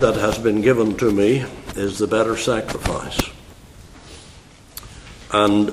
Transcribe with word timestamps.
that 0.00 0.16
has 0.16 0.38
been 0.38 0.62
given 0.62 0.96
to 0.96 1.12
me 1.12 1.44
is 1.76 1.98
the 1.98 2.06
better 2.06 2.36
sacrifice. 2.36 3.20
And 5.30 5.72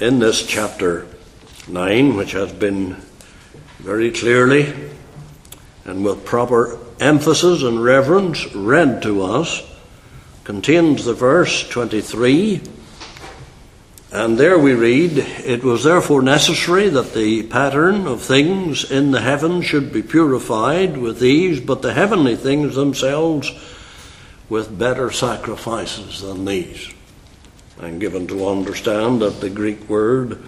in 0.00 0.18
this 0.18 0.46
chapter 0.46 1.06
9, 1.68 2.16
which 2.16 2.32
has 2.32 2.52
been 2.52 2.96
very 3.78 4.10
clearly 4.10 4.74
and 5.84 6.04
with 6.04 6.24
proper 6.24 6.78
emphasis 7.00 7.62
and 7.62 7.84
reverence 7.84 8.54
read 8.54 9.02
to 9.02 9.22
us, 9.22 9.62
contains 10.44 11.04
the 11.04 11.14
verse 11.14 11.68
23 11.68 12.62
and 14.12 14.36
there 14.38 14.58
we 14.58 14.74
read, 14.74 15.18
It 15.18 15.62
was 15.62 15.84
therefore 15.84 16.20
necessary 16.20 16.88
that 16.88 17.14
the 17.14 17.44
pattern 17.44 18.08
of 18.08 18.20
things 18.20 18.90
in 18.90 19.12
the 19.12 19.20
heavens 19.20 19.66
should 19.66 19.92
be 19.92 20.02
purified 20.02 20.96
with 20.96 21.20
these, 21.20 21.60
but 21.60 21.82
the 21.82 21.92
heavenly 21.92 22.34
things 22.34 22.74
themselves 22.74 23.52
with 24.48 24.76
better 24.76 25.12
sacrifices 25.12 26.22
than 26.22 26.44
these. 26.44 26.92
I'm 27.78 28.00
given 28.00 28.26
to 28.26 28.48
understand 28.48 29.22
that 29.22 29.40
the 29.40 29.48
Greek 29.48 29.88
word 29.88 30.42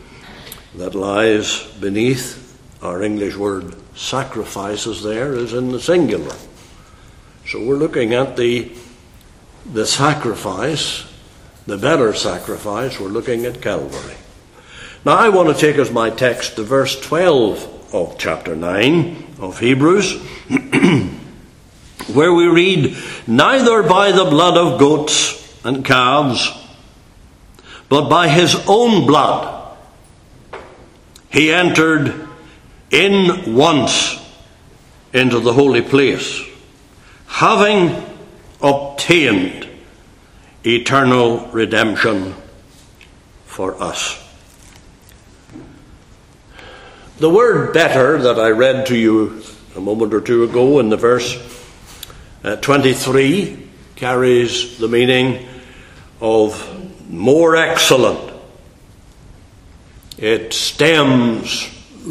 that 0.75 0.95
lies 0.97 1.63
beneath 1.81 2.59
our 2.83 3.01
English 3.03 3.37
word 3.37 3.77
sacrifices 3.97 5.05
there 5.05 5.35
is 5.35 5.53
in 5.53 5.71
the 5.71 5.81
singular. 5.81 6.35
So 7.47 7.65
we're 7.65 7.77
looking 7.77 8.13
at 8.13 8.37
the, 8.37 8.73
the 9.73 9.87
sacrifice 9.87 11.07
the 11.67 11.79
better 11.79 12.13
sacrifice, 12.15 12.99
we're 12.99 13.09
looking 13.09 13.45
at 13.45 13.63
Calvary. 13.63 14.17
Now, 15.05 15.17
I 15.17 15.29
want 15.29 15.49
to 15.49 15.61
take 15.61 15.77
as 15.77 15.91
my 15.91 16.11
text 16.11 16.57
the 16.57 16.65
verse 16.65 17.01
12 17.01 17.95
of 17.95 18.19
chapter 18.19 18.57
9 18.57 19.35
of 19.41 19.59
Hebrews, 19.59 20.23
where 22.13 22.33
we 22.33 22.47
read, 22.47 22.97
Neither 23.27 23.83
by 23.83 24.13
the 24.13 24.25
blood 24.25 24.57
of 24.57 24.79
goats 24.79 25.65
and 25.65 25.85
calves, 25.85 26.51
but 27.89 28.09
by 28.09 28.29
his 28.29 28.57
own 28.67 29.07
blood 29.07 29.77
he 31.31 31.53
entered 31.53 32.29
in 32.91 33.55
once 33.55 34.19
into 35.13 35.41
the 35.41 35.53
holy 35.53 35.83
place, 35.83 36.43
having 37.27 38.05
obtained 38.61 39.69
eternal 40.65 41.47
redemption 41.49 42.35
for 43.47 43.81
us. 43.83 44.19
The 47.19 47.31
word 47.31 47.73
better 47.73 48.19
that 48.19 48.39
I 48.39 48.51
read 48.51 48.87
to 48.87 48.97
you 48.97 49.43
a 49.77 49.81
moment 49.81 50.13
or 50.15 50.21
two 50.21 50.45
ago 50.45 50.79
in 50.81 50.89
the 50.89 50.97
verse 50.97 51.37
uh, 52.45 52.57
23 52.57 53.69
carries 53.97 54.79
the 54.79 54.89
meaning 54.89 55.47
of 56.21 57.11
more 57.11 57.55
excellent. 57.55 58.33
It 60.19 60.53
stems 60.53 61.63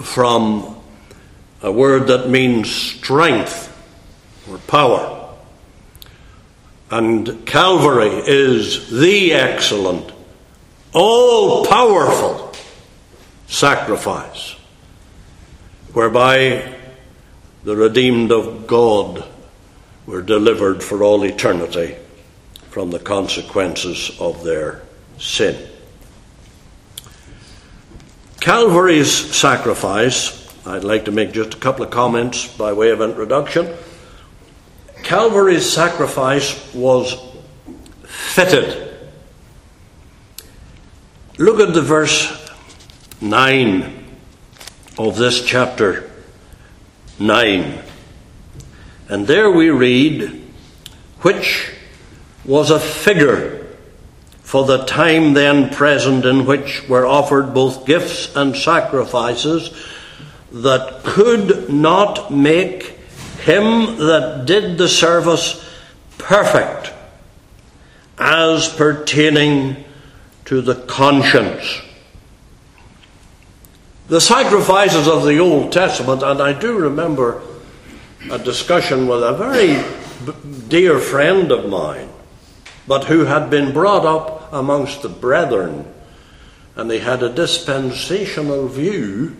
from 0.03 0.77
a 1.61 1.72
word 1.72 2.07
that 2.07 2.29
means 2.29 2.72
strength 2.73 3.67
or 4.49 4.57
power. 4.59 5.20
And 6.92 7.45
Calvary 7.45 8.22
is 8.28 8.92
the 8.92 9.31
excellent, 9.31 10.11
all 10.94 11.66
powerful 11.66 12.53
sacrifice 13.47 14.58
whereby 15.94 16.75
the 17.64 17.78
redeemed 17.78 18.34
of 18.34 18.67
God 18.67 19.25
were 20.06 20.22
delivered 20.22 20.84
for 20.84 21.02
all 21.02 21.23
eternity 21.23 21.95
from 22.69 22.92
the 22.92 23.00
consequences 23.00 24.12
of 24.19 24.44
their 24.44 24.81
sin. 25.17 25.69
Calvary's 28.42 29.12
sacrifice, 29.12 30.46
I'd 30.66 30.84
like 30.84 31.06
to 31.06 31.12
make 31.12 31.31
just 31.31 31.53
a 31.53 31.58
couple 31.58 31.85
of 31.85 31.91
comments 31.91 32.47
by 32.58 32.73
way 32.73 32.90
of 32.90 33.00
introduction. 33.00 33.73
Calvary's 35.11 35.69
sacrifice 35.69 36.73
was 36.73 37.22
fitted. 38.05 38.97
Look 41.38 41.59
at 41.59 41.73
the 41.73 41.81
verse 41.81 42.49
9 43.19 44.05
of 44.97 45.17
this 45.17 45.44
chapter 45.44 46.09
9. 47.19 47.83
And 49.09 49.27
there 49.27 49.51
we 49.51 49.69
read, 49.69 50.49
which 51.23 51.73
was 52.45 52.72
a 52.72 52.79
figure 52.79 53.67
for 54.43 54.63
the 54.63 54.85
time 54.85 55.33
then 55.33 55.72
present 55.72 56.23
in 56.23 56.45
which 56.45 56.88
were 56.88 57.05
offered 57.05 57.53
both 57.53 57.85
gifts 57.85 58.33
and 58.33 58.55
sacrifices 58.55 59.75
that 60.53 61.03
could 61.03 61.69
not 61.69 62.31
make 62.31 63.00
him 63.41 63.97
that 63.97 64.46
did 64.46 64.78
the 64.78 64.88
service 64.88 65.68
perfect 66.18 66.94
as 68.18 68.69
pertaining 68.69 69.84
to 70.46 70.62
the 70.62 70.75
conscience. 70.75 71.81
The 74.07 74.22
sacrifices 74.22 75.07
of 75.07 75.24
the 75.24 75.40
Old 75.40 75.72
Testament, 75.72 76.22
and 76.22 76.41
I 76.41 76.53
do 76.53 76.78
remember 76.78 77.41
a 78.29 78.38
discussion 78.38 79.07
with 79.07 79.24
a 79.24 79.34
very 79.34 79.84
dear 80.68 81.00
friend 81.00 81.52
of 81.52 81.68
mine, 81.68 82.09
but 82.88 83.06
who 83.06 83.25
had 83.25 83.50
been 83.50 83.73
brought 83.73 84.06
up 84.06 84.53
amongst 84.53 85.02
the 85.02 85.09
brethren, 85.09 85.91
and 86.75 86.91
they 86.91 87.00
had 87.00 87.23
a 87.23 87.34
dispensational 87.34 88.68
view 88.68 89.35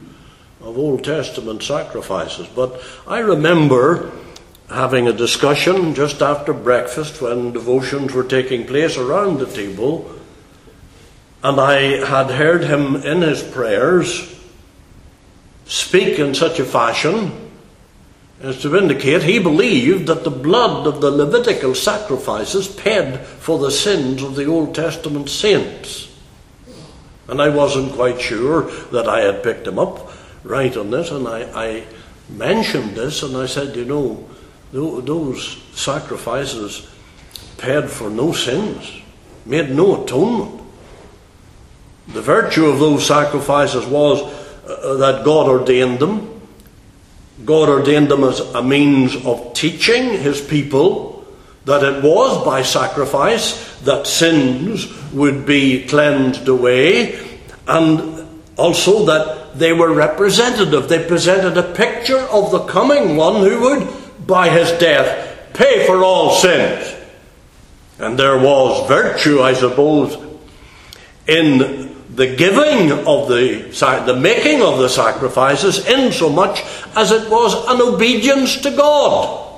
of 0.64 0.78
Old 0.78 1.04
Testament 1.04 1.64
sacrifices. 1.64 2.48
But 2.48 2.82
I 3.08 3.20
remember 3.20 4.12
having 4.70 5.08
a 5.08 5.14
discussion 5.14 5.94
just 5.94 6.22
after 6.22 6.54
breakfast 6.54 7.22
when 7.22 7.52
devotions 7.52 8.14
were 8.14 8.24
taking 8.24 8.66
place 8.66 8.98
around 8.98 9.40
the 9.40 9.46
table, 9.46 10.10
and 11.44 11.60
I 11.60 12.06
had 12.06 12.32
heard 12.32 12.64
him 12.64 12.96
in 12.96 13.22
his 13.22 13.44
prayers 13.44 14.40
speak 15.66 16.20
in 16.20 16.36
such 16.36 16.60
a 16.60 16.66
fashion 16.66 17.50
as 18.42 18.62
to 18.62 18.76
indicate 18.76 19.24
he 19.24 19.40
believed 19.40 20.08
that 20.08 20.24
the 20.24 20.32
blood 20.32 20.88
of 20.88 21.02
the 21.02 21.12
Levitical 21.12 21.76
sacrifices 21.76 22.68
paid 22.68 23.20
for 23.20 23.60
the 23.60 23.72
sins 23.72 24.24
of 24.24 24.36
the 24.36 24.46
Old 24.46 24.74
Testament 24.74 25.30
saints. 25.30 26.08
And 27.28 27.42
I 27.42 27.50
wasn't 27.50 27.94
quite 27.94 28.20
sure 28.20 28.64
that 28.92 29.08
I 29.08 29.22
had 29.22 29.44
picked 29.44 29.68
him 29.68 29.80
up 29.80 30.11
right 30.44 30.76
on 30.76 30.92
this, 30.92 31.12
and 31.12 31.28
I, 31.28 31.42
I 31.54 31.84
mentioned 32.30 32.96
this, 32.96 33.24
and 33.24 33.36
I 33.38 33.46
said, 33.46 33.76
you 33.76 33.86
know, 33.86 34.28
those 34.72 35.62
sacrifices 35.74 36.88
paid 37.58 37.90
for 37.90 38.10
no 38.10 38.32
sins, 38.32 39.02
made 39.46 39.70
no 39.70 40.04
atonement. 40.04 40.62
The 42.08 42.22
virtue 42.22 42.66
of 42.66 42.80
those 42.80 43.06
sacrifices 43.06 43.86
was 43.86 44.22
uh, 44.66 44.96
that 44.96 45.24
God 45.24 45.48
ordained 45.48 46.00
them. 46.00 46.42
God 47.46 47.70
ordained 47.70 48.10
them 48.10 48.24
as 48.24 48.40
a 48.40 48.64
means 48.64 49.16
of 49.26 49.54
teaching 49.54 50.10
his 50.10 50.42
people 50.42 51.26
that 51.66 51.84
it 51.84 52.04
was 52.04 52.44
by 52.44 52.64
sacrifice 52.64 53.80
that 53.82 54.08
sins 54.08 54.88
would 55.12 55.46
be 55.46 55.86
cleansed 55.86 56.48
away, 56.48 57.40
and 57.68 58.28
also 58.58 59.06
that 59.06 59.41
they 59.56 59.74
were 59.74 59.94
representative. 59.94 60.90
They 60.90 61.06
presented 61.06 61.58
a 61.58 61.74
picture 61.74 62.20
of 62.20 62.52
the 62.52 62.66
coming 62.66 63.16
one 63.16 63.42
who 63.42 63.60
would, 63.62 64.28
by 64.28 64.50
his 64.50 64.72
death, 64.80 65.54
pay 65.54 65.86
for 65.86 66.04
all 66.04 66.36
sins. 66.36 66.96
And 68.00 68.18
there 68.18 68.38
was 68.38 68.88
virtue, 68.88 69.42
I 69.42 69.54
suppose, 69.54 70.18
in 71.28 71.92
the 72.16 72.36
giving 72.36 72.92
of 72.92 73.28
the, 73.28 74.04
the 74.06 74.20
making 74.20 74.62
of 74.62 74.80
the 74.80 74.90
sacrifices, 74.90 75.88
in 75.88 76.12
so 76.12 76.30
much 76.30 76.64
as 76.96 77.12
it 77.12 77.30
was 77.30 77.54
an 77.68 77.82
obedience 77.82 78.58
to 78.62 78.72
God. 78.72 79.50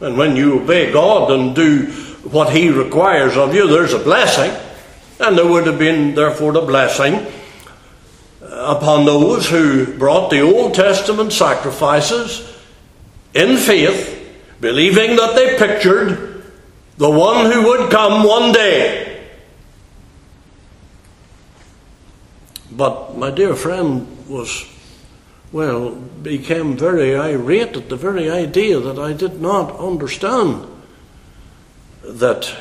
And 0.00 0.16
when 0.16 0.36
you 0.36 0.62
obey 0.62 0.92
God 0.92 1.30
and 1.30 1.54
do 1.54 1.86
what 2.24 2.52
He 2.52 2.70
requires 2.70 3.36
of 3.36 3.54
you, 3.54 3.68
there's 3.68 3.92
a 3.92 3.98
blessing. 3.98 4.50
And 5.20 5.36
there 5.36 5.46
would 5.46 5.66
have 5.66 5.78
been, 5.78 6.14
therefore, 6.14 6.56
a 6.56 6.62
blessing 6.62 7.26
upon 8.50 9.06
those 9.06 9.48
who 9.48 9.96
brought 9.96 10.30
the 10.30 10.40
Old 10.40 10.74
Testament 10.74 11.32
sacrifices 11.32 12.46
in 13.32 13.56
faith, 13.56 14.16
believing 14.60 15.16
that 15.16 15.36
they 15.36 15.56
pictured 15.56 16.44
the 16.96 17.10
one 17.10 17.50
who 17.50 17.62
would 17.62 17.90
come 17.90 18.24
one 18.24 18.52
day. 18.52 19.28
But 22.72 23.16
my 23.16 23.30
dear 23.30 23.54
friend 23.54 24.28
was, 24.28 24.64
well, 25.52 25.90
became 25.90 26.76
very 26.76 27.16
irate 27.16 27.76
at 27.76 27.88
the 27.88 27.96
very 27.96 28.30
idea 28.30 28.80
that 28.80 28.98
I 28.98 29.12
did 29.12 29.40
not 29.40 29.78
understand 29.78 30.66
that 32.02 32.54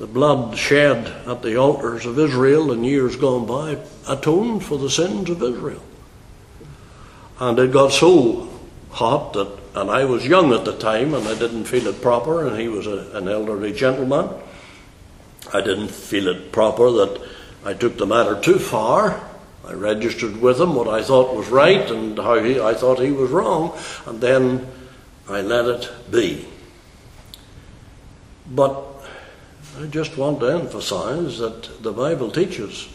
the 0.00 0.06
blood 0.06 0.56
shed 0.56 1.06
at 1.28 1.42
the 1.42 1.56
altars 1.56 2.06
of 2.06 2.18
Israel 2.18 2.72
in 2.72 2.82
years 2.82 3.16
gone 3.16 3.44
by 3.44 3.76
atoned 4.08 4.64
for 4.64 4.78
the 4.78 4.88
sins 4.88 5.28
of 5.28 5.42
Israel. 5.42 5.82
And 7.38 7.58
it 7.58 7.70
got 7.70 7.92
so 7.92 8.48
hot 8.92 9.34
that, 9.34 9.58
and 9.74 9.90
I 9.90 10.06
was 10.06 10.26
young 10.26 10.54
at 10.54 10.64
the 10.64 10.74
time 10.78 11.12
and 11.12 11.28
I 11.28 11.38
didn't 11.38 11.66
feel 11.66 11.86
it 11.86 12.00
proper, 12.00 12.46
and 12.46 12.58
he 12.58 12.66
was 12.66 12.86
a, 12.86 13.10
an 13.12 13.28
elderly 13.28 13.74
gentleman. 13.74 14.30
I 15.52 15.60
didn't 15.60 15.90
feel 15.90 16.28
it 16.28 16.50
proper 16.50 16.90
that 16.92 17.20
I 17.66 17.74
took 17.74 17.98
the 17.98 18.06
matter 18.06 18.40
too 18.40 18.58
far. 18.58 19.22
I 19.66 19.74
registered 19.74 20.40
with 20.40 20.58
him 20.58 20.76
what 20.76 20.88
I 20.88 21.02
thought 21.02 21.36
was 21.36 21.48
right 21.50 21.90
and 21.90 22.16
how 22.16 22.42
he, 22.42 22.58
I 22.58 22.72
thought 22.72 23.00
he 23.00 23.12
was 23.12 23.30
wrong, 23.30 23.78
and 24.06 24.18
then 24.18 24.66
I 25.28 25.42
let 25.42 25.66
it 25.66 25.90
be. 26.10 26.48
But 28.50 28.89
I 29.80 29.86
just 29.86 30.18
want 30.18 30.40
to 30.40 30.46
emphasize 30.46 31.38
that 31.38 31.82
the 31.82 31.92
Bible 31.92 32.30
teaches 32.30 32.86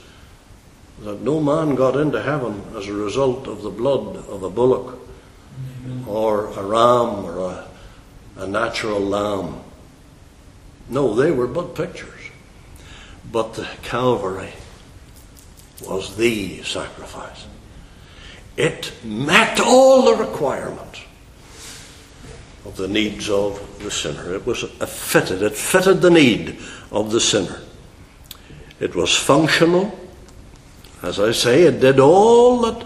that 0.99 1.19
no 1.21 1.39
man 1.39 1.73
got 1.73 1.95
into 1.95 2.21
heaven 2.21 2.61
as 2.75 2.87
a 2.87 2.93
result 2.93 3.47
of 3.47 3.63
the 3.63 3.71
blood 3.71 4.17
of 4.29 4.43
a 4.43 4.51
bullock 4.51 4.99
or 6.05 6.45
a 6.45 6.63
ram 6.63 7.25
or 7.25 7.39
a, 7.39 7.67
a 8.37 8.47
natural 8.47 8.99
lamb. 8.99 9.61
No, 10.87 11.15
they 11.15 11.31
were 11.31 11.47
but 11.47 11.73
pictures. 11.73 12.29
But 13.31 13.55
the 13.55 13.67
Calvary 13.81 14.53
was 15.88 16.15
the 16.17 16.61
sacrifice. 16.61 17.47
It 18.57 18.93
met 19.03 19.59
all 19.59 20.05
the 20.05 20.23
requirements 20.23 21.01
of 22.65 22.75
the 22.77 22.88
needs 22.88 23.29
of 23.29 23.79
the 23.83 23.91
sinner. 23.91 24.33
It 24.33 24.45
was 24.45 24.63
fitted, 24.63 25.41
it 25.41 25.56
fitted 25.56 26.01
the 26.01 26.09
need 26.09 26.59
of 26.91 27.12
the 27.12 27.21
sinner. 27.21 27.62
It 28.79 28.95
was 28.95 29.15
functional. 29.15 29.97
As 31.01 31.19
I 31.19 31.31
say, 31.31 31.63
it 31.63 31.79
did 31.79 32.00
all 32.00 32.62
that 32.62 32.85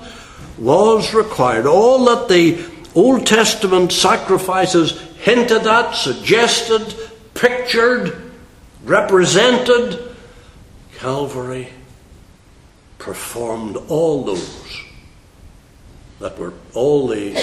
was 0.58 1.14
required, 1.14 1.66
all 1.66 2.06
that 2.06 2.28
the 2.28 2.64
Old 2.94 3.26
Testament 3.26 3.92
sacrifices 3.92 5.00
hinted 5.20 5.66
at, 5.66 5.94
suggested, 5.94 6.96
pictured, 7.34 8.31
represented. 8.84 10.16
Calvary 10.98 11.70
performed 12.98 13.78
all 13.88 14.24
those 14.24 14.84
that 16.20 16.38
were 16.38 16.54
all 16.74 17.08
the, 17.08 17.34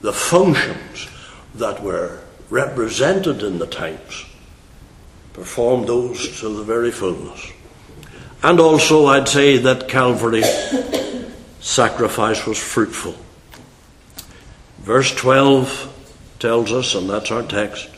the 0.00 0.12
functions 0.12 1.08
that 1.54 1.82
were 1.82 2.20
represented 2.50 3.42
in 3.42 3.58
the 3.58 3.66
types, 3.66 4.24
performed 5.32 5.86
those 5.86 6.40
to 6.40 6.48
the 6.48 6.64
very 6.64 6.90
fullness. 6.90 7.52
And 8.42 8.60
also, 8.60 9.06
I'd 9.06 9.28
say 9.28 9.58
that 9.58 9.88
Calvary 9.88 10.42
sacrifice 11.60 12.46
was 12.46 12.58
fruitful. 12.58 13.16
Verse 14.78 15.14
12 15.14 16.36
tells 16.38 16.72
us, 16.72 16.94
and 16.94 17.10
that's 17.10 17.30
our 17.30 17.42
text 17.42 17.88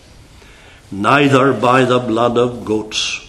neither 0.90 1.52
by 1.52 1.84
the 1.84 1.98
blood 1.98 2.36
of 2.36 2.64
goats 2.64 3.26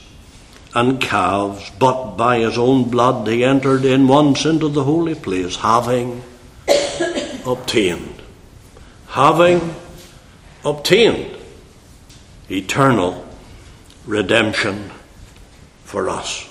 and 0.74 1.00
calves, 1.02 1.70
but 1.78 2.16
by 2.16 2.40
his 2.40 2.58
own 2.58 2.90
blood 2.90 3.28
he 3.28 3.44
entered 3.44 3.86
in 3.86 4.08
once 4.08 4.46
into 4.46 4.70
the 4.70 4.84
holy 4.84 5.16
place, 5.16 5.58
having 5.58 6.24
obtained, 7.46 8.21
having 9.12 9.76
obtained 10.64 11.36
eternal 12.50 13.28
redemption 14.06 14.90
for 15.84 16.10
us. 16.10 16.48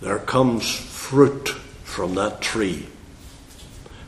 There 0.00 0.20
comes 0.20 0.72
fruit 0.72 1.48
from 1.82 2.14
that 2.14 2.40
tree 2.40 2.86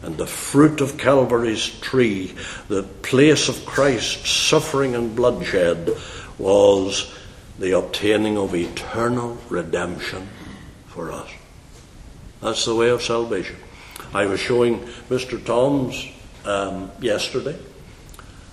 and 0.03 0.17
the 0.17 0.29
fruit 0.29 0.81
of 0.81 0.97
Calvary's 0.97 1.69
tree, 1.81 2.35
the 2.69 2.85
place 2.85 3.49
of 3.49 3.67
Christ's 3.67 4.31
suffering 4.31 4.95
and 4.95 5.17
bloodshed, 5.17 5.91
was 6.39 7.13
the 7.59 7.77
obtaining 7.77 8.39
of 8.39 8.55
eternal 8.55 9.39
redemption 9.49 10.29
for 10.87 11.11
us. 11.11 11.31
That's 12.41 12.65
the 12.65 12.77
way 12.77 12.91
of 12.91 13.03
salvation. 13.03 13.57
I 14.15 14.27
was 14.27 14.39
showing 14.39 14.81
Mr. 15.09 15.45
Toms 15.45 16.12
um, 16.45 16.91
yesterday 17.01 17.59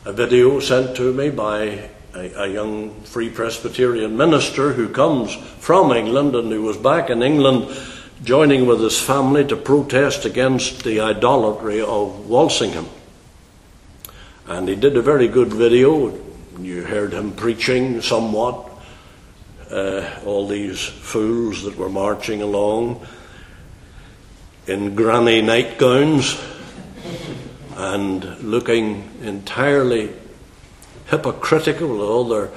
a 0.05 0.13
video 0.13 0.59
sent 0.59 0.95
to 0.95 1.13
me 1.13 1.29
by 1.29 1.89
a, 2.15 2.43
a, 2.43 2.47
young 2.47 3.01
Free 3.01 3.29
Presbyterian 3.29 4.15
minister 4.15 4.71
who 4.73 4.89
comes 4.89 5.35
from 5.35 5.91
England 5.91 6.35
and 6.35 6.51
who 6.51 6.61
was 6.61 6.77
back 6.77 7.09
in 7.09 7.21
England 7.21 7.67
joining 8.23 8.65
with 8.65 8.79
his 8.79 8.99
family 8.99 9.45
to 9.45 9.57
protest 9.57 10.25
against 10.25 10.83
the 10.83 11.01
idolatry 11.01 11.81
of 11.81 12.27
Walsingham. 12.27 12.87
And 14.47 14.67
he 14.67 14.75
did 14.75 14.95
a 14.95 15.01
very 15.01 15.27
good 15.27 15.53
video. 15.53 16.17
You 16.59 16.83
heard 16.83 17.13
him 17.13 17.33
preaching 17.33 18.01
somewhat. 18.01 18.67
Uh, 19.69 20.09
all 20.25 20.47
these 20.47 20.83
fools 20.83 21.63
that 21.63 21.77
were 21.77 21.89
marching 21.89 22.41
along 22.41 23.05
in 24.65 24.95
granny 24.95 25.41
nightgowns 25.41 26.39
and 27.79 28.37
looking 28.43 29.09
entirely 29.21 30.11
hypocritical 31.07 32.01
all 32.01 32.27
their, 32.27 32.49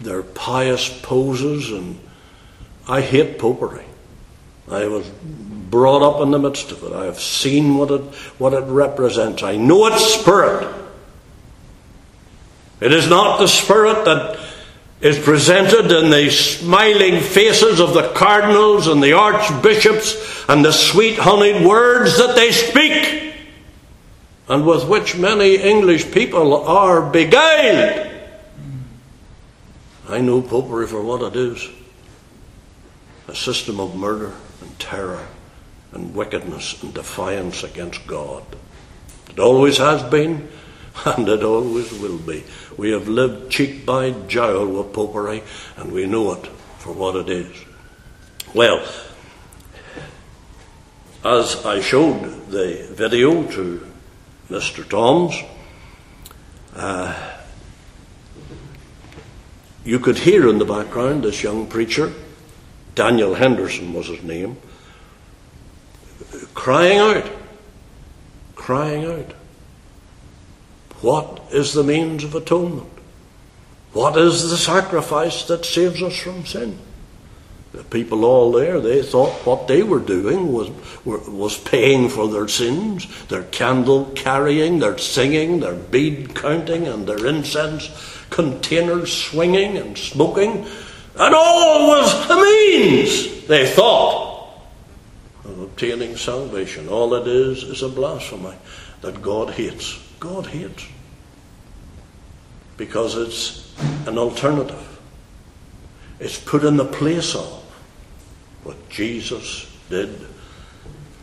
their 0.00 0.22
pious 0.22 0.88
poses. 1.00 1.70
And 1.70 1.98
I 2.86 3.00
hate 3.00 3.38
popery. 3.38 3.86
I 4.70 4.86
was 4.86 5.08
brought 5.08 6.02
up 6.02 6.20
in 6.20 6.30
the 6.30 6.38
midst 6.38 6.72
of 6.72 6.82
it. 6.84 6.92
I 6.92 7.06
have 7.06 7.18
seen 7.18 7.78
what 7.78 7.90
it, 7.90 8.02
what 8.36 8.52
it 8.52 8.64
represents. 8.64 9.42
I 9.42 9.56
know 9.56 9.86
its 9.86 10.04
spirit. 10.04 10.74
It 12.80 12.92
is 12.92 13.08
not 13.08 13.38
the 13.38 13.48
spirit 13.48 14.04
that 14.04 14.38
is 15.00 15.18
presented 15.18 15.90
in 15.90 16.10
the 16.10 16.30
smiling 16.30 17.22
faces 17.22 17.80
of 17.80 17.94
the 17.94 18.12
cardinals 18.12 18.88
and 18.88 19.02
the 19.02 19.14
archbishops 19.14 20.44
and 20.50 20.62
the 20.62 20.72
sweet 20.72 21.18
honeyed 21.18 21.66
words 21.66 22.18
that 22.18 22.34
they 22.34 22.52
speak, 22.52 23.25
and 24.48 24.66
with 24.66 24.88
which 24.88 25.16
many 25.16 25.56
English 25.56 26.12
people 26.12 26.66
are 26.66 27.10
beguiled. 27.10 28.12
I 30.08 30.20
know 30.20 30.40
popery 30.40 30.86
for 30.86 31.02
what 31.02 31.22
it 31.22 31.36
is 31.36 31.68
a 33.28 33.34
system 33.34 33.80
of 33.80 33.96
murder 33.96 34.32
and 34.60 34.78
terror 34.78 35.26
and 35.92 36.14
wickedness 36.14 36.80
and 36.82 36.94
defiance 36.94 37.64
against 37.64 38.06
God. 38.06 38.44
It 39.30 39.40
always 39.40 39.78
has 39.78 40.02
been, 40.04 40.48
and 41.04 41.28
it 41.28 41.42
always 41.42 41.90
will 41.92 42.18
be. 42.18 42.44
We 42.76 42.92
have 42.92 43.08
lived 43.08 43.50
cheek 43.50 43.84
by 43.84 44.12
jowl 44.28 44.68
with 44.68 44.92
popery, 44.92 45.42
and 45.76 45.90
we 45.90 46.06
know 46.06 46.34
it 46.34 46.46
for 46.78 46.92
what 46.92 47.16
it 47.16 47.28
is. 47.28 47.52
Well, 48.54 48.86
as 51.24 51.66
I 51.66 51.80
showed 51.80 52.48
the 52.50 52.86
video 52.92 53.42
to 53.52 53.86
Mr. 54.50 54.88
Toms, 54.88 55.34
uh, 56.74 57.32
you 59.84 59.98
could 59.98 60.18
hear 60.18 60.48
in 60.48 60.58
the 60.58 60.64
background 60.64 61.24
this 61.24 61.42
young 61.42 61.66
preacher 61.66 62.12
Daniel 62.94 63.34
Henderson 63.34 63.92
was 63.92 64.06
his 64.06 64.22
name, 64.22 64.56
crying 66.54 66.98
out, 66.98 67.30
crying 68.54 69.04
out. 69.04 69.32
What 71.02 71.42
is 71.52 71.74
the 71.74 71.84
means 71.84 72.24
of 72.24 72.34
atonement? 72.34 72.90
What 73.92 74.16
is 74.16 74.48
the 74.48 74.56
sacrifice 74.56 75.44
that 75.44 75.64
saves 75.64 76.02
us 76.02 76.16
from 76.16 76.46
sin? 76.46 76.78
The 77.76 77.84
people 77.84 78.24
all 78.24 78.52
there, 78.52 78.80
they 78.80 79.02
thought 79.02 79.44
what 79.44 79.68
they 79.68 79.82
were 79.82 80.00
doing 80.00 80.50
was, 80.50 80.70
was 81.04 81.58
paying 81.58 82.08
for 82.08 82.26
their 82.26 82.48
sins, 82.48 83.06
their 83.26 83.42
candle 83.42 84.06
carrying, 84.14 84.78
their 84.78 84.96
singing, 84.96 85.60
their 85.60 85.74
bead 85.74 86.34
counting, 86.34 86.86
and 86.86 87.06
their 87.06 87.26
incense 87.26 87.90
containers 88.30 89.12
swinging 89.12 89.76
and 89.76 89.98
smoking. 89.98 90.66
And 91.16 91.34
all 91.34 91.88
was 91.88 92.30
a 92.30 92.36
means, 92.36 93.46
they 93.46 93.66
thought, 93.66 94.48
of 95.44 95.60
obtaining 95.60 96.16
salvation. 96.16 96.88
All 96.88 97.12
it 97.12 97.28
is 97.28 97.62
is 97.62 97.82
a 97.82 97.90
blasphemy 97.90 98.54
that 99.02 99.20
God 99.20 99.50
hates. 99.50 100.02
God 100.18 100.46
hates. 100.46 100.86
Because 102.78 103.18
it's 103.18 103.74
an 104.06 104.16
alternative. 104.16 104.98
It's 106.18 106.38
put 106.38 106.64
in 106.64 106.78
the 106.78 106.86
place 106.86 107.34
of 107.34 107.64
what 108.66 108.88
Jesus 108.88 109.72
did 109.88 110.26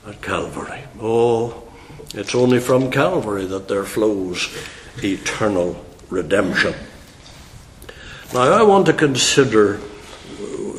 at 0.08 0.22
Calvary. 0.22 0.82
Oh, 1.02 1.70
it's 2.14 2.34
only 2.34 2.62
from 2.62 2.90
Calvary 2.90 3.46
that 3.48 3.68
there 3.68 3.84
flows 3.84 4.48
eternal 5.04 5.84
redemption. 6.10 6.74
Now, 8.34 8.54
I 8.54 8.64
want 8.64 8.86
to 8.86 8.94
consider 8.94 9.82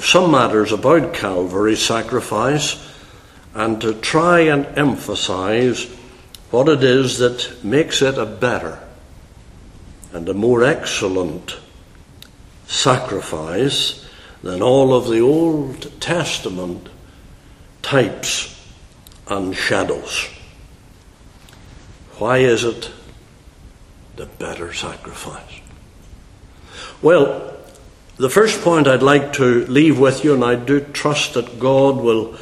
some 0.00 0.30
matters 0.30 0.73
about 0.73 1.12
Calvary's 1.12 1.85
sacrifice 1.85 2.80
and 3.54 3.78
to 3.83 3.92
try 4.00 4.40
and 4.40 4.64
emphasize 4.78 5.85
what 6.50 6.71
it 6.71 6.83
is 6.83 7.18
that 7.18 7.62
makes 7.62 8.00
it 8.00 8.16
a 8.16 8.25
better 8.25 8.78
and 10.14 10.26
a 10.30 10.35
more 10.35 10.64
excellent 10.64 11.59
sacrifice 12.66 14.04
than 14.45 14.61
all 14.61 14.93
of 14.93 15.09
the 15.09 15.21
Old 15.21 15.91
Testament 16.03 16.91
types 17.81 18.55
and 19.27 19.57
shadows. 19.57 20.29
Why 22.19 22.39
is 22.39 22.63
it 22.63 22.91
the 24.17 24.27
better 24.27 24.75
sacrifice? 24.75 25.61
Well, 27.01 27.57
the 28.19 28.29
first 28.29 28.61
point 28.61 28.87
I'd 28.87 29.03
like 29.03 29.33
to 29.35 29.65
leave 29.65 29.99
with 29.99 30.23
you, 30.25 30.35
and 30.35 30.45
I 30.45 30.57
do 30.57 30.81
trust 30.81 31.35
that 31.35 31.59
God 31.59 31.97
will 31.97 32.37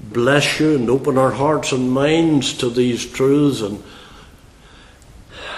bless 0.00 0.58
you 0.58 0.74
and 0.74 0.88
open 0.88 1.18
our 1.18 1.32
hearts 1.32 1.70
and 1.70 1.90
minds 1.90 2.54
to 2.58 2.70
these 2.70 3.04
truths 3.04 3.60
and 3.60 3.82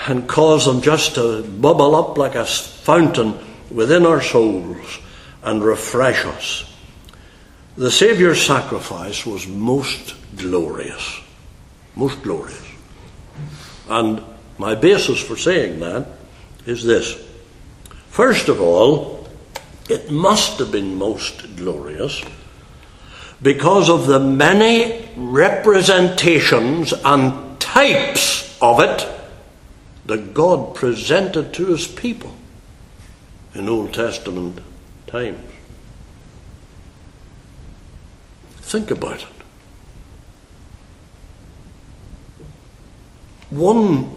and 0.09 0.29
cause 0.29 0.65
them 0.65 0.81
just 0.81 1.15
to 1.17 1.43
bubble 1.43 1.95
up 1.95 2.19
like 2.19 2.35
a 2.35 2.45
fountain 2.45 3.39
within 3.71 4.07
our 4.07 4.23
souls 4.23 4.99
and 5.43 5.63
refresh 5.63 6.25
us. 6.25 6.65
The 7.77 7.91
Saviour's 7.91 8.45
sacrifice 8.45 9.25
was 9.25 9.47
most 9.47 10.15
glorious. 10.37 11.21
Most 11.95 12.23
glorious. 12.23 12.65
And 13.89 14.23
my 14.59 14.75
basis 14.75 15.23
for 15.23 15.37
saying 15.37 15.81
that 15.81 16.09
is 16.67 16.85
this. 16.85 17.25
First 18.09 18.49
of 18.49 18.61
all, 18.61 19.29
it 19.89 20.11
must 20.11 20.59
have 20.59 20.73
been 20.73 20.97
most 20.97 21.57
glorious 21.57 22.23
because 23.41 23.89
of 23.89 24.07
the 24.07 24.19
many 24.19 25.09
representations 25.17 26.93
and 26.93 27.61
types 27.61 28.59
of 28.61 28.81
it 28.81 29.07
that 30.07 30.35
God 30.35 30.75
presented 30.75 31.55
to 31.55 31.67
his 31.67 31.87
people 31.87 32.35
in 33.55 33.69
Old 33.69 33.95
Testament 33.95 34.61
times. 35.09 35.41
Think 38.61 38.91
about 38.91 39.23
it. 39.23 39.29
One 43.51 44.15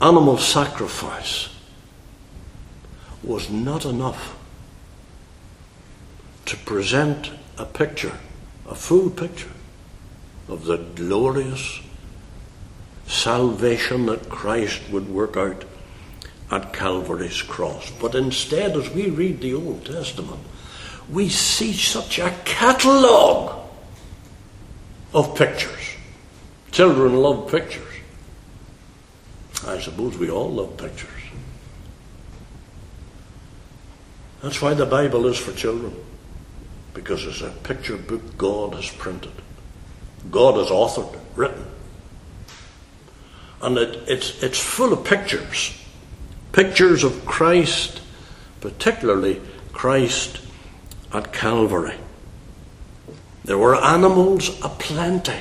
animal 0.00 0.38
sacrifice 0.38 1.50
was 3.22 3.50
not 3.50 3.84
enough 3.84 4.36
to 6.46 6.56
present 6.56 7.30
a 7.58 7.66
picture, 7.66 8.18
a 8.66 8.74
full 8.74 9.10
picture, 9.10 9.52
of 10.48 10.64
the 10.64 10.78
glorious 10.78 11.80
salvation 13.06 14.06
that 14.06 14.28
Christ 14.28 14.80
would 14.90 15.08
work 15.08 15.36
out 15.36 15.64
at 16.50 16.72
Calvary's 16.72 17.42
cross. 17.42 17.90
But 18.00 18.14
instead, 18.14 18.76
as 18.76 18.90
we 18.90 19.10
read 19.10 19.40
the 19.40 19.54
Old 19.54 19.84
Testament, 19.84 20.40
we 21.08 21.28
see 21.28 21.72
such 21.72 22.18
a 22.18 22.34
catalogue 22.44 23.68
of 25.12 25.36
pictures. 25.36 25.94
Children 26.70 27.16
love 27.16 27.50
pictures. 27.50 27.86
I 29.66 29.80
suppose 29.80 30.16
we 30.16 30.30
all 30.30 30.50
love 30.50 30.76
pictures. 30.76 31.08
That's 34.42 34.62
why 34.62 34.74
the 34.74 34.86
Bible 34.86 35.26
is 35.26 35.36
for 35.36 35.52
children, 35.52 35.94
because 36.94 37.26
it's 37.26 37.42
a 37.42 37.50
picture 37.50 37.96
book 37.96 38.38
God 38.38 38.74
has 38.74 38.90
printed, 38.90 39.32
God 40.30 40.56
has 40.56 40.68
authored, 40.68 41.18
written. 41.36 41.66
And 43.60 43.76
it, 43.76 44.08
it's, 44.08 44.42
it's 44.42 44.58
full 44.58 44.94
of 44.94 45.04
pictures. 45.04 45.76
Pictures 46.52 47.04
of 47.04 47.24
Christ, 47.24 48.00
particularly 48.60 49.40
Christ 49.72 50.40
at 51.12 51.32
Calvary. 51.32 51.96
There 53.44 53.58
were 53.58 53.76
animals 53.76 54.60
aplenty 54.62 55.38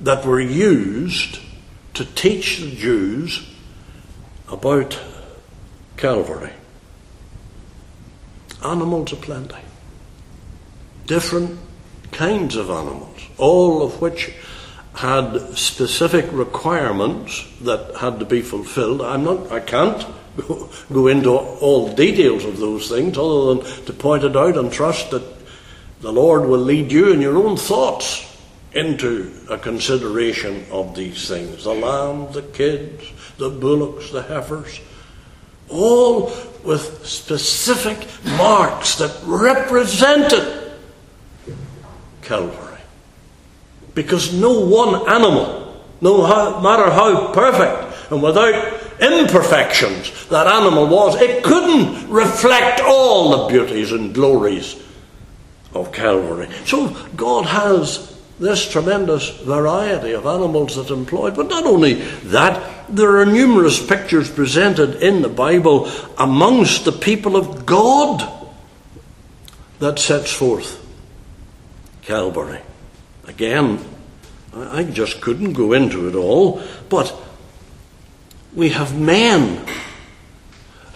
that 0.00 0.24
were 0.24 0.40
used 0.40 1.38
to 1.94 2.04
teach 2.04 2.58
the 2.58 2.74
Jews 2.74 3.46
about 4.50 4.98
Calvary. 5.96 6.52
Animals 8.64 9.12
aplenty. 9.12 9.62
Different 11.06 11.58
kinds 12.12 12.56
of 12.56 12.70
animals, 12.70 13.20
all 13.36 13.82
of 13.82 14.00
which 14.00 14.32
had 14.94 15.56
specific 15.56 16.26
requirements 16.30 17.44
that 17.62 17.96
had 17.96 18.18
to 18.20 18.24
be 18.24 18.42
fulfilled. 18.42 19.02
I'm 19.02 19.24
not, 19.24 19.50
I 19.50 19.60
can't 19.60 20.06
go, 20.90 21.06
into 21.08 21.30
all 21.30 21.92
details 21.92 22.44
of 22.44 22.58
those 22.58 22.88
things 22.88 23.18
other 23.18 23.54
than 23.54 23.84
to 23.86 23.92
point 23.92 24.24
it 24.24 24.36
out 24.36 24.56
and 24.56 24.72
trust 24.72 25.10
that 25.10 25.24
the 26.00 26.12
Lord 26.12 26.46
will 26.46 26.60
lead 26.60 26.92
you 26.92 27.12
in 27.12 27.20
your 27.20 27.36
own 27.36 27.56
thoughts 27.56 28.30
into 28.72 29.32
a 29.48 29.56
consideration 29.56 30.66
of 30.70 30.94
these 30.94 31.28
things 31.28 31.64
the 31.64 31.74
lamb, 31.74 32.32
the 32.32 32.42
kids, 32.42 33.04
the 33.38 33.50
bullocks, 33.50 34.10
the 34.10 34.22
heifers, 34.22 34.80
all 35.68 36.32
with 36.64 37.06
specific 37.06 37.98
marks 38.36 38.96
that 38.96 39.16
represented 39.24 40.72
Calvary. 42.22 42.63
Because 43.94 44.32
no 44.32 44.60
one 44.60 45.08
animal, 45.08 45.82
no 46.00 46.22
matter 46.60 46.90
how 46.90 47.32
perfect 47.32 48.10
and 48.10 48.22
without 48.22 48.82
imperfections 49.00 50.26
that 50.28 50.46
animal 50.46 50.86
was, 50.86 51.20
it 51.20 51.42
couldn't 51.44 52.08
reflect 52.08 52.80
all 52.80 53.30
the 53.30 53.52
beauties 53.52 53.92
and 53.92 54.14
glories 54.14 54.80
of 55.74 55.92
Calvary. 55.92 56.48
So 56.64 56.88
God 57.16 57.46
has 57.46 58.14
this 58.38 58.68
tremendous 58.68 59.30
variety 59.30 60.12
of 60.12 60.26
animals 60.26 60.76
that 60.76 60.90
employed. 60.92 61.36
But 61.36 61.48
not 61.48 61.64
only 61.66 61.94
that, 61.94 62.86
there 62.88 63.18
are 63.18 63.26
numerous 63.26 63.84
pictures 63.84 64.30
presented 64.30 65.02
in 65.02 65.22
the 65.22 65.28
Bible 65.28 65.88
amongst 66.18 66.84
the 66.84 66.92
people 66.92 67.36
of 67.36 67.64
God 67.64 68.28
that 69.78 69.98
sets 69.98 70.32
forth 70.32 70.84
Calvary. 72.02 72.60
Again, 73.26 73.78
I 74.54 74.84
just 74.84 75.20
couldn't 75.20 75.54
go 75.54 75.72
into 75.72 76.08
it 76.08 76.14
all, 76.14 76.62
but 76.88 77.14
we 78.54 78.68
have 78.70 78.98
men 78.98 79.66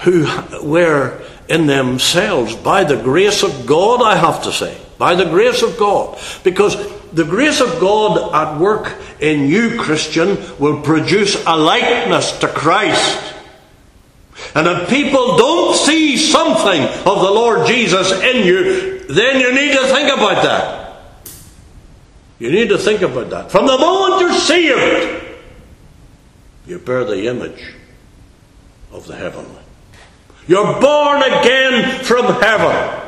who 0.00 0.26
were 0.62 1.20
in 1.48 1.66
themselves, 1.66 2.54
by 2.54 2.84
the 2.84 2.96
grace 2.96 3.42
of 3.42 3.66
God, 3.66 4.02
I 4.02 4.16
have 4.16 4.42
to 4.44 4.52
say, 4.52 4.78
by 4.98 5.14
the 5.14 5.24
grace 5.24 5.62
of 5.62 5.76
God, 5.78 6.18
because 6.44 6.76
the 7.10 7.24
grace 7.24 7.60
of 7.60 7.80
God 7.80 8.34
at 8.34 8.60
work 8.60 8.94
in 9.18 9.48
you, 9.48 9.78
Christian, 9.80 10.36
will 10.58 10.82
produce 10.82 11.42
a 11.46 11.56
likeness 11.56 12.38
to 12.40 12.48
Christ. 12.48 13.34
And 14.54 14.68
if 14.68 14.88
people 14.88 15.36
don't 15.36 15.74
see 15.74 16.16
something 16.16 16.82
of 16.82 17.20
the 17.20 17.30
Lord 17.30 17.66
Jesus 17.66 18.12
in 18.12 18.46
you, 18.46 19.00
then 19.06 19.40
you 19.40 19.52
need 19.54 19.72
to 19.72 19.86
think 19.86 20.12
about 20.12 20.42
that. 20.44 20.77
You 22.38 22.50
need 22.52 22.68
to 22.68 22.78
think 22.78 23.02
about 23.02 23.30
that. 23.30 23.50
From 23.50 23.66
the 23.66 23.76
moment 23.76 24.20
you're 24.20 24.32
saved, 24.32 25.24
you 26.66 26.78
bear 26.78 27.04
the 27.04 27.26
image 27.26 27.74
of 28.92 29.06
the 29.06 29.16
heavenly. 29.16 29.62
You're 30.46 30.80
born 30.80 31.22
again 31.22 32.04
from 32.04 32.26
heaven. 32.40 33.02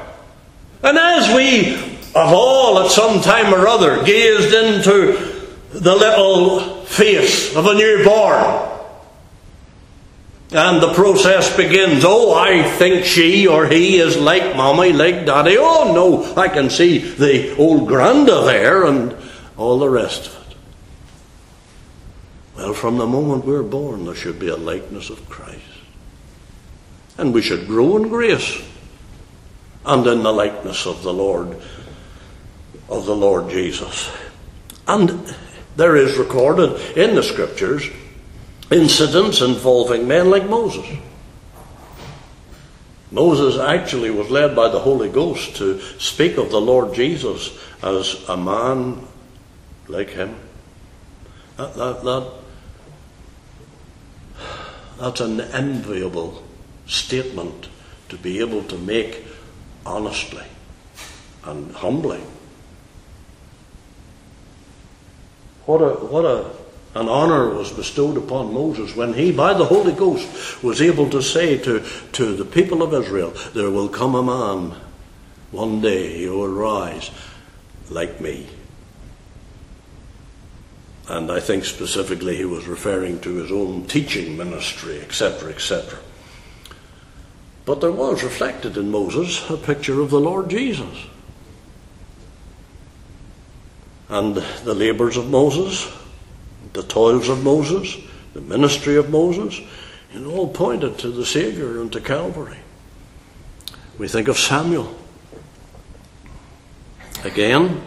And 0.82 0.98
as 0.98 1.34
we 1.34 1.74
have 2.14 2.32
all 2.32 2.80
at 2.80 2.90
some 2.90 3.20
time 3.20 3.54
or 3.54 3.68
other 3.68 4.02
gazed 4.04 4.52
into 4.52 5.46
the 5.72 5.94
little 5.94 6.84
face 6.84 7.54
of 7.54 7.66
a 7.66 7.74
newborn, 7.74 8.79
and 10.52 10.82
the 10.82 10.92
process 10.94 11.56
begins. 11.56 12.04
Oh, 12.04 12.34
I 12.34 12.62
think 12.62 13.04
she 13.04 13.46
or 13.46 13.66
he 13.66 13.98
is 13.98 14.16
like 14.16 14.56
mommy, 14.56 14.92
like 14.92 15.24
daddy. 15.24 15.56
Oh, 15.58 15.92
no, 15.94 16.34
I 16.40 16.48
can 16.48 16.70
see 16.70 16.98
the 16.98 17.56
old 17.56 17.88
granda 17.88 18.44
there 18.44 18.84
and 18.84 19.16
all 19.56 19.78
the 19.78 19.88
rest 19.88 20.26
of 20.26 20.34
it. 20.34 20.56
Well, 22.56 22.74
from 22.74 22.98
the 22.98 23.06
moment 23.06 23.44
we're 23.44 23.62
born, 23.62 24.04
there 24.06 24.14
should 24.14 24.40
be 24.40 24.48
a 24.48 24.56
likeness 24.56 25.08
of 25.08 25.28
Christ. 25.28 25.60
And 27.16 27.32
we 27.32 27.42
should 27.42 27.68
grow 27.68 27.96
in 27.96 28.08
grace 28.08 28.60
and 29.86 30.06
in 30.06 30.22
the 30.22 30.32
likeness 30.32 30.84
of 30.84 31.02
the 31.02 31.12
Lord, 31.12 31.56
of 32.88 33.06
the 33.06 33.14
Lord 33.14 33.50
Jesus. 33.50 34.10
And 34.88 35.32
there 35.76 35.94
is 35.94 36.18
recorded 36.18 36.98
in 36.98 37.14
the 37.14 37.22
scriptures 37.22 37.88
incidents 38.70 39.40
involving 39.40 40.06
men 40.06 40.30
like 40.30 40.48
Moses. 40.48 40.86
Moses 43.10 43.58
actually 43.58 44.10
was 44.10 44.30
led 44.30 44.54
by 44.54 44.68
the 44.68 44.78
Holy 44.78 45.08
Ghost 45.08 45.56
to 45.56 45.80
speak 45.98 46.36
of 46.36 46.50
the 46.50 46.60
Lord 46.60 46.94
Jesus 46.94 47.58
as 47.82 48.28
a 48.28 48.36
man 48.36 49.04
like 49.88 50.10
him. 50.10 50.36
That, 51.56 51.74
that, 51.74 52.04
that, 52.04 52.32
that's 54.98 55.20
an 55.20 55.40
enviable 55.40 56.44
statement 56.86 57.68
to 58.08 58.16
be 58.16 58.38
able 58.38 58.62
to 58.64 58.78
make 58.78 59.24
honestly 59.84 60.44
and 61.44 61.72
humbly. 61.72 62.20
What 65.66 65.78
a, 65.78 65.94
what 65.94 66.24
a, 66.24 66.50
an 66.94 67.08
honor 67.08 67.50
was 67.50 67.70
bestowed 67.72 68.16
upon 68.16 68.52
Moses 68.52 68.96
when 68.96 69.14
he, 69.14 69.30
by 69.30 69.54
the 69.54 69.64
Holy 69.64 69.92
Ghost, 69.92 70.62
was 70.62 70.82
able 70.82 71.08
to 71.10 71.22
say 71.22 71.56
to, 71.58 71.84
to 72.12 72.34
the 72.34 72.44
people 72.44 72.82
of 72.82 72.92
Israel, 72.92 73.30
There 73.54 73.70
will 73.70 73.88
come 73.88 74.16
a 74.16 74.22
man, 74.22 74.76
one 75.52 75.80
day 75.80 76.18
he 76.18 76.28
will 76.28 76.48
rise 76.48 77.10
like 77.90 78.20
me. 78.20 78.48
And 81.08 81.30
I 81.30 81.40
think 81.40 81.64
specifically 81.64 82.36
he 82.36 82.44
was 82.44 82.66
referring 82.66 83.20
to 83.20 83.34
his 83.34 83.52
own 83.52 83.86
teaching 83.86 84.36
ministry, 84.36 85.00
etc., 85.00 85.50
etc. 85.50 85.98
But 87.64 87.80
there 87.80 87.92
was 87.92 88.24
reflected 88.24 88.76
in 88.76 88.90
Moses 88.90 89.48
a 89.48 89.56
picture 89.56 90.00
of 90.00 90.10
the 90.10 90.20
Lord 90.20 90.50
Jesus. 90.50 91.06
And 94.08 94.34
the 94.34 94.74
labours 94.74 95.16
of 95.16 95.30
Moses, 95.30 95.88
the 96.72 96.82
toils 96.82 97.28
of 97.28 97.42
Moses, 97.42 97.96
the 98.34 98.40
ministry 98.40 98.96
of 98.96 99.10
Moses, 99.10 99.60
it 100.12 100.24
all 100.24 100.48
pointed 100.48 100.98
to 100.98 101.10
the 101.10 101.26
Saviour 101.26 101.80
and 101.80 101.92
to 101.92 102.00
Calvary. 102.00 102.58
We 103.98 104.08
think 104.08 104.28
of 104.28 104.38
Samuel. 104.38 104.96
Again, 107.22 107.82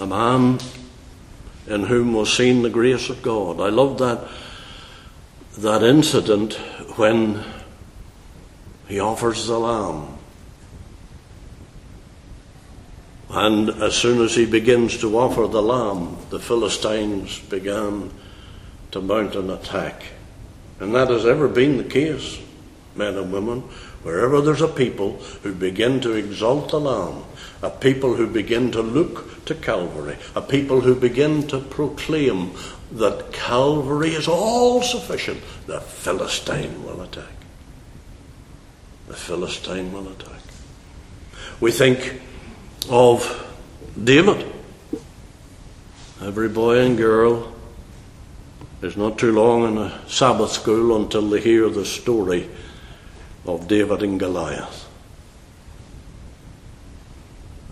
a 0.00 0.06
man 0.06 0.58
in 1.66 1.84
whom 1.84 2.14
was 2.14 2.34
seen 2.34 2.62
the 2.62 2.70
grace 2.70 3.10
of 3.10 3.22
God. 3.22 3.60
I 3.60 3.68
love 3.68 3.98
that, 3.98 4.28
that 5.58 5.82
incident 5.82 6.54
when 6.96 7.44
he 8.88 8.98
offers 8.98 9.46
the 9.46 9.58
lamb. 9.58 10.16
And 13.30 13.70
as 13.82 13.94
soon 13.94 14.20
as 14.22 14.34
he 14.34 14.44
begins 14.44 14.98
to 14.98 15.16
offer 15.16 15.46
the 15.46 15.62
lamb, 15.62 16.16
the 16.30 16.40
Philistines 16.40 17.38
began 17.38 18.10
to 18.90 19.00
mount 19.00 19.36
an 19.36 19.50
attack. 19.50 20.02
And 20.80 20.94
that 20.96 21.10
has 21.10 21.24
ever 21.24 21.46
been 21.46 21.76
the 21.76 21.84
case, 21.84 22.40
men 22.96 23.16
and 23.16 23.32
women. 23.32 23.60
Wherever 24.02 24.40
there's 24.40 24.62
a 24.62 24.68
people 24.68 25.18
who 25.42 25.54
begin 25.54 26.00
to 26.00 26.12
exalt 26.12 26.70
the 26.70 26.80
lamb, 26.80 27.22
a 27.62 27.70
people 27.70 28.14
who 28.14 28.26
begin 28.26 28.72
to 28.72 28.82
look 28.82 29.44
to 29.44 29.54
Calvary, 29.54 30.16
a 30.34 30.40
people 30.40 30.80
who 30.80 30.96
begin 30.96 31.46
to 31.48 31.60
proclaim 31.60 32.50
that 32.90 33.32
Calvary 33.32 34.10
is 34.10 34.26
all 34.26 34.82
sufficient, 34.82 35.40
the 35.66 35.80
Philistine 35.80 36.82
will 36.82 37.02
attack. 37.02 37.24
The 39.06 39.14
Philistine 39.14 39.92
will 39.92 40.08
attack. 40.08 40.40
We 41.60 41.70
think 41.70 42.22
of 42.88 43.46
David. 44.02 44.46
Every 46.22 46.48
boy 46.48 46.78
and 46.80 46.96
girl 46.96 47.52
is 48.82 48.96
not 48.96 49.18
too 49.18 49.32
long 49.32 49.68
in 49.68 49.78
a 49.78 50.08
Sabbath 50.08 50.52
school 50.52 50.96
until 50.96 51.28
they 51.28 51.40
hear 51.40 51.68
the 51.68 51.84
story 51.84 52.48
of 53.46 53.68
David 53.68 54.02
and 54.02 54.18
Goliath. 54.18 54.88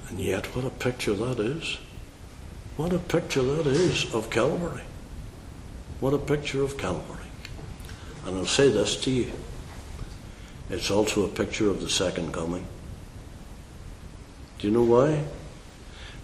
And 0.09 0.19
yet, 0.19 0.55
what 0.57 0.65
a 0.65 0.71
picture 0.71 1.15
that 1.15 1.39
is. 1.39 1.79
What 2.77 2.93
a 2.93 2.99
picture 2.99 3.43
that 3.43 3.67
is 3.67 4.13
of 4.15 4.31
Calvary. 4.31 4.83
What 6.01 6.15
a 6.15 6.19
picture 6.19 6.63
of 6.63 6.79
Calvary. 6.79 7.27
And 8.25 8.37
I'll 8.37 8.47
say 8.47 8.71
this 8.71 8.97
to 9.05 9.11
you 9.11 9.33
it's 10.71 10.91
also 10.91 11.25
a 11.25 11.29
picture 11.29 11.71
of 11.71 11.81
the 11.81 11.89
second 11.89 12.33
coming. 12.33 12.67
Do 14.59 14.67
you 14.67 14.73
know 14.73 14.83
why? 14.83 15.25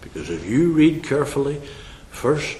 Because 0.01 0.29
if 0.29 0.45
you 0.45 0.71
read 0.71 1.03
carefully, 1.03 1.61
first 2.09 2.57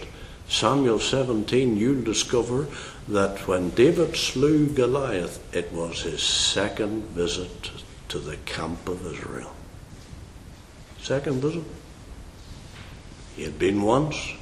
Samuel 0.47 0.99
17, 0.99 1.77
you'll 1.77 2.03
discover 2.03 2.67
that 3.07 3.47
when 3.47 3.71
David 3.71 4.15
slew 4.15 4.67
Goliath, 4.67 5.55
it 5.55 5.71
was 5.71 6.01
his 6.01 6.23
second 6.23 7.03
visit 7.05 7.71
to 8.09 8.19
the 8.19 8.37
camp 8.37 8.87
of 8.87 9.05
Israel. 9.05 9.53
Second 11.01 11.41
visit. 11.41 11.63
He 13.35 13.43
had 13.43 13.59
been 13.59 13.81
once, 13.81 14.33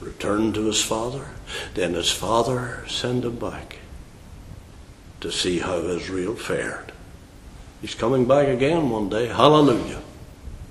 returned 0.00 0.54
to 0.54 0.66
his 0.66 0.82
father, 0.82 1.28
then 1.74 1.94
his 1.94 2.10
father 2.10 2.84
sent 2.86 3.24
him 3.24 3.38
back 3.38 3.78
to 5.20 5.32
see 5.32 5.60
how 5.60 5.78
Israel 5.78 6.34
fared. 6.34 6.92
He's 7.80 7.94
coming 7.94 8.26
back 8.26 8.48
again 8.48 8.90
one 8.90 9.08
day. 9.08 9.26
Hallelujah. 9.26 10.03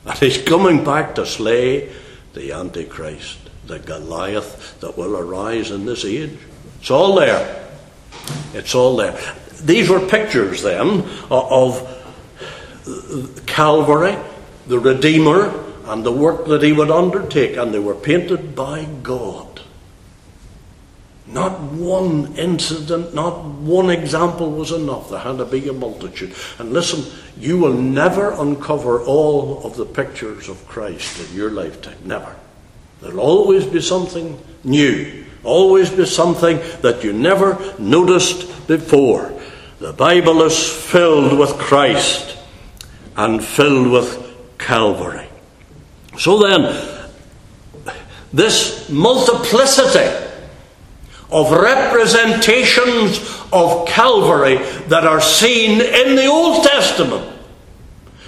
And 0.06 0.18
he's 0.20 0.42
coming 0.42 0.84
back 0.84 1.16
to 1.16 1.26
slay 1.26 1.92
the 2.34 2.52
Antichrist, 2.52 3.40
the 3.68 3.80
Goliath 3.80 4.80
that 4.82 4.98
will 4.98 5.16
arise 5.16 5.72
in 5.72 5.86
this 5.86 6.04
age. 6.04 6.38
It's 6.80 6.92
all 6.92 7.16
there. 7.16 7.70
It's 8.54 8.76
all 8.76 8.98
there. 8.98 9.18
These 9.62 9.90
were 9.90 10.06
pictures 10.06 10.62
then 10.62 11.08
of 11.32 11.90
Calvary, 13.46 14.18
the 14.68 14.80
Redeemer, 14.80 15.54
and 15.86 16.04
the 16.06 16.12
work 16.12 16.46
that 16.48 16.64
he 16.64 16.74
would 16.74 16.92
undertake, 16.92 17.56
and 17.58 17.74
they 17.74 17.80
were 17.80 17.96
painted 17.96 18.56
by 18.56 18.86
God. 19.04 19.53
Not 21.34 21.60
one 21.60 22.36
incident, 22.36 23.16
not 23.16 23.44
one 23.44 23.90
example 23.90 24.52
was 24.52 24.72
enough. 24.72 25.10
There 25.10 25.18
had 25.18 25.40
to 25.40 25.46
be 25.46 25.68
a 25.68 25.74
multitude. 25.74 26.36
And 26.60 26.72
listen, 26.72 27.12
you 27.40 27.58
will 27.58 27.74
never 27.74 28.32
uncover 28.34 29.02
all 29.02 29.66
of 29.66 29.76
the 29.76 29.86
pictures 29.86 30.48
of 30.48 30.68
Christ 30.68 31.20
in 31.20 31.36
your 31.36 31.50
lifetime. 31.50 31.98
Never. 32.06 32.36
There'll 33.02 33.20
always 33.20 33.66
be 33.66 33.82
something 33.82 34.40
new, 34.64 35.26
always 35.44 35.90
be 35.90 36.06
something 36.06 36.60
that 36.82 37.04
you 37.04 37.14
never 37.14 37.58
noticed 37.80 38.68
before. 38.68 39.34
The 39.80 39.92
Bible 39.92 40.44
is 40.44 40.70
filled 40.70 41.38
with 41.38 41.58
Christ 41.58 42.38
and 43.18 43.44
filled 43.44 43.92
with 43.92 44.36
Calvary. 44.60 45.28
So 46.16 46.38
then, 46.38 47.12
this 48.32 48.88
multiplicity 48.90 50.23
of 51.34 51.52
representations 51.52 53.18
of 53.52 53.88
Calvary 53.88 54.58
that 54.88 55.06
are 55.06 55.20
seen 55.20 55.82
in 55.82 56.16
the 56.16 56.28
Old 56.28 56.64
Testament. 56.64 57.30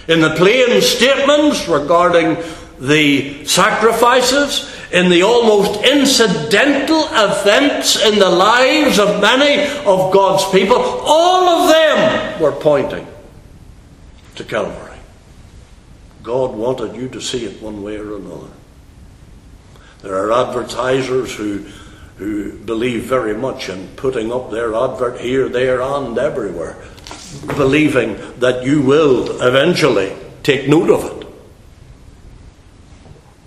In 0.08 0.22
the 0.22 0.32
plain 0.32 0.82
statements 0.82 1.68
regarding 1.68 2.38
the 2.80 3.46
sacrifices, 3.46 4.72
in 4.91 5.10
the 5.10 5.24
almost 5.24 5.82
incidental 5.84 7.06
events 7.12 8.02
in 8.04 8.20
the 8.20 8.30
lives 8.30 9.00
of 9.00 9.22
many 9.22 9.63
of 9.86 10.12
God's 10.12 10.50
people, 10.52 10.78
all 10.78 11.48
of 11.48 11.70
them 11.70 12.41
were 12.41 12.52
pointing 12.52 13.08
to 14.36 14.44
Calvary. 14.44 14.98
God 16.24 16.56
wanted 16.56 16.96
you 16.96 17.08
to 17.10 17.22
see 17.22 17.46
it 17.46 17.62
one 17.62 17.84
way 17.84 17.98
or 17.98 18.15
another. 18.15 18.50
There 20.02 20.15
are 20.15 20.32
advertisers 20.32 21.36
who 21.36 21.65
who 22.17 22.54
believe 22.60 23.04
very 23.04 23.36
much 23.36 23.69
in 23.69 23.88
putting 23.95 24.32
up 24.32 24.49
their 24.49 24.73
advert 24.73 25.19
here, 25.19 25.49
there, 25.49 25.82
and 25.82 26.17
everywhere, 26.17 26.78
believing 27.58 28.15
that 28.39 28.63
you 28.63 28.82
will 28.82 29.41
eventually 29.41 30.15
take 30.41 30.67
note 30.67 30.89
of 30.89 31.04
it. 31.04 31.28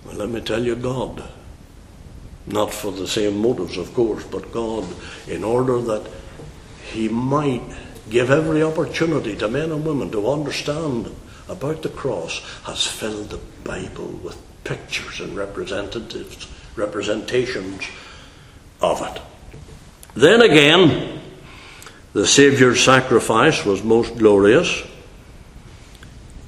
Well, 0.04 0.16
let 0.16 0.28
me 0.28 0.40
tell 0.42 0.62
you, 0.62 0.76
God, 0.76 1.22
not 2.46 2.72
for 2.72 2.92
the 2.92 3.08
same 3.08 3.38
motives, 3.38 3.78
of 3.78 3.94
course, 3.94 4.24
but 4.24 4.52
God, 4.52 4.86
in 5.26 5.44
order 5.44 5.80
that 5.80 6.06
He 6.92 7.08
might 7.08 7.62
give 8.10 8.30
every 8.30 8.62
opportunity 8.62 9.36
to 9.36 9.48
men 9.48 9.72
and 9.72 9.84
women 9.84 10.10
to 10.10 10.30
understand 10.30 11.14
about 11.48 11.82
the 11.82 11.88
cross, 11.88 12.42
has 12.64 12.86
filled 12.86 13.30
the 13.30 13.40
Bible 13.64 14.08
with 14.22 14.36
pictures 14.64 15.20
and 15.20 15.34
representatives, 15.34 16.46
representations 16.76 17.82
of 18.80 19.02
it. 19.02 19.22
Then 20.14 20.42
again, 20.42 21.20
the 22.12 22.26
Saviour's 22.26 22.82
sacrifice 22.82 23.64
was 23.64 23.82
most 23.82 24.16
glorious 24.18 24.82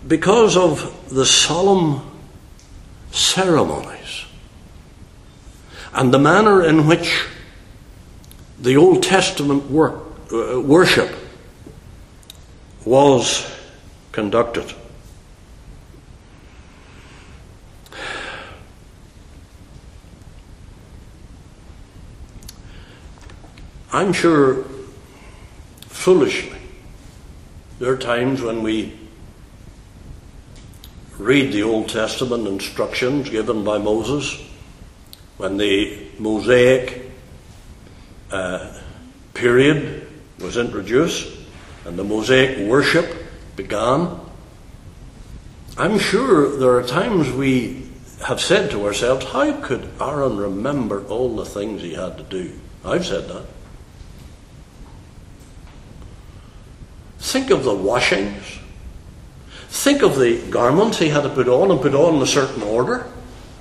because 0.06 0.56
of 0.56 1.08
the 1.10 1.26
solemn 1.26 2.00
ceremonies 3.10 4.24
and 5.92 6.12
the 6.12 6.18
manner 6.18 6.64
in 6.64 6.86
which 6.86 7.26
the 8.58 8.76
Old 8.76 9.02
Testament 9.02 9.70
work, 9.70 9.94
uh, 10.32 10.60
worship 10.60 11.14
was 12.84 13.50
conducted. 14.12 14.72
I'm 23.92 24.12
sure 24.12 24.64
foolishly 25.88 26.58
there 27.80 27.92
are 27.92 27.96
times 27.96 28.40
when 28.40 28.62
we 28.62 28.96
read 31.18 31.52
the 31.52 31.64
Old 31.64 31.88
Testament 31.88 32.46
instructions 32.46 33.28
given 33.28 33.64
by 33.64 33.78
Moses, 33.78 34.40
when 35.38 35.56
the 35.56 36.06
Mosaic 36.18 37.10
uh, 38.30 38.80
period 39.34 40.06
was 40.38 40.56
introduced 40.56 41.36
and 41.84 41.98
the 41.98 42.04
Mosaic 42.04 42.68
worship 42.68 43.12
began. 43.56 44.20
I'm 45.76 45.98
sure 45.98 46.56
there 46.58 46.76
are 46.76 46.86
times 46.86 47.30
we 47.32 47.88
have 48.24 48.40
said 48.40 48.70
to 48.70 48.86
ourselves, 48.86 49.26
how 49.26 49.60
could 49.60 49.88
Aaron 50.00 50.36
remember 50.36 51.04
all 51.08 51.34
the 51.34 51.44
things 51.44 51.82
he 51.82 51.94
had 51.94 52.18
to 52.18 52.24
do? 52.24 52.52
I've 52.84 53.04
said 53.04 53.28
that. 53.28 53.46
Think 57.20 57.50
of 57.50 57.64
the 57.64 57.74
washings. 57.74 58.58
Think 59.68 60.02
of 60.02 60.18
the 60.18 60.40
garments 60.50 60.98
he 60.98 61.10
had 61.10 61.22
to 61.22 61.28
put 61.28 61.48
on 61.48 61.70
and 61.70 61.80
put 61.80 61.94
on 61.94 62.16
in 62.16 62.22
a 62.22 62.26
certain 62.26 62.62
order 62.62 63.06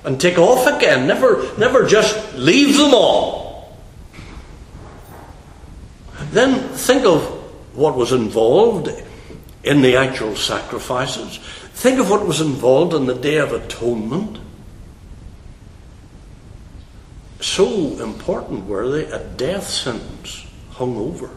and 0.02 0.20
take 0.20 0.38
off 0.38 0.66
again. 0.66 1.06
Never, 1.06 1.56
never 1.58 1.86
just 1.86 2.34
leave 2.34 2.76
them 2.76 2.94
on. 2.94 3.66
Then 6.32 6.68
think 6.70 7.04
of 7.04 7.22
what 7.76 7.96
was 7.96 8.12
involved 8.12 8.88
in 9.62 9.82
the 9.82 9.96
actual 9.96 10.36
sacrifices. 10.36 11.38
Think 11.74 12.00
of 12.00 12.10
what 12.10 12.26
was 12.26 12.40
involved 12.40 12.94
in 12.94 13.06
the 13.06 13.14
Day 13.14 13.36
of 13.36 13.52
Atonement. 13.52 14.38
So 17.40 17.66
important 18.02 18.66
were 18.66 18.88
they, 18.88 19.04
a 19.04 19.22
death 19.22 19.68
sentence 19.68 20.46
hung 20.72 20.96
over 20.96 21.30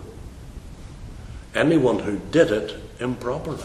anyone 1.55 1.99
who 1.99 2.19
did 2.31 2.51
it 2.51 2.75
improperly. 2.99 3.63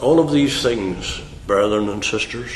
All 0.00 0.20
of 0.20 0.32
these 0.32 0.62
things, 0.62 1.20
brethren 1.46 1.88
and 1.88 2.04
sisters, 2.04 2.50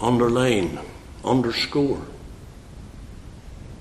underline, 0.00 0.78
underscore 1.24 2.02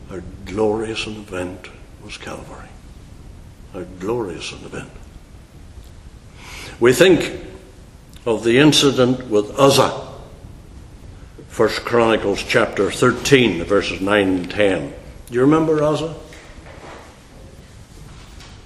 how 0.09 0.21
glorious 0.45 1.05
an 1.05 1.17
event 1.17 1.69
was 2.03 2.17
Calvary. 2.17 2.67
How 3.73 3.83
glorious 3.99 4.51
an 4.51 4.65
event. 4.65 4.89
We 6.79 6.93
think 6.93 7.45
of 8.25 8.43
the 8.43 8.57
incident 8.57 9.27
with 9.27 9.57
Uzzah. 9.59 10.07
First 11.49 11.85
Chronicles 11.85 12.43
chapter 12.43 12.89
13, 12.89 13.63
verses 13.65 14.01
9 14.01 14.27
and 14.27 14.49
10. 14.49 14.93
Do 15.27 15.33
you 15.33 15.41
remember 15.41 15.83
Uzzah? 15.83 16.15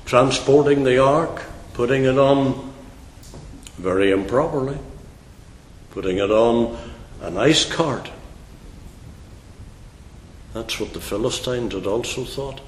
Transporting 0.06 0.84
the 0.84 1.04
ark, 1.04 1.44
putting 1.74 2.06
it 2.06 2.18
on 2.18 2.74
very 3.78 4.12
improperly, 4.12 4.78
putting 5.92 6.18
it 6.18 6.32
on 6.32 6.78
an 7.22 7.38
ice 7.38 7.66
cart. 7.66 8.12
That's 10.54 10.80
what 10.80 10.94
the 10.94 11.02
Philistines 11.02 11.74
had 11.74 11.88
also 11.88 12.24
thought. 12.24 12.62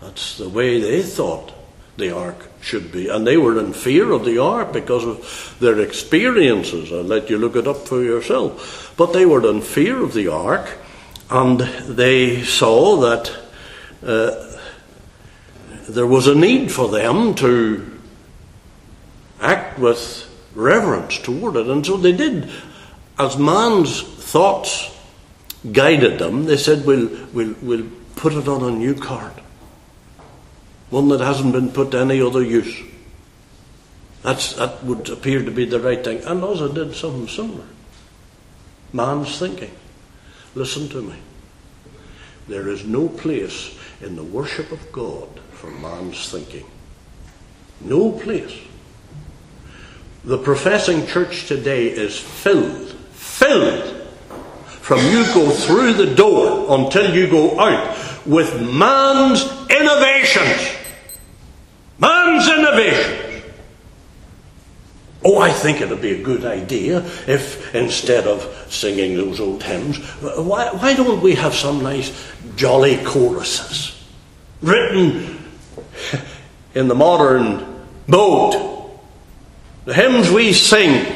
That's 0.00 0.38
the 0.38 0.48
way 0.48 0.80
they 0.80 1.02
thought 1.02 1.52
the 1.98 2.10
ark 2.10 2.48
should 2.60 2.90
be. 2.90 3.08
And 3.08 3.26
they 3.26 3.36
were 3.36 3.58
in 3.58 3.72
fear 3.72 4.10
of 4.12 4.24
the 4.24 4.38
ark 4.38 4.72
because 4.72 5.04
of 5.04 5.56
their 5.60 5.78
experiences. 5.80 6.90
I'll 6.90 7.02
let 7.02 7.28
you 7.28 7.38
look 7.38 7.56
it 7.56 7.66
up 7.66 7.86
for 7.86 8.02
yourself. 8.02 8.94
But 8.96 9.12
they 9.12 9.26
were 9.26 9.48
in 9.48 9.60
fear 9.60 10.02
of 10.02 10.14
the 10.14 10.28
ark, 10.28 10.78
and 11.28 11.60
they 11.60 12.42
saw 12.42 12.96
that 13.00 13.30
uh, 14.02 14.49
there 15.94 16.06
was 16.06 16.26
a 16.26 16.34
need 16.34 16.70
for 16.70 16.88
them 16.88 17.34
to 17.36 17.98
act 19.40 19.78
with 19.78 20.28
reverence 20.54 21.18
toward 21.18 21.56
it. 21.56 21.66
And 21.66 21.84
so 21.84 21.96
they 21.96 22.12
did, 22.12 22.50
as 23.18 23.36
man's 23.36 24.02
thoughts 24.02 24.96
guided 25.72 26.18
them, 26.18 26.44
they 26.44 26.56
said, 26.56 26.84
We'll, 26.86 27.08
we'll, 27.32 27.54
we'll 27.62 27.90
put 28.16 28.34
it 28.34 28.48
on 28.48 28.62
a 28.62 28.70
new 28.70 28.94
card, 28.94 29.32
one 30.90 31.08
that 31.08 31.20
hasn't 31.20 31.52
been 31.52 31.70
put 31.70 31.92
to 31.92 31.98
any 31.98 32.20
other 32.20 32.42
use. 32.42 32.82
That's, 34.22 34.52
that 34.54 34.84
would 34.84 35.08
appear 35.08 35.42
to 35.42 35.50
be 35.50 35.64
the 35.64 35.80
right 35.80 36.04
thing. 36.04 36.22
And 36.24 36.44
Uzzah 36.44 36.74
did 36.74 36.94
something 36.94 37.26
similar. 37.26 37.64
Man's 38.92 39.38
thinking. 39.38 39.74
Listen 40.54 40.88
to 40.90 41.00
me. 41.00 41.16
There 42.48 42.68
is 42.68 42.84
no 42.84 43.08
place 43.08 43.78
in 44.02 44.16
the 44.16 44.24
worship 44.24 44.72
of 44.72 44.92
God 44.92 45.39
for 45.60 45.70
man's 45.70 46.30
thinking. 46.30 46.64
No 47.82 48.12
place. 48.12 48.58
The 50.24 50.38
professing 50.38 51.06
church 51.06 51.48
today 51.48 51.88
is 51.88 52.18
filled, 52.18 52.92
filled, 53.12 54.08
from 54.80 55.00
you 55.00 55.22
go 55.34 55.50
through 55.50 55.92
the 55.92 56.14
door 56.14 56.78
until 56.78 57.14
you 57.14 57.28
go 57.28 57.60
out 57.60 57.94
with 58.24 58.54
man's 58.74 59.42
innovations. 59.68 60.76
Man's 61.98 62.48
innovations. 62.48 63.44
Oh, 65.22 65.40
I 65.40 65.50
think 65.50 65.82
it 65.82 65.90
would 65.90 66.00
be 66.00 66.12
a 66.12 66.22
good 66.22 66.46
idea 66.46 67.04
if 67.28 67.74
instead 67.74 68.26
of 68.26 68.66
singing 68.70 69.14
those 69.18 69.40
old 69.40 69.62
hymns, 69.62 69.98
why, 70.22 70.70
why 70.72 70.94
don't 70.94 71.20
we 71.20 71.34
have 71.34 71.54
some 71.54 71.82
nice 71.82 72.32
jolly 72.56 72.96
choruses 73.04 74.02
written 74.62 75.39
in 76.74 76.88
the 76.88 76.94
modern 76.94 77.84
mode? 78.06 78.70
The 79.84 79.94
hymns 79.94 80.30
we 80.30 80.52
sing, 80.52 81.06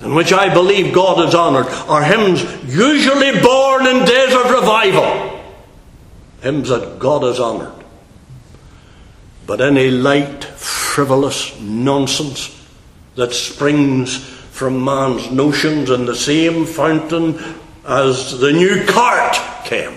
in 0.00 0.14
which 0.14 0.32
I 0.32 0.52
believe 0.52 0.94
God 0.94 1.26
is 1.28 1.34
honoured, 1.34 1.68
are 1.88 2.02
hymns 2.02 2.42
usually 2.64 3.40
born 3.40 3.86
in 3.86 4.04
days 4.04 4.34
of 4.34 4.50
revival. 4.50 5.40
Hymns 6.42 6.68
that 6.68 6.98
God 6.98 7.24
is 7.24 7.38
honoured. 7.40 7.84
But 9.46 9.60
any 9.60 9.90
light, 9.90 10.44
frivolous 10.44 11.58
nonsense 11.60 12.54
that 13.14 13.32
springs 13.32 14.16
from 14.16 14.84
man's 14.84 15.30
notions 15.30 15.90
in 15.90 16.04
the 16.06 16.14
same 16.14 16.66
fountain 16.66 17.38
as 17.86 18.38
the 18.38 18.52
new 18.52 18.84
cart 18.86 19.36
came. 19.64 19.96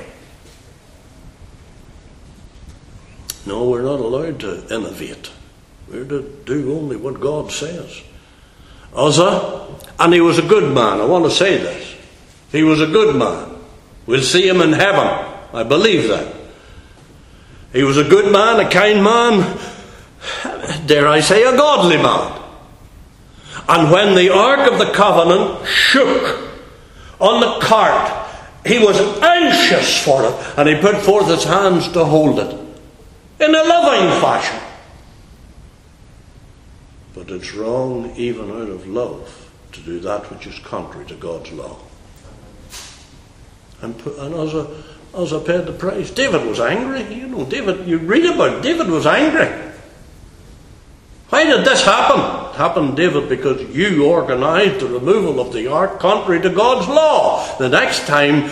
No, 3.45 3.69
we're 3.69 3.81
not 3.81 3.99
allowed 3.99 4.39
to 4.41 4.73
innovate. 4.73 5.31
We're 5.89 6.05
to 6.05 6.21
do 6.45 6.73
only 6.73 6.95
what 6.95 7.19
God 7.19 7.51
says. 7.51 8.01
Uzzah, 8.95 9.67
and 9.99 10.13
he 10.13 10.21
was 10.21 10.37
a 10.37 10.43
good 10.43 10.73
man. 10.73 11.01
I 11.01 11.05
want 11.05 11.25
to 11.25 11.31
say 11.31 11.57
this. 11.57 11.95
He 12.51 12.63
was 12.63 12.81
a 12.81 12.87
good 12.87 13.15
man. 13.15 13.57
We'll 14.05 14.21
see 14.21 14.47
him 14.47 14.61
in 14.61 14.73
heaven. 14.73 15.07
I 15.53 15.63
believe 15.63 16.07
that. 16.09 16.35
He 17.73 17.83
was 17.83 17.97
a 17.97 18.03
good 18.03 18.31
man, 18.31 18.59
a 18.59 18.69
kind 18.69 19.03
man, 19.03 19.57
dare 20.85 21.07
I 21.07 21.21
say, 21.21 21.43
a 21.43 21.55
godly 21.55 21.97
man. 21.97 22.39
And 23.67 23.91
when 23.91 24.15
the 24.15 24.29
Ark 24.33 24.71
of 24.71 24.77
the 24.77 24.91
Covenant 24.93 25.65
shook 25.65 26.49
on 27.19 27.39
the 27.39 27.65
cart, 27.65 28.27
he 28.65 28.77
was 28.77 28.99
anxious 29.21 30.03
for 30.03 30.25
it, 30.25 30.57
and 30.57 30.67
he 30.67 30.75
put 30.75 30.97
forth 30.97 31.27
his 31.27 31.45
hands 31.45 31.87
to 31.93 32.03
hold 32.03 32.39
it 32.39 32.60
in 33.41 33.55
a 33.55 33.63
loving 33.63 34.21
fashion. 34.21 34.59
But 37.13 37.29
it's 37.29 37.53
wrong, 37.53 38.15
even 38.15 38.49
out 38.51 38.69
of 38.69 38.87
love, 38.87 39.51
to 39.73 39.81
do 39.81 39.99
that 39.99 40.31
which 40.31 40.47
is 40.47 40.57
contrary 40.59 41.05
to 41.07 41.15
God's 41.15 41.51
law. 41.51 41.77
And, 43.81 43.99
and 44.05 44.35
I 44.35 45.43
paid 45.43 45.65
the 45.65 45.75
price, 45.77 46.11
David 46.11 46.45
was 46.45 46.59
angry. 46.59 47.13
You 47.13 47.27
know, 47.27 47.45
David. 47.45 47.87
You 47.87 47.97
read 47.97 48.25
about 48.25 48.57
it, 48.57 48.63
David 48.63 48.87
was 48.87 49.05
angry. 49.05 49.49
Why 51.29 51.45
did 51.45 51.65
this 51.65 51.83
happen? 51.83 52.19
It 52.49 52.55
happened, 52.57 52.97
David, 52.97 53.29
because 53.29 53.61
you 53.75 54.05
organised 54.05 54.81
the 54.81 54.87
removal 54.87 55.39
of 55.39 55.53
the 55.53 55.67
ark 55.67 55.99
contrary 55.99 56.41
to 56.41 56.49
God's 56.49 56.87
law. 56.87 57.57
The 57.57 57.69
next 57.69 58.05
time, 58.05 58.49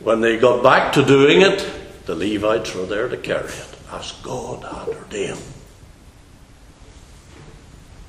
when 0.00 0.20
they 0.20 0.38
got 0.38 0.62
back 0.62 0.94
to 0.94 1.04
doing 1.04 1.42
it, 1.42 1.70
the 2.06 2.14
Levites 2.14 2.74
were 2.74 2.86
there 2.86 3.08
to 3.08 3.16
carry 3.16 3.48
it, 3.48 3.71
as 3.92 4.12
God 4.22 4.64
had 4.64 4.88
ordained. 4.88 5.42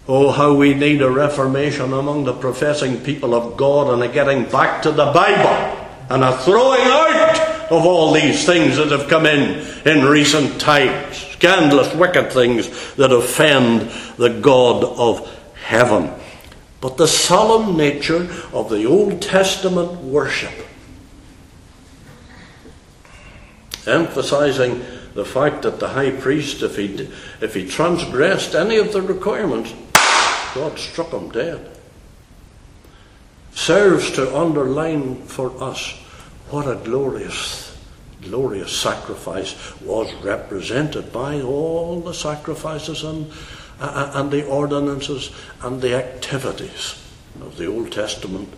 Oh, 0.08 0.32
how 0.32 0.54
we 0.54 0.74
need 0.74 1.02
a 1.02 1.10
reformation 1.10 1.93
among 1.93 2.26
the 2.26 2.34
professing 2.34 3.00
people 3.02 3.34
of 3.34 3.56
God 3.56 3.93
and 3.93 4.04
a 4.04 4.08
getting 4.08 4.43
back 4.46 4.82
to 4.84 4.91
the 4.91 5.12
Bible 5.12 5.84
and 6.10 6.24
a 6.24 6.38
throwing 6.39 6.82
out 6.82 7.39
of 7.72 7.86
all 7.86 8.12
these 8.12 8.46
things 8.46 8.78
that 8.78 8.91
have 8.91 9.08
come 9.08 9.26
in 9.26 9.65
in 9.86 10.06
recent 10.06 10.60
times. 10.60 11.17
Scandalous, 11.17 11.93
wicked 11.96 12.32
things 12.32 12.93
that 12.96 13.12
offend 13.12 13.89
the 14.17 14.39
God 14.41 14.84
of 14.84 15.30
heaven. 15.56 16.12
But 16.82 16.98
the 16.98 17.08
solemn 17.08 17.78
nature 17.78 18.30
of 18.52 18.69
the 18.69 18.86
Old 18.86 19.22
Testament 19.22 20.02
worship, 20.02 20.52
emphasizing 23.88 24.84
the 25.13 25.26
fact 25.26 25.62
that 25.63 25.80
the 25.80 25.89
high 25.89 26.12
priest, 26.12 26.63
if 26.63 26.76
he, 26.76 27.10
if 27.41 27.54
he 27.54 27.67
transgressed 27.67 28.56
any 28.56 28.78
of 28.78 28.93
the 28.93 29.02
requirements, 29.02 29.73
God 30.56 30.78
struck 30.78 31.12
him 31.12 31.30
dead 31.30 31.73
serves 33.56 34.12
to 34.12 34.36
underline 34.38 35.15
for 35.23 35.52
us 35.63 35.91
what 36.49 36.67
a 36.67 36.76
glorious, 36.84 37.78
glorious 38.21 38.76
sacrifice 38.76 39.80
was 39.82 40.13
represented 40.15 41.12
by 41.12 41.41
all 41.41 41.99
the 42.02 42.13
sacrifices 42.13 43.04
and, 43.04 43.32
uh, 43.80 44.12
and 44.15 44.32
the 44.32 44.45
ordinances 44.47 45.32
and 45.62 45.82
the 45.82 45.95
activities 45.95 47.02
of 47.41 47.58
the 47.58 47.65
Old 47.65 47.91
Testament 47.91 48.49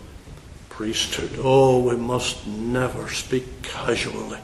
priesthood. 0.68 1.30
Oh, 1.38 1.80
we 1.88 1.96
must 1.96 2.46
never 2.46 3.08
speak 3.08 3.62
casually. 3.62 4.38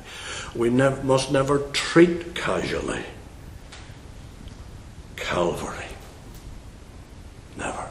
We 0.55 0.71
must 0.71 1.33
never 1.33 1.61
treat 1.73 2.35
casually 2.35 3.05
Calvary. 5.17 5.87
Never. 7.57 7.89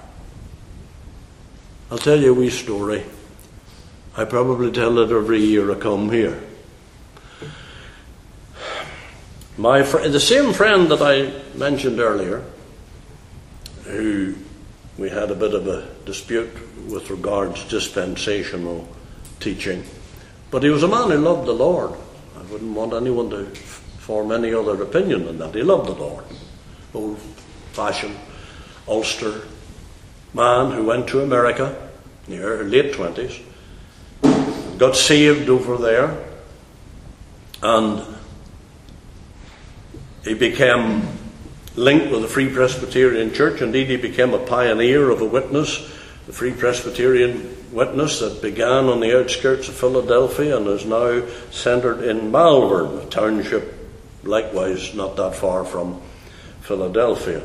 I'll 1.89 1.97
tell 1.97 2.19
you 2.19 2.31
a 2.31 2.33
wee 2.33 2.49
story. 2.49 3.03
I 4.15 4.25
probably 4.25 4.71
tell 4.71 4.99
it 4.99 5.11
every 5.11 5.39
year 5.39 5.71
I 5.71 5.75
come 5.75 6.11
here. 6.11 6.39
My 9.57 9.83
fr- 9.83 10.07
the 10.07 10.19
same 10.19 10.53
friend 10.53 10.89
that 10.91 11.01
I 11.01 11.33
mentioned 11.57 11.99
earlier, 11.99 12.43
who 13.85 14.35
we 14.97 15.09
had 15.09 15.31
a 15.31 15.35
bit 15.35 15.53
of 15.53 15.67
a 15.67 15.87
dispute 16.05 16.51
with 16.87 17.09
regards 17.09 17.63
dispensational 17.65 18.87
teaching, 19.39 19.83
but 20.51 20.63
he 20.63 20.69
was 20.69 20.83
a 20.83 20.87
man 20.87 21.09
who 21.09 21.17
loved 21.17 21.47
the 21.47 21.53
Lord. 21.53 21.93
Wouldn't 22.51 22.75
want 22.75 22.93
anyone 22.93 23.29
to 23.29 23.45
form 23.45 24.33
any 24.33 24.53
other 24.53 24.83
opinion 24.83 25.25
than 25.25 25.37
that. 25.37 25.55
He 25.55 25.63
loved 25.63 25.87
the 25.87 25.93
Lord. 25.93 26.25
Old 26.93 27.17
fashioned, 27.71 28.17
Ulster, 28.89 29.43
man 30.33 30.71
who 30.71 30.83
went 30.83 31.07
to 31.09 31.21
America 31.21 31.89
in 32.27 32.41
the 32.41 32.63
late 32.65 32.93
20s, 32.93 33.41
got 34.77 34.97
saved 34.97 35.47
over 35.47 35.77
there, 35.77 36.25
and 37.63 38.03
he 40.25 40.33
became 40.33 41.07
linked 41.77 42.11
with 42.11 42.21
the 42.21 42.27
Free 42.27 42.49
Presbyterian 42.53 43.33
Church. 43.33 43.61
Indeed, 43.61 43.87
he 43.87 43.95
became 43.95 44.33
a 44.33 44.39
pioneer 44.39 45.09
of 45.09 45.21
a 45.21 45.25
witness, 45.25 45.89
the 46.27 46.33
Free 46.33 46.51
Presbyterian 46.51 47.55
witness 47.71 48.19
that 48.19 48.41
began 48.41 48.85
on 48.85 48.99
the 48.99 49.19
outskirts 49.19 49.69
of 49.69 49.75
Philadelphia 49.75 50.57
and 50.57 50.67
is 50.67 50.85
now 50.85 51.23
centred 51.51 52.03
in 52.03 52.31
Malvern, 52.31 52.99
a 52.99 53.05
township 53.05 53.73
likewise 54.23 54.93
not 54.93 55.15
that 55.15 55.35
far 55.35 55.63
from 55.63 56.01
Philadelphia. 56.61 57.41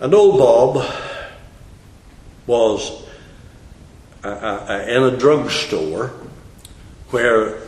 And 0.00 0.14
old 0.14 0.38
Bob 0.38 0.84
was 2.46 3.04
in 4.24 4.30
a 5.02 5.16
drugstore 5.16 6.12
where 7.10 7.60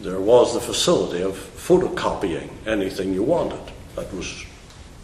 there 0.00 0.20
was 0.20 0.54
the 0.54 0.60
facility 0.60 1.22
of 1.22 1.34
photocopying 1.34 2.50
anything 2.66 3.12
you 3.12 3.22
wanted. 3.22 3.60
That 3.96 4.12
was 4.12 4.44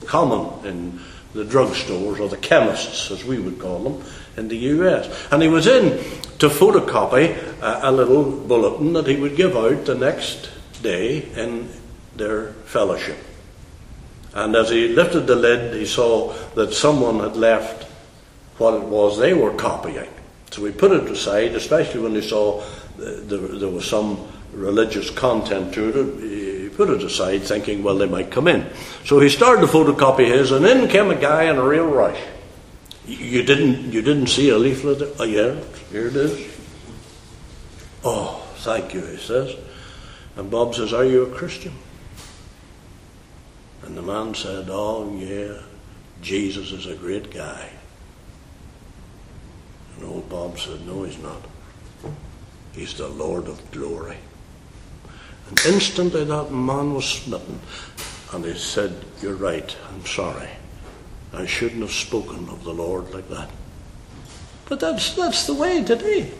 common 0.06 0.66
in 0.66 1.00
the 1.34 1.44
drugstores 1.44 2.20
or 2.20 2.28
the 2.28 2.36
chemists, 2.36 3.10
as 3.10 3.24
we 3.24 3.38
would 3.38 3.58
call 3.58 3.80
them, 3.80 4.04
in 4.36 4.48
the 4.48 4.56
US. 4.56 5.26
And 5.30 5.42
he 5.42 5.48
was 5.48 5.66
in 5.66 5.98
to 6.38 6.48
photocopy 6.48 7.36
a, 7.60 7.90
a 7.90 7.92
little 7.92 8.30
bulletin 8.30 8.92
that 8.94 9.06
he 9.06 9.16
would 9.16 9.36
give 9.36 9.56
out 9.56 9.84
the 9.84 9.94
next 9.94 10.50
day 10.82 11.22
in 11.36 11.68
their 12.16 12.52
fellowship. 12.64 13.18
And 14.34 14.56
as 14.56 14.70
he 14.70 14.88
lifted 14.88 15.26
the 15.26 15.36
lid, 15.36 15.74
he 15.74 15.86
saw 15.86 16.32
that 16.54 16.72
someone 16.72 17.20
had 17.20 17.36
left 17.36 17.84
what 18.58 18.74
it 18.74 18.82
was 18.82 19.18
they 19.18 19.34
were 19.34 19.54
copying. 19.54 20.10
So 20.50 20.64
he 20.64 20.72
put 20.72 20.92
it 20.92 21.10
aside, 21.10 21.54
especially 21.54 22.00
when 22.00 22.14
he 22.14 22.20
saw 22.20 22.62
there, 22.96 23.38
there 23.38 23.68
was 23.68 23.88
some 23.88 24.26
religious 24.52 25.10
content 25.10 25.74
to 25.74 25.88
it. 25.88 26.22
Put 26.76 26.90
it 26.90 27.02
aside, 27.02 27.42
thinking, 27.42 27.82
well, 27.82 27.96
they 27.96 28.06
might 28.06 28.30
come 28.30 28.48
in. 28.48 28.68
So 29.04 29.20
he 29.20 29.28
started 29.28 29.60
to 29.60 29.66
photocopy 29.68 30.26
his, 30.26 30.50
and 30.50 30.66
in 30.66 30.88
came 30.88 31.10
a 31.10 31.14
guy 31.14 31.44
in 31.44 31.56
a 31.56 31.64
real 31.64 31.86
rush. 31.86 32.20
You 33.06 33.42
didn't, 33.42 33.92
you 33.92 34.02
didn't 34.02 34.28
see 34.28 34.48
a 34.48 34.58
leaflet? 34.58 35.14
Oh, 35.18 35.24
yeah, 35.24 35.56
here 35.90 36.08
it 36.08 36.16
is. 36.16 36.52
Oh, 38.02 38.44
thank 38.56 38.94
you, 38.94 39.04
he 39.04 39.18
says. 39.18 39.54
And 40.36 40.50
Bob 40.50 40.74
says, 40.74 40.92
Are 40.92 41.04
you 41.04 41.22
a 41.22 41.34
Christian? 41.34 41.74
And 43.82 43.96
the 43.96 44.02
man 44.02 44.34
said, 44.34 44.68
Oh, 44.70 45.14
yeah, 45.16 45.60
Jesus 46.22 46.72
is 46.72 46.86
a 46.86 46.94
great 46.94 47.30
guy. 47.30 47.70
And 49.96 50.04
old 50.06 50.28
Bob 50.28 50.58
said, 50.58 50.86
No, 50.86 51.04
he's 51.04 51.18
not. 51.18 51.42
He's 52.72 52.94
the 52.94 53.08
Lord 53.08 53.46
of 53.46 53.70
glory. 53.70 54.16
And 55.48 55.60
instantly 55.66 56.24
that 56.24 56.50
man 56.50 56.94
was 56.94 57.04
smitten. 57.04 57.60
And 58.32 58.44
he 58.44 58.54
said, 58.54 58.94
You're 59.20 59.34
right, 59.34 59.76
I'm 59.92 60.04
sorry. 60.06 60.48
I 61.32 61.46
shouldn't 61.46 61.82
have 61.82 61.92
spoken 61.92 62.48
of 62.48 62.64
the 62.64 62.72
Lord 62.72 63.12
like 63.12 63.28
that. 63.28 63.50
But 64.66 64.80
that's, 64.80 65.14
that's 65.14 65.46
the 65.46 65.54
way 65.54 65.82
today. 65.82 66.32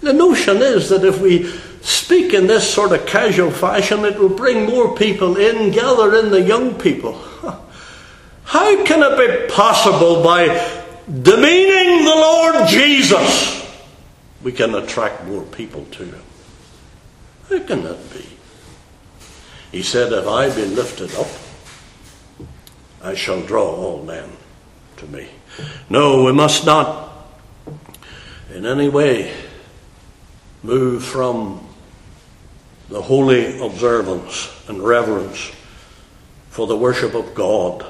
The 0.00 0.12
notion 0.12 0.58
is 0.58 0.88
that 0.88 1.04
if 1.04 1.20
we 1.20 1.50
speak 1.82 2.34
in 2.34 2.46
this 2.46 2.68
sort 2.72 2.92
of 2.92 3.06
casual 3.06 3.50
fashion, 3.50 4.04
it 4.04 4.18
will 4.18 4.28
bring 4.28 4.66
more 4.66 4.96
people 4.96 5.36
in, 5.36 5.70
gather 5.70 6.14
in 6.16 6.30
the 6.30 6.40
young 6.40 6.74
people. 6.78 7.12
How 8.44 8.84
can 8.84 9.02
it 9.02 9.48
be 9.48 9.54
possible 9.54 10.22
by 10.22 10.48
demeaning 11.06 12.04
the 12.04 12.14
Lord 12.14 12.68
Jesus, 12.68 13.66
we 14.42 14.52
can 14.52 14.74
attract 14.74 15.24
more 15.24 15.42
people 15.44 15.84
to 15.92 16.04
Him. 16.04 16.22
How 17.50 17.58
can 17.58 17.82
that 17.82 18.12
be? 18.12 18.24
He 19.72 19.82
said, 19.82 20.12
If 20.12 20.26
I 20.28 20.54
be 20.54 20.66
lifted 20.66 21.12
up, 21.16 21.26
I 23.02 23.14
shall 23.16 23.42
draw 23.42 23.64
all 23.64 24.04
men 24.04 24.30
to 24.98 25.06
me. 25.08 25.28
No, 25.88 26.22
we 26.22 26.32
must 26.32 26.64
not 26.64 27.26
in 28.54 28.66
any 28.66 28.88
way 28.88 29.34
move 30.62 31.04
from 31.04 31.66
the 32.88 33.02
holy 33.02 33.60
observance 33.60 34.48
and 34.68 34.80
reverence 34.80 35.50
for 36.50 36.68
the 36.68 36.76
worship 36.76 37.14
of 37.14 37.34
God 37.34 37.84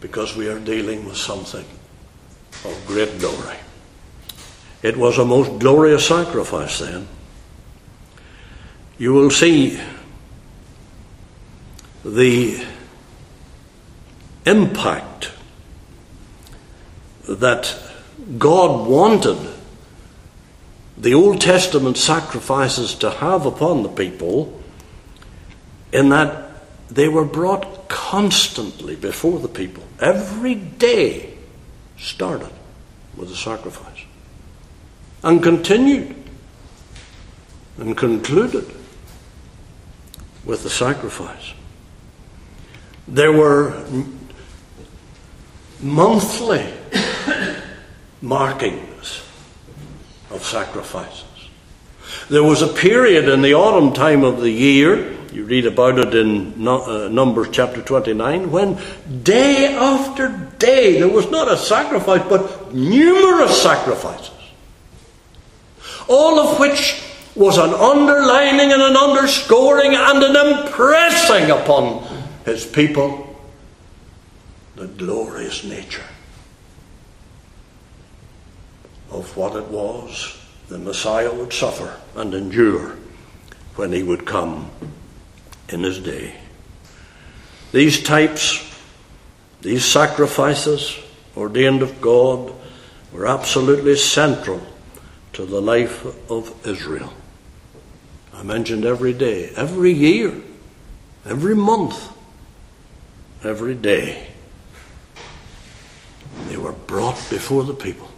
because 0.00 0.36
we 0.36 0.48
are 0.48 0.60
dealing 0.60 1.04
with 1.06 1.16
something 1.16 1.64
of 2.64 2.84
great 2.86 3.18
glory. 3.18 3.56
It 4.82 4.96
was 4.96 5.18
a 5.18 5.24
most 5.24 5.58
glorious 5.58 6.06
sacrifice 6.06 6.78
then. 6.78 7.08
You 8.98 9.12
will 9.14 9.30
see 9.30 9.80
the 12.04 12.64
impact 14.44 15.32
that 17.28 17.76
God 18.38 18.88
wanted 18.88 19.38
the 20.98 21.14
Old 21.14 21.40
Testament 21.40 21.96
sacrifices 21.96 22.94
to 22.96 23.10
have 23.10 23.46
upon 23.46 23.82
the 23.82 23.88
people 23.88 24.62
in 25.92 26.10
that 26.10 26.50
they 26.88 27.08
were 27.08 27.24
brought 27.24 27.88
constantly 27.88 28.94
before 28.94 29.38
the 29.38 29.48
people. 29.48 29.82
Every 30.00 30.54
day 30.54 31.34
started 31.98 32.50
with 33.16 33.30
a 33.30 33.36
sacrifice 33.36 34.04
and 35.22 35.42
continued 35.42 36.14
and 37.78 37.96
concluded 37.96 38.72
with 40.44 40.62
the 40.62 40.70
sacrifice. 40.70 41.52
There 43.08 43.32
were 43.32 43.84
monthly 45.80 46.72
markings 48.22 49.22
of 50.30 50.42
sacrifices. 50.44 51.24
There 52.28 52.44
was 52.44 52.62
a 52.62 52.68
period 52.68 53.28
in 53.28 53.42
the 53.42 53.54
autumn 53.54 53.92
time 53.92 54.24
of 54.24 54.40
the 54.40 54.50
year 54.50 55.18
you 55.32 55.46
read 55.46 55.64
about 55.64 55.98
it 55.98 56.14
in 56.14 56.68
uh, 56.68 57.08
Numbers 57.08 57.48
chapter 57.52 57.80
29, 57.80 58.50
when 58.50 58.78
day 59.22 59.74
after 59.74 60.28
day 60.58 60.98
there 60.98 61.08
was 61.08 61.30
not 61.30 61.50
a 61.50 61.56
sacrifice, 61.56 62.22
but 62.28 62.74
numerous 62.74 63.62
sacrifices, 63.62 64.30
all 66.08 66.38
of 66.38 66.60
which 66.60 67.02
was 67.34 67.58
an 67.58 67.72
underlining 67.72 68.72
and 68.72 68.82
an 68.82 68.96
underscoring 68.96 69.94
and 69.94 70.22
an 70.22 70.36
impressing 70.36 71.50
upon 71.50 72.06
his 72.44 72.66
people 72.66 73.28
the 74.76 74.86
glorious 74.86 75.64
nature 75.64 76.04
of 79.10 79.36
what 79.36 79.56
it 79.56 79.68
was 79.68 80.38
the 80.68 80.78
Messiah 80.78 81.32
would 81.32 81.52
suffer 81.52 81.98
and 82.16 82.34
endure 82.34 82.96
when 83.76 83.92
he 83.92 84.02
would 84.02 84.26
come 84.26 84.70
in 85.68 85.82
his 85.82 85.98
day. 85.98 86.34
These 87.72 88.02
types, 88.02 88.74
these 89.60 89.84
sacrifices 89.84 90.98
ordained 91.36 91.82
of 91.82 92.00
God, 92.00 92.52
were 93.12 93.26
absolutely 93.26 93.96
central 93.96 94.60
to 95.34 95.46
the 95.46 95.60
life 95.60 96.04
of 96.30 96.54
Israel. 96.66 97.12
I 98.42 98.44
mentioned 98.44 98.84
every 98.84 99.12
day, 99.12 99.52
every 99.54 99.92
year, 99.92 100.34
every 101.24 101.54
month, 101.54 102.12
every 103.44 103.76
day. 103.76 104.26
They 106.48 106.56
were 106.56 106.72
brought 106.72 107.14
before 107.30 107.62
the 107.62 107.72
people. 107.72 108.08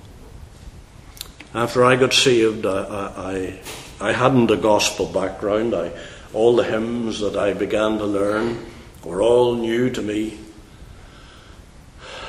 After 1.52 1.84
I 1.84 1.96
got 1.96 2.14
saved, 2.14 2.64
I, 2.64 3.58
I, 4.00 4.08
I 4.08 4.12
hadn't 4.12 4.50
a 4.50 4.56
gospel 4.56 5.04
background. 5.04 5.74
I, 5.74 5.92
all 6.32 6.56
the 6.56 6.64
hymns 6.64 7.20
that 7.20 7.36
I 7.36 7.52
began 7.52 7.98
to 7.98 8.06
learn 8.06 8.64
were 9.04 9.20
all 9.20 9.56
new 9.56 9.90
to 9.90 10.00
me. 10.00 10.38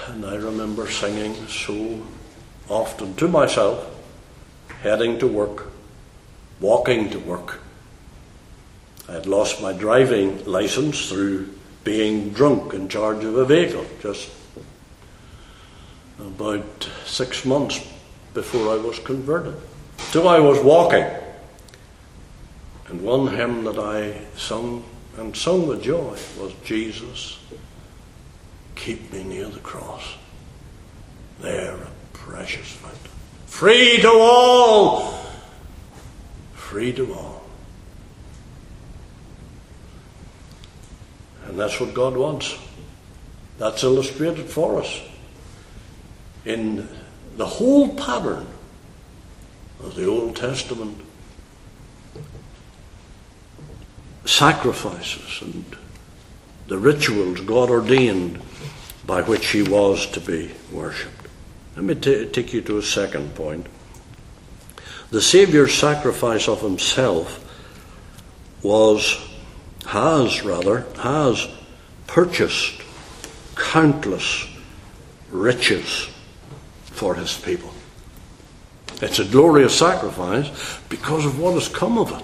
And 0.08 0.26
I 0.26 0.36
remember 0.36 0.92
singing 0.92 1.48
so 1.48 2.06
often 2.68 3.16
to 3.16 3.30
myself, 3.30 3.90
heading 4.82 5.18
to 5.20 5.28
work, 5.28 5.72
walking 6.60 7.10
to 7.12 7.20
work. 7.20 7.62
I 9.08 9.14
had 9.14 9.28
lost 9.28 9.62
my 9.62 9.74
driving 9.74 10.44
license 10.46 11.10
through 11.10 11.54
being 11.84 12.32
drunk 12.32 12.74
in 12.74 12.90
charge 12.90 13.24
of 13.24 13.38
a 13.38 13.46
vehicle 13.46 13.86
just 14.02 14.30
about 16.20 16.90
six 17.06 17.46
months 17.46 17.86
before 18.34 18.74
I 18.74 18.78
was 18.78 19.00
converted. 19.00 19.56
So 19.98 20.28
I 20.28 20.40
was 20.40 20.64
walking. 20.64 21.06
And 22.88 23.02
one 23.02 23.28
hymn 23.28 23.64
that 23.64 23.80
I 23.80 24.22
sung 24.38 24.84
and 25.18 25.36
sung 25.36 25.68
with 25.68 25.84
joy 25.84 26.18
was 26.40 26.54
Jesus, 26.64 27.40
keep 28.76 29.12
me 29.14 29.24
near 29.24 29.48
the 29.48 29.60
cross. 29.60 30.16
There, 31.40 31.76
a 31.76 31.88
precious 32.14 32.72
fountain. 32.74 33.12
Free 33.46 33.98
to 34.02 34.10
all! 34.10 35.26
Free 36.54 36.92
to 36.94 37.14
all. 37.14 37.35
And 41.48 41.60
that's 41.60 41.80
what 41.80 41.94
God 41.94 42.18
wants. 42.18 42.58
That's 43.58 43.84
illustrated 43.84 44.48
for 44.48 44.82
us 44.82 45.02
in 46.44 46.88
the 47.38 47.46
whole 47.46 47.96
pattern 47.96 48.48
of 49.82 49.96
the 49.96 50.08
Old 50.08 50.36
Testament 50.36 51.00
sacrifices 54.26 55.42
and 55.42 55.66
the 56.68 56.78
rituals 56.78 57.42
God 57.42 57.70
ordained 57.70 58.42
by 59.06 59.22
which 59.22 59.48
he 59.48 59.62
was 59.62 60.08
to 60.08 60.20
be 60.20 60.52
worshipped. 60.72 61.28
Let 61.76 61.86
me 61.86 61.96
t- 61.96 62.26
take 62.28 62.54
you 62.54 62.62
to 62.62 62.78
a 62.78 62.84
second 62.84 63.36
point. 63.36 63.68
The 65.12 65.22
Saviour's 65.22 65.74
sacrifice 65.74 66.48
of 66.48 66.62
himself 66.62 67.42
was, 68.64 69.18
has 69.86 70.44
rather, 70.44 70.86
has 70.98 71.48
purchased 72.08 72.82
countless 73.56 74.48
riches 75.32 76.10
for 76.84 77.16
his 77.16 77.38
people. 77.38 77.72
It's 79.02 79.20
a 79.20 79.26
glorious 79.26 79.78
sacrifice 79.78 80.80
because 80.90 81.26
of 81.26 81.40
what 81.40 81.54
has 81.56 81.68
come 81.68 81.98
of 81.98 82.12
it, 82.12 82.24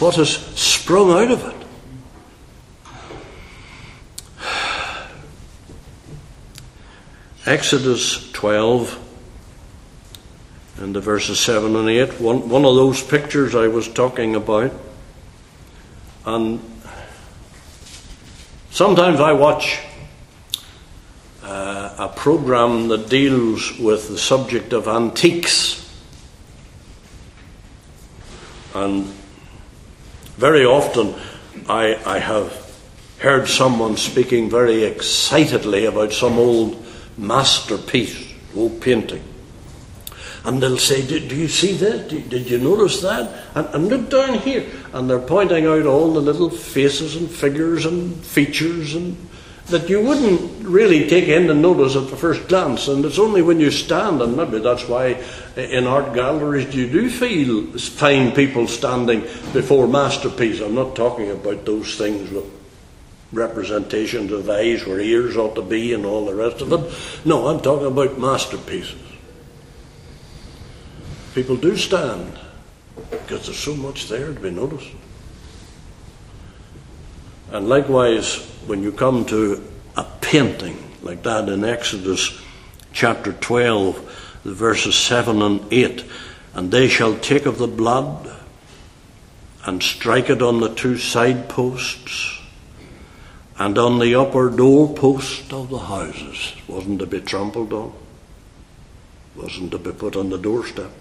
what 0.00 0.16
has 0.16 0.30
sprung 0.30 1.10
out 1.12 1.30
of 1.30 1.44
it. 1.44 1.54
Exodus 7.46 8.32
12 8.32 9.04
and 10.78 10.94
the 10.94 11.00
verses 11.00 11.40
7 11.40 11.74
and 11.74 11.88
8, 11.88 12.20
one, 12.20 12.48
one 12.48 12.64
of 12.64 12.74
those 12.74 13.02
pictures 13.02 13.54
I 13.54 13.68
was 13.68 13.88
talking 13.88 14.34
about. 14.34 14.72
And 16.26 16.60
sometimes 18.70 19.20
I 19.20 19.32
watch 19.32 19.78
uh, 21.44 21.94
a 21.98 22.08
program 22.08 22.88
that 22.88 23.08
deals 23.08 23.78
with 23.78 24.08
the 24.08 24.18
subject 24.18 24.72
of 24.72 24.88
antiques. 24.88 25.88
And 28.74 29.04
very 30.36 30.66
often 30.66 31.14
I, 31.68 31.94
I 32.04 32.18
have 32.18 32.74
heard 33.20 33.46
someone 33.46 33.96
speaking 33.96 34.50
very 34.50 34.82
excitedly 34.82 35.84
about 35.84 36.12
some 36.12 36.38
old 36.40 36.84
masterpiece, 37.16 38.34
old 38.56 38.80
painting. 38.80 39.22
And 40.46 40.62
they'll 40.62 40.78
say, 40.78 41.04
Did, 41.04 41.28
do 41.28 41.34
you 41.34 41.48
see 41.48 41.72
that? 41.72 42.08
Did, 42.08 42.30
did 42.30 42.48
you 42.48 42.58
notice 42.58 43.02
that? 43.02 43.46
And, 43.56 43.66
and 43.74 43.88
look 43.88 44.08
down 44.08 44.38
here. 44.38 44.64
And 44.92 45.10
they're 45.10 45.18
pointing 45.18 45.66
out 45.66 45.86
all 45.86 46.12
the 46.12 46.20
little 46.20 46.50
faces 46.50 47.16
and 47.16 47.28
figures 47.28 47.84
and 47.84 48.14
features 48.24 48.94
and 48.94 49.16
that 49.66 49.88
you 49.88 50.00
wouldn't 50.00 50.64
really 50.64 51.08
take 51.08 51.26
in 51.26 51.50
and 51.50 51.60
notice 51.60 51.96
at 51.96 52.08
the 52.08 52.16
first 52.16 52.46
glance. 52.46 52.86
And 52.86 53.04
it's 53.04 53.18
only 53.18 53.42
when 53.42 53.58
you 53.58 53.72
stand, 53.72 54.22
and 54.22 54.36
maybe 54.36 54.60
that's 54.60 54.88
why 54.88 55.20
in 55.56 55.88
art 55.88 56.14
galleries 56.14 56.72
you 56.72 56.88
do 56.88 57.10
feel 57.10 57.76
find 57.76 58.32
people 58.32 58.68
standing 58.68 59.22
before 59.52 59.88
masterpieces. 59.88 60.60
I'm 60.60 60.76
not 60.76 60.94
talking 60.94 61.32
about 61.32 61.64
those 61.64 61.96
things 61.96 62.30
with 62.30 62.44
representations 63.32 64.30
of 64.30 64.48
eyes 64.48 64.86
where 64.86 65.00
ears 65.00 65.36
ought 65.36 65.56
to 65.56 65.62
be 65.62 65.92
and 65.92 66.06
all 66.06 66.26
the 66.26 66.34
rest 66.34 66.60
of 66.60 66.72
it. 66.72 67.26
No, 67.26 67.48
I'm 67.48 67.60
talking 67.60 67.88
about 67.88 68.18
masterpieces. 68.18 69.05
People 71.36 71.56
do 71.56 71.76
stand 71.76 72.32
because 73.10 73.44
there's 73.44 73.58
so 73.58 73.74
much 73.74 74.08
there 74.08 74.32
to 74.32 74.40
be 74.40 74.50
noticed. 74.50 74.88
And 77.50 77.68
likewise, 77.68 78.36
when 78.66 78.82
you 78.82 78.90
come 78.90 79.26
to 79.26 79.62
a 79.98 80.04
painting 80.22 80.82
like 81.02 81.24
that 81.24 81.50
in 81.50 81.62
Exodus 81.62 82.40
chapter 82.94 83.34
12, 83.34 84.40
the 84.44 84.54
verses 84.54 84.94
7 84.94 85.42
and 85.42 85.70
8, 85.70 86.06
and 86.54 86.70
they 86.70 86.88
shall 86.88 87.18
take 87.18 87.44
of 87.44 87.58
the 87.58 87.66
blood 87.66 88.34
and 89.66 89.82
strike 89.82 90.30
it 90.30 90.40
on 90.40 90.60
the 90.60 90.74
two 90.74 90.96
side 90.96 91.50
posts 91.50 92.40
and 93.58 93.76
on 93.76 93.98
the 93.98 94.14
upper 94.14 94.48
door 94.48 94.94
post 94.94 95.52
of 95.52 95.68
the 95.68 95.80
houses. 95.80 96.54
It 96.56 96.72
wasn't 96.72 97.00
to 97.00 97.06
be 97.06 97.20
trampled 97.20 97.74
on, 97.74 97.92
it 99.34 99.42
wasn't 99.42 99.72
to 99.72 99.78
be 99.78 99.92
put 99.92 100.16
on 100.16 100.30
the 100.30 100.38
doorstep. 100.38 100.92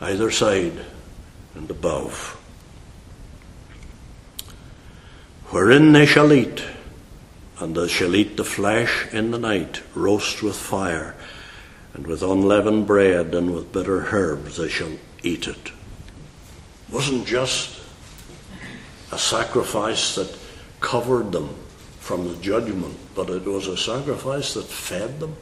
Either 0.00 0.30
side 0.30 0.84
and 1.54 1.70
above. 1.70 2.36
wherein 5.50 5.92
they 5.92 6.06
shall 6.06 6.32
eat, 6.32 6.62
and 7.58 7.76
they 7.76 7.88
shall 7.88 8.14
eat 8.14 8.36
the 8.36 8.44
flesh 8.44 9.06
in 9.12 9.30
the 9.30 9.38
night, 9.38 9.82
roast 9.94 10.42
with 10.42 10.56
fire, 10.56 11.14
and 11.94 12.06
with 12.06 12.22
unleavened 12.22 12.86
bread 12.86 13.34
and 13.34 13.54
with 13.54 13.72
bitter 13.72 14.06
herbs 14.12 14.56
they 14.56 14.68
shall 14.68 14.92
eat 15.22 15.46
it. 15.46 15.66
it 15.66 16.92
wasn't 16.92 17.26
just 17.26 17.80
a 19.12 19.18
sacrifice 19.18 20.14
that 20.16 20.36
covered 20.80 21.32
them 21.32 21.48
from 22.00 22.28
the 22.28 22.36
judgment, 22.36 22.96
but 23.14 23.30
it 23.30 23.44
was 23.44 23.66
a 23.66 23.76
sacrifice 23.76 24.54
that 24.54 24.66
fed 24.66 25.20
them. 25.20 25.36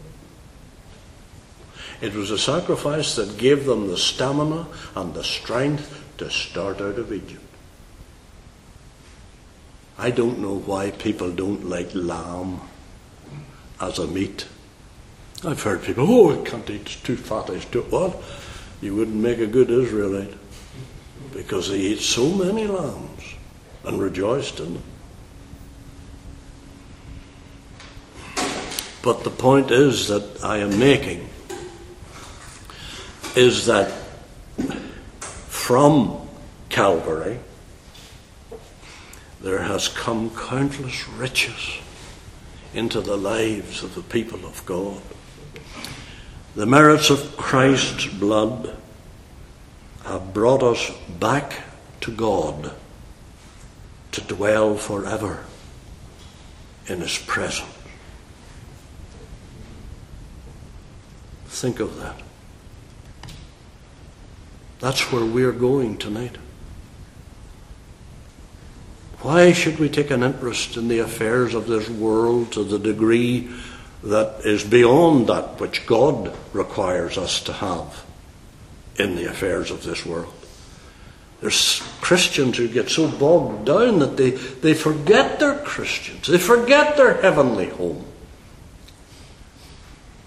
It 2.01 2.15
was 2.15 2.31
a 2.31 2.39
sacrifice 2.39 3.17
that 3.17 3.39
gave 3.39 3.65
them 3.65 3.89
the 3.89 3.97
stamina 3.97 4.67
and 4.95 5.15
the 5.15 5.25
strength 5.25 6.03
to 6.19 6.31
start 6.31 6.81
out 6.81 6.99
of 6.99 7.13
Egypt. 7.13 7.41
I 9.97 10.11
don't 10.11 10.41
know 10.41 10.59
why 10.59 10.91
people 10.91 11.31
don't 11.31 11.69
like 11.69 11.95
lamb 11.95 12.61
as 13.81 13.99
a 13.99 14.07
meat. 14.07 14.47
I've 15.45 15.63
heard 15.63 15.83
people, 15.83 16.07
oh, 16.09 16.41
I 16.41 16.45
can't 16.45 16.69
eat, 16.71 16.81
it's 16.83 16.97
too 16.97 17.17
fat, 17.17 17.51
it's 17.51 17.65
too 17.67 17.83
what? 17.83 18.21
You 18.81 18.97
wouldn't 18.97 19.17
make 19.17 19.39
a 19.39 19.47
good 19.47 19.71
Israelite 19.71 20.33
because 21.33 21.69
they 21.69 21.81
ate 21.81 22.01
so 22.01 22.29
many 22.31 22.67
lambs 22.67 23.35
and 23.85 24.01
rejoiced 24.01 24.61
in 24.61 24.75
them. 24.75 24.83
But 29.03 29.23
the 29.23 29.31
point 29.31 29.71
is 29.71 30.09
that 30.09 30.43
I 30.43 30.59
am 30.59 30.79
making 30.79 31.29
is 33.37 33.67
that 33.67 33.91
from 35.21 36.29
Calvary 36.69 37.39
there 39.41 39.63
has 39.63 39.89
come 39.89 40.31
countless 40.31 41.09
riches 41.09 41.79
into 42.73 43.01
the 43.01 43.17
lives 43.17 43.83
of 43.83 43.95
the 43.95 44.03
people 44.03 44.45
of 44.47 44.65
God. 44.65 45.01
The 46.55 46.67
merits 46.67 47.11
of 47.11 47.37
Christ's 47.37 48.07
blood 48.07 48.77
have 50.05 50.33
brought 50.33 50.63
us 50.63 50.91
back 51.19 51.65
to 52.03 52.13
God 52.13 52.73
to 54.13 54.21
dwell 54.21 54.77
forever 54.77 55.45
in 56.87 57.01
His 57.01 57.19
presence. 57.19 57.69
Think 61.47 61.81
of 61.81 61.97
that. 62.01 62.21
That's 64.85 65.11
where 65.11 65.25
we're 65.25 65.51
going 65.51 65.97
tonight. 65.97 66.37
Why 69.21 69.53
should 69.55 69.79
we 69.79 69.89
take 69.89 70.11
an 70.11 70.23
interest 70.23 70.77
in 70.77 70.89
the 70.89 70.99
affairs 70.99 71.55
of 71.55 71.67
this 71.67 71.89
world 71.89 72.53
to 72.53 72.65
the 72.65 72.79
degree 72.79 73.49
that 74.03 74.43
is 74.45 74.63
beyond 74.63 75.29
that 75.29 75.59
which 75.59 75.87
God 75.87 76.37
requires 76.53 77.17
us 77.17 77.41
to 77.45 77.55
have 77.55 78.05
in 78.97 79.17
the 79.17 79.25
affairs 79.25 79.71
of 79.71 79.85
this 79.85 80.05
world? 80.05 80.35
There's 81.41 81.81
Christians 82.03 82.59
who 82.59 82.69
get 82.69 82.91
so 82.91 83.09
bogged 83.09 83.65
down 83.65 84.01
that 84.01 84.19
they, 84.19 84.33
they 84.33 84.75
forget 84.75 85.41
they're 85.41 85.65
Christians. 85.65 86.27
They 86.27 86.37
forget 86.37 86.99
their 86.99 87.23
heavenly 87.23 87.71
home. 87.71 88.05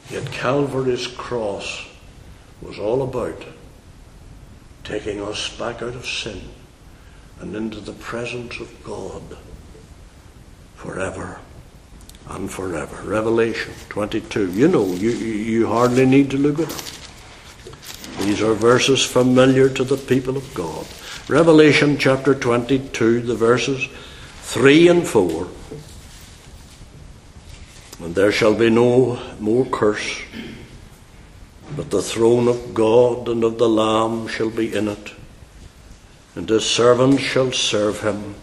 Yet 0.09 0.31
Calvary's 0.31 1.05
cross 1.05 1.87
was 2.59 2.79
all 2.79 3.03
about 3.03 3.43
taking 4.87 5.21
us 5.21 5.55
back 5.57 5.81
out 5.81 5.95
of 5.95 6.05
sin 6.05 6.41
and 7.41 7.53
into 7.53 7.81
the 7.81 7.91
presence 7.91 8.57
of 8.61 8.83
God 8.85 9.21
forever 10.75 11.41
and 12.29 12.49
forever. 12.49 13.01
Revelation 13.03 13.73
22. 13.89 14.53
You 14.53 14.69
know, 14.69 14.85
you, 14.85 15.09
you 15.09 15.67
hardly 15.67 16.05
need 16.05 16.31
to 16.31 16.37
look 16.37 16.59
at 16.59 16.69
them. 16.69 18.25
These 18.25 18.41
are 18.41 18.53
verses 18.53 19.03
familiar 19.03 19.69
to 19.69 19.83
the 19.83 19.97
people 19.97 20.37
of 20.37 20.53
God. 20.53 20.87
Revelation 21.27 21.97
chapter 21.97 22.33
22, 22.33 23.21
the 23.21 23.35
verses 23.35 23.87
3 24.43 24.87
and 24.87 25.07
4. 25.07 25.47
And 27.99 28.15
there 28.15 28.31
shall 28.31 28.53
be 28.53 28.69
no 28.69 29.19
more 29.41 29.65
curse, 29.65 30.21
but 31.77 31.89
the 31.91 32.01
throne 32.01 32.49
of 32.49 32.73
God 32.73 33.29
and 33.29 33.43
of 33.45 33.57
the 33.57 33.69
Lamb 33.69 34.27
shall 34.27 34.49
be 34.49 34.75
in 34.75 34.89
it 34.89 35.13
and 36.37 36.47
his 36.47 36.69
servants 36.69 37.23
shall 37.23 37.51
serve 37.51 38.01
him, 38.01 38.35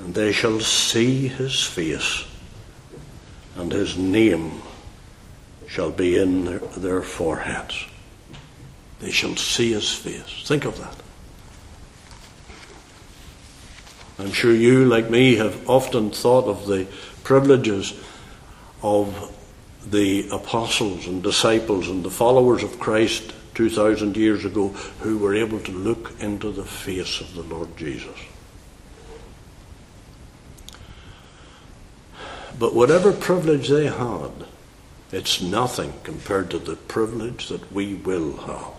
and 0.00 0.12
they 0.16 0.32
shall 0.32 0.58
see 0.58 1.28
his 1.28 1.62
face, 1.62 2.24
and 3.54 3.70
his 3.70 3.96
name 3.96 4.60
shall 5.68 5.92
be 5.92 6.18
in 6.18 6.44
their, 6.44 6.58
their 6.58 7.02
foreheads. 7.02 7.84
They 8.98 9.12
shall 9.12 9.36
see 9.36 9.72
his 9.72 9.94
face. 9.94 10.42
Think 10.44 10.64
of 10.64 10.76
that. 10.78 10.96
I'm 14.18 14.32
sure 14.32 14.52
you, 14.52 14.84
like 14.84 15.08
me, 15.08 15.36
have 15.36 15.70
often 15.70 16.10
thought 16.10 16.46
of 16.46 16.66
the 16.66 16.88
privileges 17.22 17.94
of 18.82 19.32
the 19.86 20.28
apostles 20.30 21.06
and 21.06 21.22
disciples 21.22 21.88
and 21.88 22.04
the 22.04 22.10
followers 22.10 22.62
of 22.62 22.78
Christ 22.78 23.32
2,000 23.54 24.16
years 24.16 24.44
ago 24.44 24.68
who 25.00 25.18
were 25.18 25.34
able 25.34 25.60
to 25.60 25.72
look 25.72 26.12
into 26.20 26.50
the 26.50 26.64
face 26.64 27.20
of 27.20 27.34
the 27.34 27.42
Lord 27.42 27.76
Jesus. 27.76 28.18
But 32.58 32.74
whatever 32.74 33.12
privilege 33.12 33.68
they 33.68 33.86
had, 33.86 34.30
it's 35.10 35.42
nothing 35.42 35.92
compared 36.04 36.50
to 36.50 36.58
the 36.58 36.76
privilege 36.76 37.48
that 37.48 37.72
we 37.72 37.94
will 37.94 38.36
have. 38.38 38.72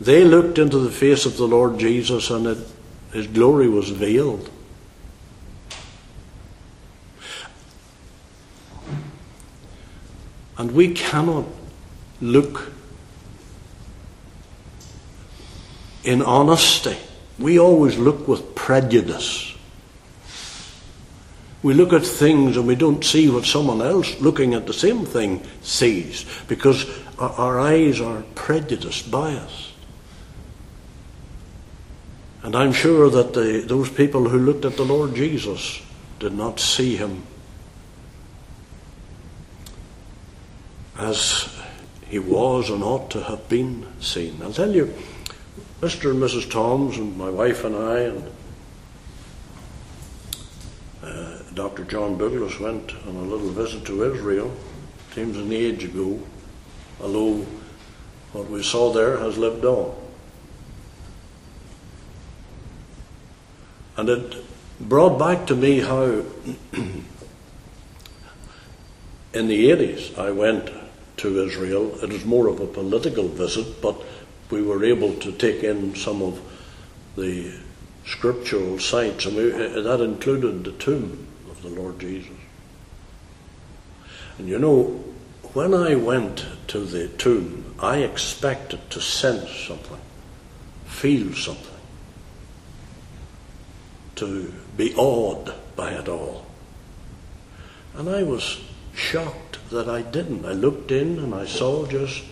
They 0.00 0.24
looked 0.24 0.58
into 0.58 0.78
the 0.78 0.90
face 0.90 1.26
of 1.26 1.36
the 1.36 1.46
Lord 1.46 1.78
Jesus 1.78 2.30
and 2.30 2.46
it, 2.46 2.58
his 3.12 3.26
glory 3.26 3.68
was 3.68 3.90
veiled. 3.90 4.50
And 10.56 10.72
we 10.72 10.92
cannot 10.94 11.46
look 12.20 12.72
in 16.04 16.22
honesty. 16.22 16.96
We 17.38 17.58
always 17.58 17.98
look 17.98 18.28
with 18.28 18.54
prejudice. 18.54 19.54
We 21.62 21.74
look 21.74 21.92
at 21.92 22.04
things 22.04 22.56
and 22.56 22.66
we 22.66 22.74
don't 22.74 23.02
see 23.02 23.28
what 23.30 23.46
someone 23.46 23.80
else 23.80 24.20
looking 24.20 24.54
at 24.54 24.66
the 24.66 24.74
same 24.74 25.06
thing 25.06 25.42
sees 25.62 26.26
because 26.46 26.86
our 27.18 27.58
eyes 27.58 28.00
are 28.00 28.22
prejudiced, 28.34 29.10
biased. 29.10 29.72
And 32.42 32.54
I'm 32.54 32.74
sure 32.74 33.08
that 33.08 33.32
the, 33.32 33.64
those 33.66 33.88
people 33.88 34.28
who 34.28 34.38
looked 34.38 34.66
at 34.66 34.76
the 34.76 34.84
Lord 34.84 35.14
Jesus 35.14 35.80
did 36.18 36.34
not 36.34 36.60
see 36.60 36.96
him 36.96 37.22
as 40.98 41.48
he 42.06 42.18
was 42.18 42.70
and 42.70 42.82
ought 42.82 43.10
to 43.10 43.22
have 43.24 43.48
been 43.48 43.86
seen. 44.00 44.40
I'll 44.42 44.52
tell 44.52 44.74
you, 44.74 44.94
Mr. 45.80 46.10
and 46.10 46.22
Mrs. 46.22 46.50
Toms 46.50 46.96
and 46.96 47.16
my 47.16 47.30
wife 47.30 47.64
and 47.64 47.76
I 47.76 47.98
and 48.00 48.30
uh, 51.02 51.38
Dr. 51.54 51.84
John 51.84 52.16
Douglas 52.16 52.58
went 52.60 52.92
on 53.06 53.16
a 53.16 53.22
little 53.22 53.50
visit 53.50 53.84
to 53.86 54.14
Israel. 54.14 54.54
Seems 55.14 55.36
an 55.36 55.52
age 55.52 55.84
ago, 55.84 56.20
although 57.00 57.46
what 58.32 58.48
we 58.48 58.62
saw 58.62 58.92
there 58.92 59.18
has 59.18 59.36
lived 59.36 59.64
on. 59.64 59.94
And 63.96 64.08
it 64.08 64.44
brought 64.80 65.18
back 65.18 65.46
to 65.46 65.54
me 65.54 65.80
how 65.80 66.04
in 69.32 69.48
the 69.48 69.70
80s 69.70 70.18
I 70.18 70.30
went 70.30 70.70
to 71.18 71.44
Israel. 71.44 72.02
It 72.02 72.10
was 72.10 72.24
more 72.24 72.48
of 72.48 72.60
a 72.60 72.66
political 72.66 73.28
visit, 73.28 73.80
but 73.80 73.96
we 74.50 74.62
were 74.62 74.84
able 74.84 75.14
to 75.14 75.32
take 75.32 75.62
in 75.62 75.94
some 75.94 76.22
of 76.22 76.40
the 77.16 77.52
scriptural 78.06 78.78
sites, 78.78 79.26
and 79.26 79.36
we, 79.36 79.52
uh, 79.52 79.80
that 79.80 80.00
included 80.00 80.64
the 80.64 80.72
tomb 80.72 81.26
of 81.50 81.62
the 81.62 81.68
Lord 81.68 81.98
Jesus. 81.98 82.30
And 84.38 84.48
you 84.48 84.58
know, 84.58 85.04
when 85.52 85.72
I 85.72 85.94
went 85.94 86.44
to 86.68 86.80
the 86.80 87.08
tomb, 87.08 87.74
I 87.78 87.98
expected 87.98 88.90
to 88.90 89.00
sense 89.00 89.50
something, 89.68 90.00
feel 90.86 91.32
something, 91.34 91.80
to 94.16 94.52
be 94.76 94.94
awed 94.96 95.54
by 95.76 95.92
it 95.92 96.08
all. 96.08 96.46
And 97.94 98.08
I 98.08 98.24
was 98.24 98.60
shocked 98.94 99.58
that 99.70 99.88
I 99.88 100.02
didn't. 100.02 100.44
I 100.44 100.52
looked 100.52 100.90
in 100.90 101.18
and 101.18 101.34
I 101.34 101.46
saw 101.46 101.86
just 101.86 102.22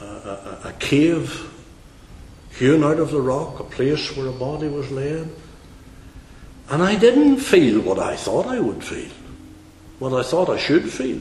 a, 0.00 0.58
a, 0.64 0.74
cave 0.78 1.50
hewn 2.50 2.84
out 2.84 2.98
of 2.98 3.10
the 3.10 3.20
rock, 3.20 3.60
a 3.60 3.64
place 3.64 4.16
where 4.16 4.28
a 4.28 4.32
body 4.32 4.68
was 4.68 4.90
laid. 4.90 5.28
And 6.70 6.82
I 6.82 6.96
didn't 6.96 7.38
feel 7.38 7.80
what 7.80 7.98
I 7.98 8.16
thought 8.16 8.46
I 8.46 8.60
would 8.60 8.84
feel, 8.84 9.10
what 9.98 10.12
I 10.12 10.22
thought 10.22 10.50
I 10.50 10.58
should 10.58 10.90
feel. 10.90 11.20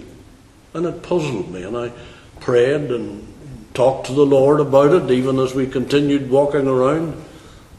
And 0.73 0.85
it 0.85 1.03
puzzled 1.03 1.51
me, 1.51 1.63
and 1.63 1.77
I 1.77 1.91
prayed 2.39 2.91
and 2.91 3.25
talked 3.73 4.07
to 4.07 4.13
the 4.13 4.25
Lord 4.25 4.59
about 4.59 4.91
it, 4.91 5.11
even 5.11 5.39
as 5.39 5.53
we 5.53 5.67
continued 5.67 6.29
walking 6.29 6.67
around 6.67 7.23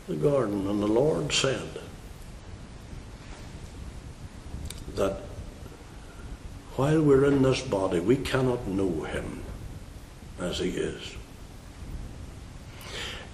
the 0.07 0.17
garden. 0.17 0.67
And 0.67 0.83
the 0.83 0.87
Lord 0.87 1.33
said 1.33 1.69
that 4.95 5.28
while 6.79 7.03
we're 7.03 7.25
in 7.25 7.43
this 7.43 7.61
body, 7.61 7.99
we 7.99 8.15
cannot 8.15 8.69
know 8.69 9.03
Him 9.03 9.43
as 10.39 10.61
he 10.61 10.69
is. 10.69 11.17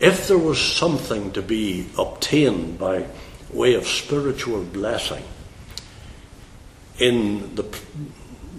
If 0.01 0.29
there 0.29 0.39
was 0.39 0.59
something 0.59 1.31
to 1.33 1.43
be 1.43 1.87
obtained 1.99 2.79
by 2.79 3.05
way 3.53 3.75
of 3.75 3.87
spiritual 3.87 4.65
blessing 4.65 5.23
in 6.99 7.55
the, 7.55 7.65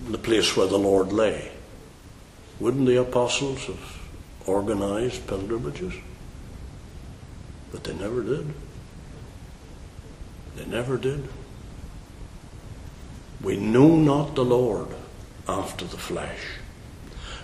the 0.10 0.20
place 0.20 0.56
where 0.56 0.68
the 0.68 0.78
Lord 0.78 1.12
lay, 1.12 1.52
wouldn't 2.60 2.86
the 2.86 3.02
apostles 3.02 3.66
have 3.66 4.00
organized 4.46 5.26
pilgrimages? 5.26 5.96
But 7.72 7.86
they 7.86 7.96
never 7.96 8.22
did. 8.22 8.54
They 10.56 10.66
never 10.68 10.98
did. 10.98 11.28
We 13.46 13.58
know 13.58 13.96
not 13.96 14.34
the 14.34 14.44
Lord 14.44 14.88
after 15.48 15.86
the 15.86 16.00
flesh. 16.00 16.58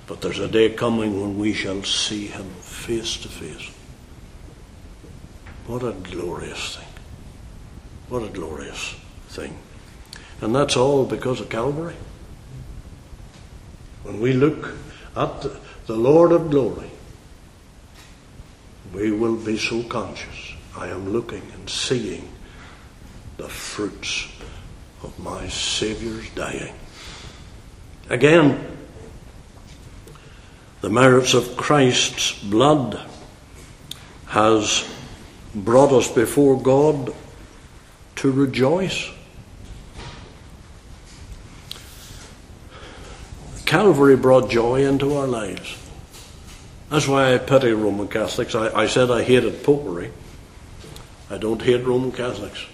But 0.08 0.22
there's 0.22 0.39
a 0.39 0.47
day 0.47 0.72
coming 0.72 1.22
when 1.22 1.38
we 1.38 1.54
shall 1.54 1.84
see 1.84 2.26
him 2.26 2.49
face 2.60 3.18
to 3.18 3.28
face. 3.28 3.70
What 5.68 5.84
a 5.84 5.91
glorious 5.91 6.76
thing. 6.76 6.88
What 8.10 8.24
a 8.24 8.30
glorious 8.30 8.95
thing. 9.28 9.56
And 10.41 10.56
that's 10.56 10.76
all 10.76 11.06
because 11.06 11.39
of 11.39 11.49
Calvary. 11.49 11.95
When 14.02 14.20
we 14.20 14.34
look 14.34 14.74
at 15.16 15.45
the 15.86 15.95
Lord 15.95 16.32
of 16.32 16.49
glory, 16.49 16.89
we 18.91 19.12
will 19.12 19.36
be 19.36 19.60
so 19.60 19.84
conscious. 19.84 20.54
I 20.76 20.88
am 20.88 21.14
looking 21.14 21.43
and 21.54 21.70
seeing 21.70 22.28
the 23.38 23.47
fruits 23.47 24.28
of 25.04 25.18
my 25.20 25.47
Saviour's 25.47 26.30
dying. 26.32 26.74
Again, 28.10 28.68
the 30.82 30.89
merits 30.89 31.34
of 31.34 31.56
Christ's 31.56 32.34
blood 32.43 32.99
has 34.28 34.88
brought 35.54 35.91
us 35.91 36.10
before 36.12 36.62
God 36.62 37.14
to 38.18 38.32
rejoice. 38.32 39.10
Calvary 43.66 44.18
brought 44.18 44.49
joy 44.49 44.86
into 44.86 45.16
our 45.16 45.28
lives. 45.28 45.78
That's 46.89 47.08
why 47.08 47.34
I 47.34 47.38
pity 47.38 47.72
Roman 47.72 48.10
Catholics. 48.10 48.54
I, 48.54 48.68
I 48.82 48.88
said 48.88 49.10
I 49.10 49.24
hated 49.24 49.64
popery. 49.64 50.12
I 51.30 51.38
don't 51.38 51.62
hate 51.62 51.86
Roman 51.86 52.12
Catholics. 52.12 52.66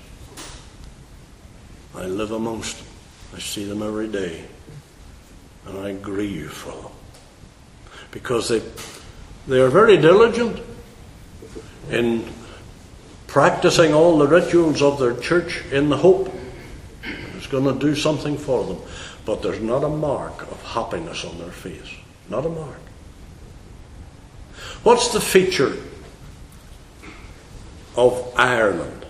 I 1.95 2.05
live 2.05 2.31
amongst 2.31 2.77
them. 2.77 2.87
I 3.35 3.39
see 3.39 3.65
them 3.65 3.81
every 3.81 4.07
day. 4.07 4.45
And 5.65 5.79
I 5.79 5.93
grieve 5.93 6.51
for 6.51 6.71
them. 6.71 6.91
Because 8.11 8.49
they, 8.49 8.61
they 9.47 9.59
are 9.59 9.69
very 9.69 9.97
diligent 9.97 10.61
in 11.89 12.25
practicing 13.27 13.93
all 13.93 14.17
the 14.17 14.27
rituals 14.27 14.81
of 14.81 14.99
their 14.99 15.15
church 15.15 15.63
in 15.71 15.89
the 15.89 15.97
hope 15.97 16.33
it's 17.47 17.53
going 17.53 17.63
to 17.63 17.79
do 17.79 17.95
something 17.95 18.37
for 18.37 18.65
them. 18.65 18.81
But 19.23 19.41
there's 19.41 19.61
not 19.61 19.83
a 19.83 19.89
mark 19.89 20.41
of 20.51 20.61
happiness 20.63 21.23
on 21.23 21.37
their 21.37 21.51
face. 21.51 21.93
Not 22.29 22.45
a 22.45 22.49
mark. 22.49 22.79
What's 24.83 25.13
the 25.13 25.21
feature 25.21 25.77
of 27.95 28.33
Ireland? 28.35 29.05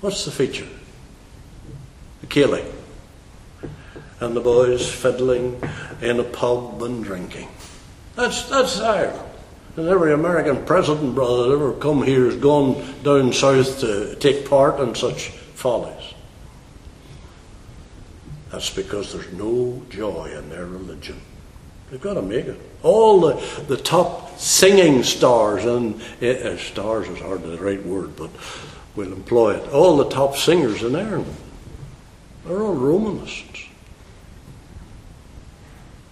What's 0.00 0.24
the 0.24 0.30
feature? 0.30 0.68
Céilí. 2.26 2.64
And 4.20 4.36
the 4.36 4.40
boys 4.40 4.90
fiddling 4.90 5.60
in 6.00 6.20
a 6.20 6.24
pub 6.24 6.82
and 6.82 7.04
drinking. 7.04 7.48
That's, 8.16 8.48
that's 8.48 8.80
Ireland. 8.80 9.30
And 9.76 9.88
every 9.88 10.12
American 10.12 10.64
president, 10.64 11.14
brother, 11.14 11.48
that 11.48 11.54
ever 11.54 11.72
come 11.72 12.02
here 12.02 12.26
has 12.26 12.36
gone 12.36 12.84
down 13.02 13.32
south 13.32 13.80
to 13.80 14.14
take 14.16 14.48
part 14.48 14.78
in 14.78 14.94
such 14.94 15.30
follies. 15.30 16.14
That's 18.52 18.70
because 18.70 19.12
there's 19.12 19.32
no 19.32 19.82
joy 19.90 20.32
in 20.36 20.48
their 20.48 20.66
religion. 20.66 21.20
They've 21.90 22.00
got 22.00 22.14
to 22.14 22.22
make 22.22 22.46
it. 22.46 22.60
All 22.84 23.20
the, 23.20 23.64
the 23.66 23.76
top 23.76 24.38
singing 24.38 25.02
stars, 25.02 25.64
and 25.64 26.00
uh, 26.22 26.56
stars 26.56 27.08
is 27.08 27.18
hardly 27.18 27.56
the 27.56 27.62
right 27.62 27.84
word, 27.84 28.14
but 28.14 28.30
we'll 28.94 29.12
employ 29.12 29.56
it. 29.56 29.72
All 29.72 29.96
the 29.96 30.08
top 30.08 30.36
singers 30.36 30.84
in 30.84 30.94
Ireland 30.94 31.36
are 32.48 32.62
all 32.62 32.74
Romanists. 32.74 33.68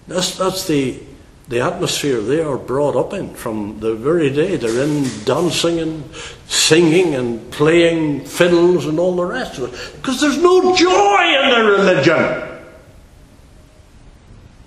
That's, 0.09 0.37
that's 0.37 0.67
the, 0.67 1.01
the 1.49 1.61
atmosphere 1.61 2.21
they 2.21 2.41
are 2.41 2.59
brought 2.59 2.97
up 2.97 3.13
in 3.13 3.35
from 3.35 3.81
the 3.81 3.95
very 3.95 4.31
day. 4.31 4.57
They're 4.57 4.83
in 4.83 5.05
dancing 5.25 5.79
and 5.79 6.15
singing 6.47 7.15
and 7.15 7.51
playing 7.53 8.25
fiddles 8.25 8.87
and 8.87 8.99
all 8.99 9.17
the 9.17 9.25
rest 9.25 9.59
of 9.59 9.73
it. 9.73 9.97
Because 9.97 10.21
there's 10.21 10.39
no 10.39 10.75
joy 10.75 11.43
in 11.43 11.51
their 11.51 11.65
religion. 11.65 12.65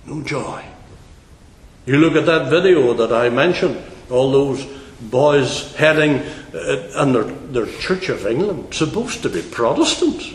No 0.06 0.22
joy. 0.22 0.64
You 1.84 1.98
look 1.98 2.16
at 2.16 2.26
that 2.26 2.50
video 2.50 2.94
that 2.94 3.12
I 3.12 3.28
mentioned, 3.28 3.80
all 4.10 4.32
those 4.32 4.64
boys 5.00 5.74
heading, 5.76 6.18
uh, 6.54 6.90
and 6.96 7.14
their, 7.14 7.24
their 7.24 7.66
Church 7.78 8.08
of 8.08 8.26
England, 8.26 8.72
supposed 8.74 9.22
to 9.22 9.28
be 9.28 9.42
Protestants. 9.42 10.32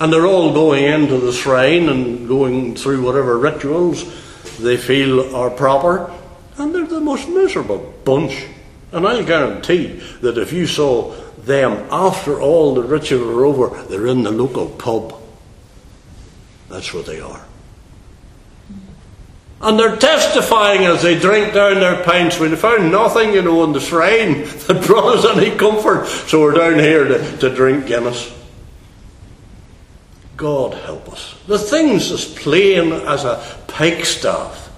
And 0.00 0.12
they're 0.12 0.26
all 0.26 0.52
going 0.52 0.84
into 0.84 1.18
the 1.18 1.32
shrine 1.32 1.88
and 1.88 2.26
going 2.26 2.74
through 2.74 3.02
whatever 3.02 3.38
rituals 3.38 4.04
they 4.58 4.76
feel 4.76 5.34
are 5.34 5.50
proper, 5.50 6.12
and 6.56 6.74
they're 6.74 6.86
the 6.86 7.00
most 7.00 7.28
miserable 7.28 7.94
bunch. 8.04 8.46
And 8.92 9.06
I'll 9.06 9.24
guarantee 9.24 10.00
that 10.20 10.38
if 10.38 10.52
you 10.52 10.66
saw 10.66 11.12
them 11.38 11.86
after 11.90 12.40
all 12.40 12.74
the 12.74 12.82
rituals 12.82 13.28
are 13.28 13.44
over, 13.44 13.82
they're 13.84 14.06
in 14.06 14.22
the 14.22 14.30
local 14.30 14.68
pub. 14.68 15.20
That's 16.68 16.94
what 16.94 17.06
they 17.06 17.20
are. 17.20 17.44
And 19.60 19.78
they're 19.78 19.96
testifying 19.96 20.82
as 20.82 21.02
they 21.02 21.18
drink 21.18 21.54
down 21.54 21.80
their 21.80 22.02
pints. 22.04 22.38
We 22.38 22.54
found 22.54 22.92
nothing, 22.92 23.32
you 23.32 23.42
know, 23.42 23.64
in 23.64 23.72
the 23.72 23.80
shrine 23.80 24.42
that 24.66 24.84
brought 24.86 25.16
us 25.16 25.36
any 25.36 25.56
comfort, 25.56 26.06
so 26.06 26.42
we're 26.42 26.52
down 26.52 26.78
here 26.78 27.04
to, 27.08 27.36
to 27.38 27.54
drink 27.54 27.86
Guinness. 27.86 28.43
God 30.44 30.74
help 30.74 31.10
us. 31.10 31.34
The 31.46 31.58
thing's 31.58 32.12
as 32.12 32.26
plain 32.26 32.92
as 32.92 33.24
a 33.24 33.36
pikestaff. 33.66 34.68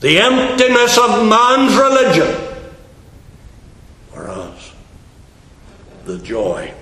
The 0.00 0.18
emptiness 0.18 0.98
of 0.98 1.26
man's 1.26 1.74
religion. 1.74 2.58
Whereas 4.12 4.72
the 6.04 6.18
joy 6.18 6.74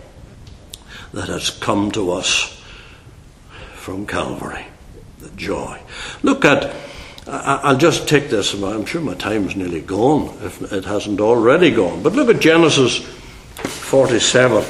that 1.12 1.28
has 1.28 1.50
come 1.50 1.92
to 1.92 2.10
us 2.10 2.60
from 3.74 4.04
Calvary. 4.04 4.66
The 5.20 5.30
joy. 5.36 5.80
Look 6.24 6.44
at, 6.44 6.74
I'll 7.28 7.76
just 7.76 8.08
take 8.08 8.30
this, 8.30 8.52
I'm 8.60 8.84
sure 8.84 9.00
my 9.00 9.14
time's 9.14 9.54
nearly 9.54 9.80
gone, 9.80 10.36
if 10.42 10.72
it 10.72 10.84
hasn't 10.86 11.20
already 11.20 11.70
gone. 11.70 12.02
But 12.02 12.14
look 12.14 12.34
at 12.34 12.40
Genesis 12.40 12.98
47. 12.98 14.64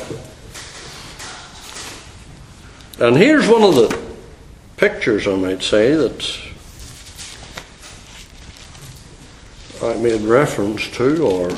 And 2.98 3.14
here's 3.14 3.46
one 3.46 3.62
of 3.62 3.74
the 3.74 3.98
pictures, 4.78 5.28
I 5.28 5.36
might 5.36 5.62
say, 5.62 5.94
that 5.94 6.38
I 9.82 9.94
made 9.98 10.22
reference 10.22 10.88
to 10.92 11.26
or 11.26 11.50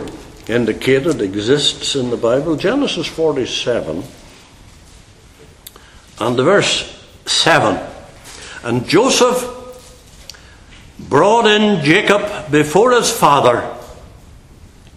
indicated 0.49 1.23
exists 1.23 1.95
in 1.95 2.11
the 2.11 2.17
Bible. 2.17 2.57
Genesis 2.57 3.07
47 3.07 4.03
and 6.19 6.37
the 6.37 6.43
verse 6.43 7.07
7. 7.27 7.79
And 8.65 8.89
Joseph 8.89 9.55
brought 10.99 11.47
in 11.47 11.85
Jacob 11.85 12.51
before 12.51 12.91
his 12.91 13.17
father 13.17 13.77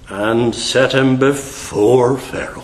and 0.09 0.55
set 0.55 0.93
him 0.93 1.17
before 1.17 2.17
Pharaoh. 2.17 2.63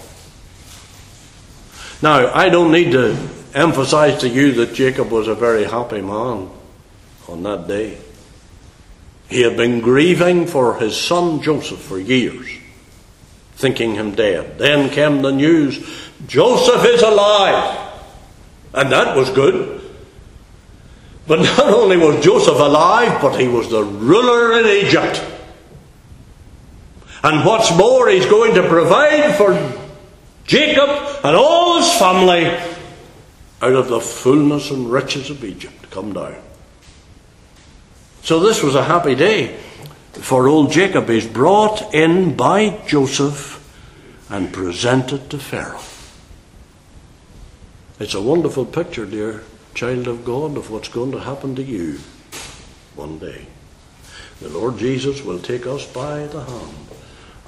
Now, 2.02 2.34
I 2.34 2.50
don't 2.50 2.72
need 2.72 2.92
to 2.94 3.37
emphasize 3.54 4.22
to 4.22 4.30
you 4.30 4.54
that 4.54 4.74
Jacob 4.74 5.12
was 5.12 5.28
a 5.28 5.36
very 5.36 5.66
happy 5.66 6.02
man 6.02 6.50
on 7.28 7.44
that 7.44 7.68
day. 7.68 7.98
He 9.30 9.42
had 9.42 9.58
been 9.58 9.82
grieving 9.82 10.48
for 10.48 10.78
his 10.80 10.96
son 10.96 11.42
Joseph 11.42 11.80
for 11.80 12.00
years, 12.00 12.50
thinking 13.54 13.96
him 13.96 14.16
dead. 14.16 14.58
Then 14.58 14.90
came 14.90 15.22
the 15.22 15.32
news 15.32 15.86
Joseph 16.26 16.84
is 16.86 17.02
alive. 17.02 17.92
And 18.74 18.92
that 18.92 19.16
was 19.16 19.30
good. 19.32 19.82
But 21.28 21.40
not 21.40 21.74
only 21.74 21.98
was 21.98 22.24
Joseph 22.24 22.60
alive, 22.60 23.22
but 23.22 23.40
he 23.40 23.48
was 23.48 23.70
the 23.70 23.84
ruler 23.84 24.60
in 24.60 24.86
Egypt. 24.86 25.24
And 27.24 27.46
what's 27.46 27.76
more, 27.76 28.08
he's 28.08 28.26
going 28.26 28.56
to 28.56 28.68
provide 28.68 29.36
for 29.36 29.54
Jacob 30.46 30.90
and 31.24 31.36
all 31.36 31.78
his 31.78 31.92
family 31.96 32.46
out 33.62 33.74
of 33.74 33.88
the 33.88 34.00
fullness 34.00 34.72
and 34.72 34.92
riches 34.92 35.30
of 35.30 35.44
Egypt 35.44 35.90
come 35.90 36.14
down. 36.14 36.36
So 38.24 38.40
this 38.40 38.62
was 38.62 38.76
a 38.76 38.84
happy 38.84 39.16
day 39.16 39.58
for 40.14 40.48
old 40.48 40.72
Jacob. 40.72 41.08
He's 41.10 41.28
brought 41.28 41.94
in 41.94 42.36
by 42.36 42.82
Joseph 42.86 43.56
and 44.30 44.54
presented 44.54 45.30
to 45.30 45.40
Pharaoh. 45.40 45.82
It's 48.00 48.14
a 48.14 48.22
wonderful 48.22 48.66
picture, 48.66 49.06
dear 49.06 49.44
child 49.74 50.08
of 50.08 50.26
God, 50.26 50.58
of 50.58 50.70
what's 50.70 50.90
going 50.90 51.12
to 51.14 51.20
happen 51.20 51.56
to 51.56 51.64
you 51.64 52.00
one 52.96 53.18
day. 53.18 53.48
The 54.42 54.50
Lord 54.50 54.78
Jesus 54.78 55.24
will 55.24 55.40
take 55.40 55.66
us 55.66 55.86
by 55.92 56.28
the 56.28 56.44
hand 56.44 56.88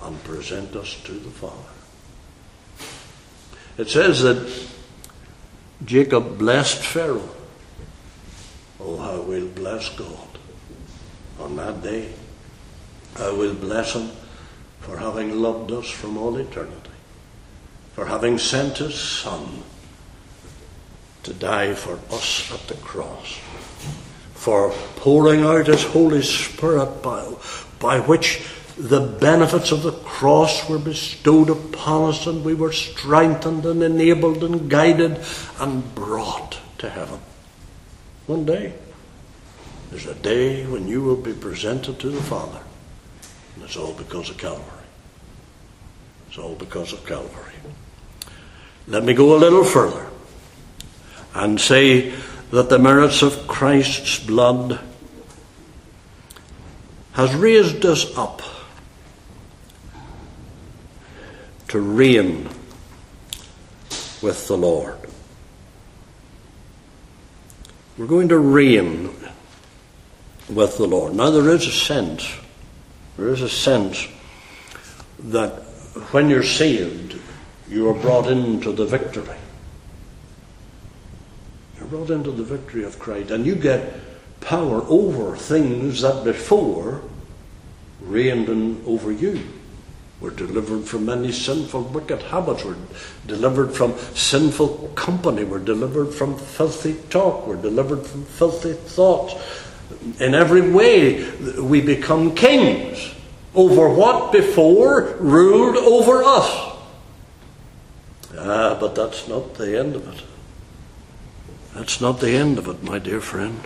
and 0.02 0.24
present 0.24 0.76
us 0.76 0.96
to 1.04 1.12
the 1.12 1.30
Father. 1.30 1.56
It 3.78 3.90
says 3.90 4.24
that 4.24 4.70
Jacob 5.86 6.38
blessed 6.38 6.80
Pharaoh. 6.80 7.30
Oh, 8.80 8.98
how 8.98 9.22
we'll 9.22 9.48
bless 9.48 9.90
God. 9.90 10.28
on 11.40 11.56
that 11.56 11.82
day. 11.82 12.10
I 13.18 13.32
will 13.32 13.54
bless 13.54 13.94
him 13.94 14.12
for 14.82 14.98
having 14.98 15.42
loved 15.42 15.72
us 15.72 15.90
from 15.90 16.18
all 16.18 16.38
eternity, 16.38 16.92
for 17.94 18.06
having 18.06 18.38
sent 18.38 18.78
his 18.78 18.96
Son 19.00 19.64
to 21.24 21.34
die 21.34 21.74
for 21.74 22.00
us 22.14 22.52
at 22.54 22.68
the 22.68 22.76
cross, 22.76 23.40
for 24.34 24.72
pouring 24.98 25.42
out 25.44 25.68
his 25.68 25.84
Holy 25.84 26.22
Spirit 26.22 27.02
by, 27.02 27.34
by 27.80 28.00
which 28.00 28.46
the 28.80 29.02
benefits 29.02 29.74
of 29.74 29.84
the 29.84 29.92
cross 29.92 30.70
were 30.70 30.80
bestowed 30.80 31.50
upon 31.50 32.12
us 32.12 32.26
and 32.26 32.46
we 32.46 32.54
were 32.54 32.72
strengthened 32.72 33.66
and 33.66 33.84
enabled 33.84 34.42
and 34.42 34.70
guided 34.70 35.20
and 35.60 35.94
brought 35.94 36.58
to 36.78 36.90
heaven. 36.90 37.20
One 38.26 38.46
day, 38.46 38.74
there's 39.90 40.06
a 40.06 40.16
day 40.16 40.66
when 40.66 40.88
you 40.88 41.02
will 41.02 41.18
be 41.18 41.34
presented 41.34 42.00
to 42.00 42.10
the 42.10 42.22
Father. 42.24 42.62
And 43.56 43.66
it's 43.66 43.76
all 43.76 43.94
because 43.94 44.30
of 44.30 44.38
Calvary. 44.38 44.86
It's 46.30 46.38
all 46.38 46.56
because 46.56 46.94
of 46.94 47.06
Calvary. 47.06 47.56
Let 48.88 49.04
me 49.04 49.14
go 49.14 49.36
a 49.36 49.40
little 49.40 49.66
further 49.66 50.08
and 51.36 51.60
say 51.60 52.14
that 52.52 52.70
the 52.70 52.80
merits 52.80 53.22
of 53.24 53.46
Christ's 53.46 54.26
blood 54.26 54.80
has 57.14 57.36
raised 57.36 57.86
us 57.86 58.18
up 58.18 58.42
to 61.70 61.80
reign 61.80 62.50
with 64.22 64.48
the 64.48 64.58
Lord. 64.58 64.98
We're 67.98 68.08
going 68.08 68.30
to 68.30 68.38
reign 68.38 69.14
with 70.50 70.78
the 70.78 70.88
Lord. 70.88 71.16
Now, 71.16 71.30
there 71.30 71.50
is 71.50 71.68
a 71.68 71.72
sense, 71.72 72.32
there 73.18 73.30
is 73.30 73.42
a 73.42 73.50
sense 73.50 74.08
that 75.20 75.52
when 76.12 76.30
you're 76.30 76.44
saved, 76.44 77.20
you 77.70 77.88
are 77.90 77.94
brought 77.94 78.28
into 78.28 78.72
the 78.72 78.86
victory. 78.86 79.38
You're 81.78 81.88
brought 81.88 82.10
into 82.10 82.32
the 82.32 82.44
victory 82.44 82.84
of 82.84 82.98
Christ, 83.00 83.32
and 83.32 83.46
you 83.46 83.56
get 83.56 83.94
power 84.42 84.84
over 84.88 85.36
things 85.36 86.02
that 86.02 86.24
before 86.24 87.02
reigned 88.02 88.50
over 88.88 89.12
you. 89.12 89.44
We're 90.22 90.32
delivered 90.32 90.84
from 90.84 91.06
many 91.06 91.32
sinful, 91.32 91.84
wicked 91.84 92.22
habits. 92.24 92.66
We're 92.66 92.76
delivered 93.26 93.74
from 93.74 93.98
sinful 94.14 94.92
company. 94.96 95.46
We're 95.46 95.60
delivered 95.60 96.14
from 96.14 96.38
filthy 96.38 96.96
talk. 97.10 97.48
We're 97.48 97.62
delivered 97.62 98.06
from 98.06 98.26
filthy 98.26 98.74
thoughts. 98.74 99.36
In 100.20 100.36
every 100.36 100.70
way, 100.70 101.32
we 101.62 101.80
become 101.82 102.36
kings 102.36 103.16
over 103.56 103.90
what 103.90 104.32
before 104.32 105.16
ruled 105.20 105.78
over 105.78 106.24
us. 106.24 106.78
Ah, 108.38 108.78
but 108.80 108.96
that's 108.96 109.28
not 109.28 109.56
the 109.56 109.80
end 109.80 109.96
of 109.96 110.08
it. 110.08 110.24
That's 111.74 112.02
not 112.02 112.20
the 112.20 112.32
end 112.32 112.58
of 112.58 112.68
it, 112.68 112.84
my 112.84 113.00
dear 113.00 113.22
friend. 113.22 113.62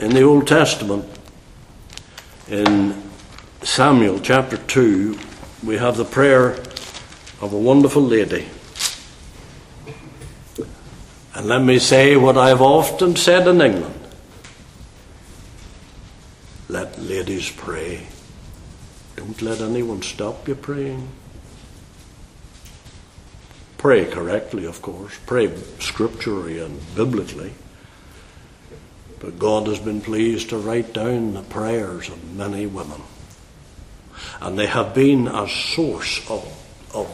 In 0.00 0.14
the 0.14 0.22
Old 0.22 0.46
Testament, 0.46 1.04
in 2.48 3.02
Samuel 3.62 4.18
chapter 4.18 4.56
2, 4.56 5.18
we 5.62 5.76
have 5.76 5.98
the 5.98 6.06
prayer 6.06 6.52
of 7.42 7.52
a 7.52 7.58
wonderful 7.58 8.02
lady. 8.02 8.48
And 11.34 11.46
let 11.46 11.62
me 11.62 11.78
say 11.78 12.16
what 12.16 12.38
I've 12.38 12.62
often 12.62 13.14
said 13.14 13.46
in 13.46 13.60
England 13.60 14.00
let 16.70 16.98
ladies 16.98 17.50
pray. 17.50 18.06
Don't 19.16 19.42
let 19.42 19.60
anyone 19.60 20.00
stop 20.00 20.48
you 20.48 20.54
praying. 20.54 21.08
Pray 23.76 24.06
correctly, 24.06 24.64
of 24.64 24.80
course. 24.80 25.18
Pray 25.26 25.54
scripturally 25.78 26.58
and 26.58 26.80
biblically. 26.94 27.52
But 29.20 29.38
God 29.38 29.66
has 29.66 29.78
been 29.78 30.00
pleased 30.00 30.48
to 30.48 30.56
write 30.56 30.94
down 30.94 31.34
the 31.34 31.42
prayers 31.42 32.08
of 32.08 32.34
many 32.34 32.66
women. 32.66 33.02
And 34.40 34.58
they 34.58 34.66
have 34.66 34.94
been 34.94 35.28
a 35.28 35.46
source 35.46 36.28
of, 36.30 36.42
of 36.94 37.08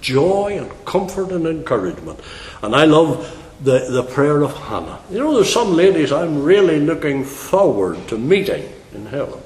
joy 0.00 0.56
and 0.58 0.84
comfort 0.86 1.30
and 1.32 1.46
encouragement. 1.46 2.18
And 2.62 2.74
I 2.74 2.86
love 2.86 3.36
the, 3.62 3.90
the 3.90 4.02
prayer 4.02 4.42
of 4.42 4.56
Hannah. 4.56 5.00
You 5.10 5.18
know, 5.18 5.34
there's 5.34 5.52
some 5.52 5.74
ladies 5.74 6.12
I'm 6.12 6.42
really 6.42 6.80
looking 6.80 7.24
forward 7.24 8.08
to 8.08 8.16
meeting 8.16 8.72
in 8.94 9.04
heaven. 9.04 9.40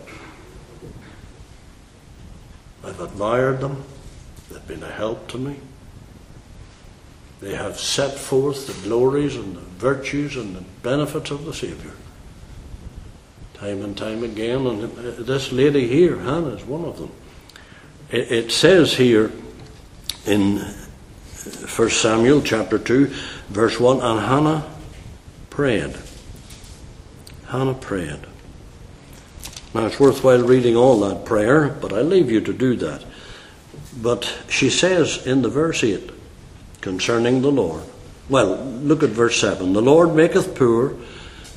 I've 2.85 3.01
admired 3.01 3.61
them, 3.61 3.83
they've 4.51 4.69
been 4.69 4.83
a 4.85 4.91
help 4.91 5.27
to 5.29 5.39
me. 5.39 5.59
They 7.41 7.55
have 7.57 7.81
set 7.81 8.17
forth 8.17 8.67
the 8.67 8.89
glories 8.89 9.35
and 9.35 9.57
the 9.57 9.61
virtues 9.61 10.37
and 10.37 10.55
the 10.55 10.65
benefits 10.83 11.31
of 11.31 11.45
the 11.45 11.53
Saviour 11.53 11.93
time 13.55 13.83
and 13.83 13.97
time 13.97 14.23
again. 14.23 14.67
And 14.67 14.83
this 14.83 15.53
lady 15.53 15.89
here, 15.89 16.19
Hannah, 16.19 16.49
is 16.49 16.65
one 16.65 16.85
of 16.85 16.99
them. 16.99 17.11
It, 18.11 18.53
says 18.53 18.95
here 18.95 19.33
in 20.27 20.59
1 20.59 21.91
Samuel 21.91 22.43
chapter 22.43 22.79
2, 22.79 23.07
verse 23.49 23.81
1 23.81 24.01
And 24.01 24.21
Hannah 24.21 24.71
prayed. 25.51 25.97
Hannah 27.49 27.75
prayed. 27.75 28.21
Now 29.75 29.87
it's 29.87 29.99
worthwhile 29.99 30.43
reading 30.43 30.77
all 30.77 31.01
that 31.01 31.25
prayer, 31.25 31.69
but 31.69 31.93
I 31.93 32.03
leave 32.03 32.31
you 32.31 32.41
to 32.43 32.53
do 32.53 32.77
that. 32.77 33.05
But 33.97 34.43
she 34.49 34.71
says 34.71 35.27
in 35.27 35.43
the 35.43 35.49
verse 35.49 35.83
8 35.83 36.11
concerning 36.81 37.43
the 37.43 37.51
Lord, 37.51 37.83
well, 38.29 38.57
look 38.57 39.03
at 39.03 39.11
verse 39.11 39.41
7 39.41 39.73
The 39.73 39.83
Lord 39.83 40.15
maketh 40.15 40.55
poor 40.55 40.97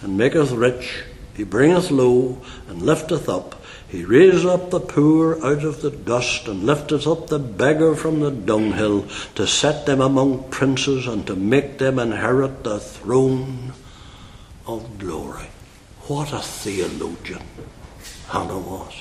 and 0.01 0.17
maketh 0.17 0.51
rich 0.51 1.03
he 1.37 1.43
bringeth 1.43 1.91
low 1.91 2.41
and 2.67 2.81
lifteth 2.81 3.29
up. 3.29 3.63
He 3.87 4.03
raiseth 4.03 4.47
up 4.47 4.71
the 4.71 4.79
poor 4.79 5.35
out 5.45 5.63
of 5.63 5.83
the 5.83 5.91
dust 5.91 6.47
and 6.47 6.63
lifteth 6.63 7.05
up 7.05 7.27
the 7.27 7.37
beggar 7.37 7.93
from 7.93 8.21
the 8.21 8.31
dunghill 8.31 9.07
to 9.35 9.45
set 9.45 9.85
them 9.85 10.01
among 10.01 10.49
princes 10.49 11.05
and 11.05 11.27
to 11.27 11.35
make 11.35 11.77
them 11.77 11.99
inherit 11.99 12.63
the 12.63 12.79
throne 12.79 13.73
of 14.65 14.97
glory. 14.97 15.45
What 16.07 16.33
a 16.33 16.39
theologian 16.39 17.43
Hannah 18.29 18.57
was. 18.57 18.93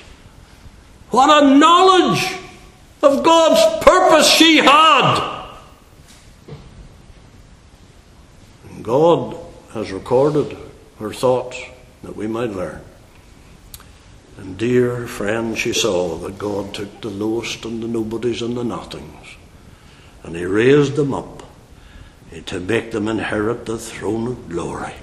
What 1.08 1.42
a 1.42 1.56
knowledge 1.56 2.36
of 3.02 3.24
God's 3.24 3.82
purpose 3.82 4.28
she 4.28 4.58
had. 4.58 5.46
And 8.68 8.84
God 8.84 9.38
has 9.72 9.90
recorded 9.90 10.54
her 10.98 11.14
thoughts 11.14 11.58
that 12.06 12.16
we 12.16 12.28
might 12.28 12.50
learn. 12.50 12.80
And 14.38 14.56
dear 14.56 15.08
friend, 15.08 15.58
she 15.58 15.72
saw 15.72 16.16
that 16.18 16.38
God 16.38 16.72
took 16.72 17.00
the 17.00 17.10
lowest 17.10 17.64
and 17.64 17.82
the 17.82 17.88
nobodies 17.88 18.42
and 18.42 18.56
the 18.56 18.62
nothings, 18.62 19.34
and 20.22 20.36
He 20.36 20.44
raised 20.44 20.94
them 20.94 21.12
up 21.12 21.42
to 22.46 22.60
make 22.60 22.92
them 22.92 23.08
inherit 23.08 23.66
the 23.66 23.76
throne 23.76 24.28
of 24.28 24.48
glory. 24.48 24.94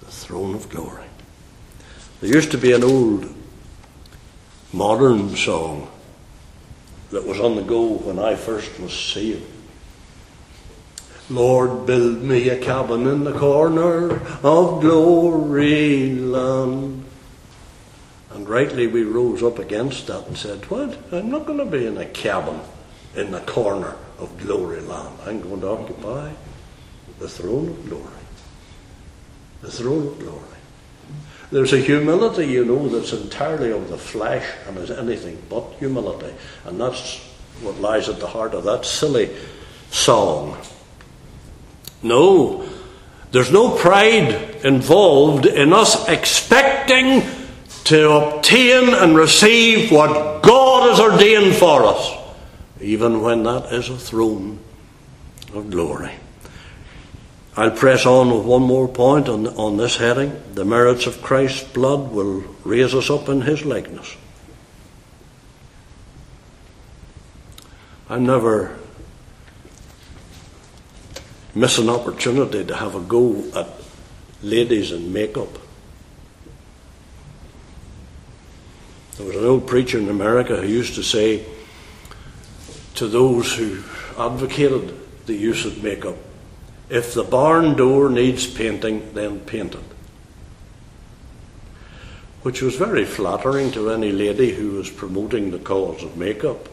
The 0.00 0.12
throne 0.12 0.54
of 0.54 0.68
glory. 0.68 1.06
There 2.20 2.30
used 2.30 2.52
to 2.52 2.58
be 2.58 2.72
an 2.72 2.84
old 2.84 3.34
modern 4.72 5.34
song 5.34 5.90
that 7.10 7.26
was 7.26 7.40
on 7.40 7.56
the 7.56 7.62
go 7.62 7.94
when 7.94 8.20
I 8.20 8.36
first 8.36 8.78
was 8.78 8.96
saved. 8.96 9.55
Lord, 11.28 11.86
build 11.86 12.22
me 12.22 12.48
a 12.48 12.58
cabin 12.58 13.06
in 13.06 13.24
the 13.24 13.36
corner 13.36 14.20
of 14.44 14.80
glory 14.80 16.14
land. 16.14 17.04
And 18.30 18.48
rightly 18.48 18.86
we 18.86 19.02
rose 19.02 19.42
up 19.42 19.58
against 19.58 20.06
that 20.06 20.26
and 20.26 20.36
said, 20.36 20.70
What? 20.70 20.96
I'm 21.12 21.30
not 21.30 21.46
going 21.46 21.58
to 21.58 21.64
be 21.64 21.86
in 21.86 21.96
a 21.98 22.04
cabin 22.04 22.60
in 23.16 23.32
the 23.32 23.40
corner 23.40 23.96
of 24.18 24.38
glory 24.38 24.80
land. 24.80 25.18
I'm 25.24 25.40
going 25.40 25.62
to 25.62 25.68
occupy 25.68 26.32
the 27.18 27.28
throne 27.28 27.68
of 27.68 27.88
glory. 27.88 28.04
The 29.62 29.70
throne 29.70 30.06
of 30.06 30.18
glory. 30.20 30.42
There's 31.50 31.72
a 31.72 31.80
humility, 31.80 32.46
you 32.46 32.64
know, 32.64 32.88
that's 32.88 33.12
entirely 33.12 33.72
of 33.72 33.88
the 33.88 33.98
flesh 33.98 34.46
and 34.66 34.76
is 34.78 34.90
anything 34.90 35.42
but 35.48 35.72
humility. 35.78 36.34
And 36.64 36.80
that's 36.80 37.18
what 37.62 37.80
lies 37.80 38.08
at 38.08 38.20
the 38.20 38.26
heart 38.26 38.52
of 38.52 38.64
that 38.64 38.84
silly 38.84 39.34
song. 39.90 40.58
No, 42.02 42.68
there's 43.32 43.52
no 43.52 43.76
pride 43.76 44.64
involved 44.64 45.46
in 45.46 45.72
us 45.72 46.08
expecting 46.08 47.22
to 47.84 48.10
obtain 48.10 48.94
and 48.94 49.16
receive 49.16 49.92
what 49.92 50.42
God 50.42 50.90
has 50.90 51.00
ordained 51.00 51.54
for 51.54 51.84
us, 51.84 52.12
even 52.80 53.20
when 53.22 53.42
that 53.44 53.72
is 53.72 53.88
a 53.88 53.96
throne 53.96 54.58
of 55.54 55.70
glory. 55.70 56.12
I'll 57.56 57.70
press 57.70 58.04
on 58.04 58.30
with 58.30 58.44
one 58.44 58.62
more 58.62 58.86
point 58.86 59.28
on, 59.28 59.46
on 59.46 59.76
this 59.76 59.96
heading. 59.96 60.40
The 60.52 60.64
merits 60.64 61.06
of 61.06 61.22
Christ's 61.22 61.64
blood 61.64 62.12
will 62.12 62.44
raise 62.64 62.94
us 62.94 63.08
up 63.08 63.28
in 63.28 63.40
his 63.40 63.64
likeness. 63.64 64.14
I 68.10 68.18
never 68.18 68.78
miss 71.56 71.78
an 71.78 71.88
opportunity 71.88 72.62
to 72.66 72.76
have 72.76 72.94
a 72.94 73.00
go 73.00 73.42
at 73.54 73.66
ladies 74.42 74.92
in 74.92 75.10
makeup. 75.10 75.48
There 79.16 79.26
was 79.26 79.36
an 79.36 79.44
old 79.46 79.66
preacher 79.66 79.98
in 79.98 80.10
America 80.10 80.58
who 80.58 80.66
used 80.66 80.96
to 80.96 81.02
say 81.02 81.46
to 82.96 83.08
those 83.08 83.54
who 83.54 83.82
advocated 84.18 84.94
the 85.24 85.34
use 85.34 85.64
of 85.64 85.82
makeup, 85.82 86.16
if 86.90 87.14
the 87.14 87.24
barn 87.24 87.74
door 87.74 88.10
needs 88.10 88.46
painting, 88.46 89.14
then 89.14 89.40
paint 89.40 89.74
it. 89.74 89.80
Which 92.42 92.60
was 92.60 92.76
very 92.76 93.06
flattering 93.06 93.72
to 93.72 93.90
any 93.90 94.12
lady 94.12 94.54
who 94.54 94.72
was 94.72 94.90
promoting 94.90 95.50
the 95.50 95.58
cause 95.58 96.02
of 96.02 96.18
makeup. 96.18 96.68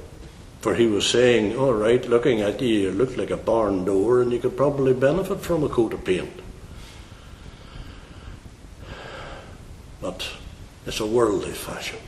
For 0.63 0.75
he 0.75 0.87
was 0.87 1.05
saying, 1.05 1.57
All 1.57 1.73
right, 1.73 2.07
looking 2.07 2.39
at 2.39 2.61
you, 2.61 2.69
you 2.69 2.91
look 2.91 3.17
like 3.17 3.31
a 3.31 3.35
barn 3.35 3.83
door, 3.83 4.21
and 4.21 4.31
you 4.31 4.39
could 4.39 4.55
probably 4.55 4.93
benefit 4.93 5.41
from 5.41 5.61
a 5.61 5.67
coat 5.67 5.91
of 5.91 6.05
paint. 6.05 6.31
But 9.99 10.25
it's 10.85 11.01
a 11.01 11.05
worldly 11.05 11.51
fashion. 11.51 11.99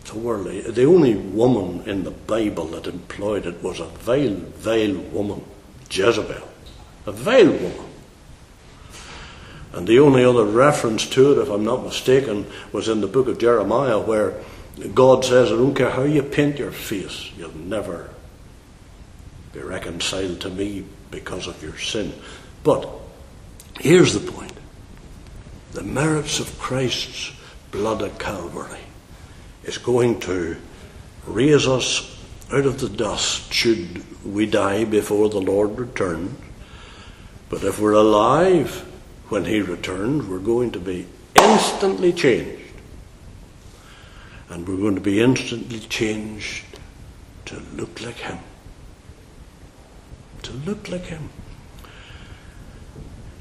It's 0.00 0.10
a 0.10 0.18
worldly. 0.18 0.62
The 0.62 0.84
only 0.84 1.14
woman 1.14 1.88
in 1.88 2.02
the 2.02 2.10
Bible 2.10 2.66
that 2.66 2.88
employed 2.88 3.46
it 3.46 3.62
was 3.62 3.78
a 3.78 3.84
vile, 3.84 4.34
vile 4.34 4.96
woman 5.12 5.44
Jezebel, 5.88 6.48
a 7.06 7.12
vile 7.12 7.52
woman. 7.52 7.86
And 9.74 9.86
the 9.86 10.00
only 10.00 10.24
other 10.24 10.44
reference 10.44 11.08
to 11.10 11.30
it, 11.30 11.38
if 11.38 11.50
I'm 11.50 11.64
not 11.64 11.84
mistaken, 11.84 12.46
was 12.72 12.88
in 12.88 13.00
the 13.00 13.06
book 13.06 13.28
of 13.28 13.38
Jeremiah, 13.38 14.00
where 14.00 14.42
God 14.94 15.24
says, 15.24 15.52
I 15.52 15.56
don't 15.56 15.74
care 15.74 15.90
how 15.90 16.02
you 16.02 16.22
paint 16.22 16.58
your 16.58 16.72
face, 16.72 17.30
you'll 17.36 17.56
never 17.56 18.10
be 19.52 19.60
reconciled 19.60 20.40
to 20.40 20.50
me 20.50 20.84
because 21.10 21.46
of 21.46 21.62
your 21.62 21.78
sin. 21.78 22.12
But 22.64 22.88
here's 23.78 24.12
the 24.12 24.32
point 24.32 24.52
the 25.72 25.82
merits 25.82 26.40
of 26.40 26.58
Christ's 26.58 27.32
blood 27.70 28.02
at 28.02 28.18
Calvary 28.18 28.80
is 29.64 29.78
going 29.78 30.20
to 30.20 30.56
raise 31.26 31.66
us 31.66 32.10
out 32.52 32.66
of 32.66 32.80
the 32.80 32.88
dust 32.88 33.52
should 33.52 34.04
we 34.24 34.46
die 34.46 34.84
before 34.84 35.28
the 35.28 35.40
Lord 35.40 35.78
returns. 35.78 36.38
But 37.48 37.64
if 37.64 37.80
we're 37.80 37.92
alive 37.92 38.84
when 39.28 39.44
He 39.44 39.60
returns, 39.60 40.26
we're 40.26 40.38
going 40.38 40.72
to 40.72 40.80
be 40.80 41.06
instantly 41.34 42.12
changed. 42.12 42.63
And 44.54 44.68
we're 44.68 44.76
going 44.76 44.94
to 44.94 45.00
be 45.00 45.20
instantly 45.20 45.80
changed 45.80 46.64
to 47.46 47.60
look 47.74 48.00
like 48.00 48.18
Him. 48.18 48.38
To 50.44 50.52
look 50.52 50.88
like 50.88 51.06
Him. 51.06 51.28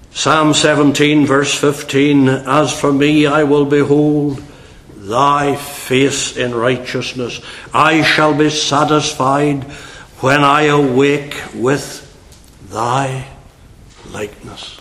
Psalm 0.09 0.55
17, 0.55 1.27
verse 1.27 1.53
15 1.53 2.27
As 2.27 2.73
for 2.73 2.91
me, 2.91 3.27
I 3.27 3.43
will 3.43 3.65
behold 3.65 4.41
thy 4.95 5.55
face 5.55 6.35
in 6.35 6.55
righteousness. 6.55 7.41
I 7.71 8.01
shall 8.01 8.33
be 8.33 8.49
satisfied 8.49 9.65
when 10.19 10.43
I 10.43 10.63
awake 10.63 11.39
with 11.53 12.09
thy 12.71 13.27
likeness. 14.11 14.79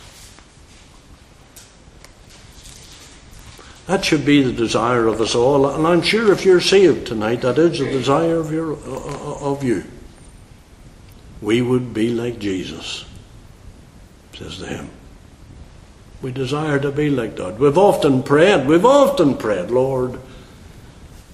That 3.87 4.05
should 4.05 4.25
be 4.25 4.43
the 4.43 4.53
desire 4.53 5.09
of 5.09 5.21
us 5.21 5.35
all, 5.35 5.69
and 5.69 5.87
I'm 5.87 6.03
sure 6.03 6.33
if 6.33 6.45
you're 6.45 6.61
saved 6.61 7.07
tonight, 7.07 7.41
that 7.41 7.59
is 7.59 7.79
the 7.81 7.87
desire 7.87 8.37
of, 8.37 8.53
your, 8.53 8.75
uh, 8.75 8.77
uh, 8.77 9.51
of 9.51 9.65
you. 9.65 9.85
We 11.41 11.63
would 11.63 11.93
be 11.93 12.11
like 12.11 12.39
Jesus, 12.39 13.05
says 14.35 14.61
the 14.61 14.69
hymn. 14.69 14.91
We 16.23 16.31
desire 16.31 16.79
to 16.79 16.93
be 16.93 17.11
like 17.11 17.35
God. 17.35 17.59
We've 17.59 17.77
often 17.77 18.23
prayed, 18.23 18.69
we've 18.69 18.85
often 18.85 19.37
prayed, 19.37 19.73
Lord, 19.73 20.21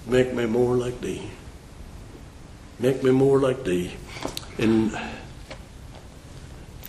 make 0.06 0.32
me 0.32 0.46
more 0.46 0.74
like 0.76 1.02
Thee. 1.02 1.28
Make 2.78 3.02
me 3.02 3.10
more 3.10 3.38
like 3.38 3.64
Thee. 3.64 3.92
In 4.56 4.98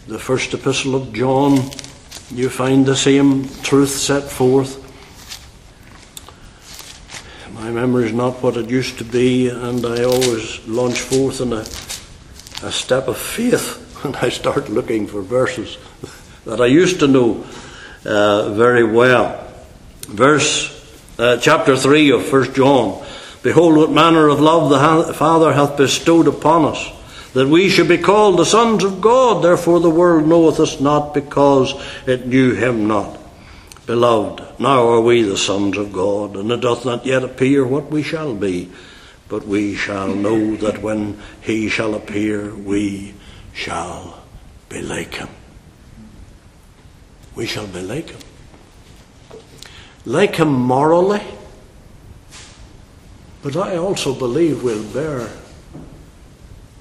the 0.07 0.17
first 0.17 0.53
epistle 0.53 0.95
of 0.95 1.11
John, 1.11 1.69
you 2.31 2.49
find 2.49 2.85
the 2.85 2.95
same 2.95 3.49
truth 3.63 3.89
set 3.89 4.23
forth. 4.23 4.85
My 7.59 7.71
memory 7.71 8.05
is 8.05 8.13
not 8.13 8.41
what 8.41 8.55
it 8.55 8.69
used 8.69 8.99
to 8.99 9.03
be, 9.03 9.49
and 9.49 9.85
I 9.85 10.05
always 10.05 10.65
launch 10.65 10.97
forth 10.97 11.41
in 11.41 11.51
a, 11.51 11.65
a 12.65 12.71
step 12.71 13.09
of 13.09 13.17
faith 13.17 13.75
when 14.01 14.15
I 14.15 14.29
start 14.29 14.69
looking 14.69 15.07
for 15.07 15.21
verses 15.21 15.77
that 16.45 16.61
I 16.61 16.67
used 16.67 17.01
to 17.01 17.07
know 17.07 17.45
uh, 18.05 18.53
very 18.53 18.85
well. 18.85 19.45
Verse 20.07 20.71
uh, 21.19 21.35
chapter 21.35 21.75
three 21.75 22.11
of 22.11 22.25
First 22.25 22.53
John: 22.53 23.05
Behold, 23.43 23.75
what 23.75 23.91
manner 23.91 24.29
of 24.29 24.39
love 24.39 24.69
the 24.69 25.13
Father 25.13 25.51
hath 25.51 25.75
bestowed 25.75 26.29
upon 26.29 26.63
us, 26.63 26.89
that 27.33 27.49
we 27.49 27.67
should 27.67 27.89
be 27.89 27.97
called 27.97 28.39
the 28.39 28.45
sons 28.45 28.85
of 28.85 29.01
God. 29.01 29.43
Therefore 29.43 29.81
the 29.81 29.89
world 29.89 30.25
knoweth 30.25 30.61
us 30.61 30.79
not, 30.79 31.13
because 31.13 31.73
it 32.07 32.25
knew 32.25 32.53
Him 32.53 32.87
not. 32.87 33.17
Beloved, 33.85 34.48
now 34.59 34.87
are 34.89 35.01
we 35.01 35.21
the 35.21 35.37
sons 35.37 35.77
of 35.77 35.93
God, 35.93 36.35
and 36.35 36.51
it 36.51 36.61
doth 36.61 36.85
not 36.85 37.05
yet 37.05 37.23
appear 37.23 37.65
what 37.65 37.89
we 37.89 38.03
shall 38.03 38.35
be, 38.35 38.71
but 39.27 39.47
we 39.47 39.75
shall 39.75 40.13
know 40.13 40.55
that 40.57 40.81
when 40.81 41.21
He 41.41 41.69
shall 41.69 41.95
appear, 41.95 42.53
we 42.53 43.13
shall 43.53 44.23
be 44.69 44.81
like 44.81 45.15
Him 45.15 45.29
we 47.39 47.45
shall 47.45 47.67
be 47.67 47.81
like 47.81 48.09
him. 48.09 48.19
Like 50.05 50.35
him 50.35 50.51
morally, 50.51 51.23
but 53.41 53.55
I 53.55 53.77
also 53.77 54.13
believe 54.13 54.61
we'll 54.61 54.83
bear 54.91 55.29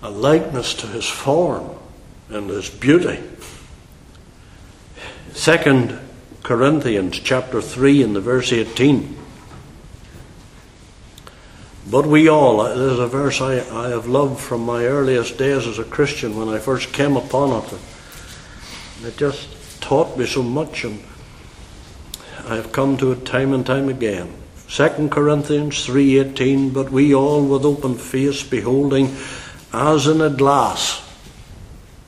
a 0.03 0.11
likeness 0.11 0.75
to 0.75 0.89
his 0.89 1.07
form 1.07 1.71
and 2.29 2.51
his 2.51 2.69
beauty. 2.69 3.23
Second 5.33 5.97
Corinthians 6.49 7.21
chapter 7.21 7.61
3 7.61 8.03
in 8.03 8.15
the 8.15 8.23
verse 8.23 8.55
18. 8.55 9.15
But 11.91 12.07
we 12.07 12.27
all, 12.27 12.65
there's 12.65 12.99
a 12.99 13.07
verse 13.07 13.43
I, 13.43 13.57
I 13.57 13.91
have 13.91 14.07
loved 14.07 14.41
from 14.41 14.63
my 14.63 14.87
earliest 14.87 15.37
days 15.37 15.67
as 15.67 15.79
a 15.79 15.85
Christian 15.85 16.39
when 16.39 16.49
I 16.49 16.59
first 16.59 16.91
came 16.95 17.19
upon 17.19 17.63
it. 17.63 17.75
It 19.05 19.19
just 19.19 19.83
taught 19.83 20.17
me 20.17 20.25
so 20.25 20.43
much, 20.43 20.85
and 20.85 21.03
I 22.47 22.55
have 22.57 22.73
come 22.73 22.97
to 22.97 23.13
it 23.13 23.27
time 23.27 23.53
and 23.53 23.67
time 23.67 23.91
again. 23.91 24.33
2 24.69 25.11
Corinthians 25.11 25.87
3:18 25.87 26.73
but 26.73 26.91
we 26.91 27.15
all 27.15 27.45
with 27.45 27.67
open 27.67 27.97
face 27.97 28.43
beholding 28.43 29.15
as 29.75 30.07
in 30.07 30.23
a 30.23 30.31
glass 30.31 31.03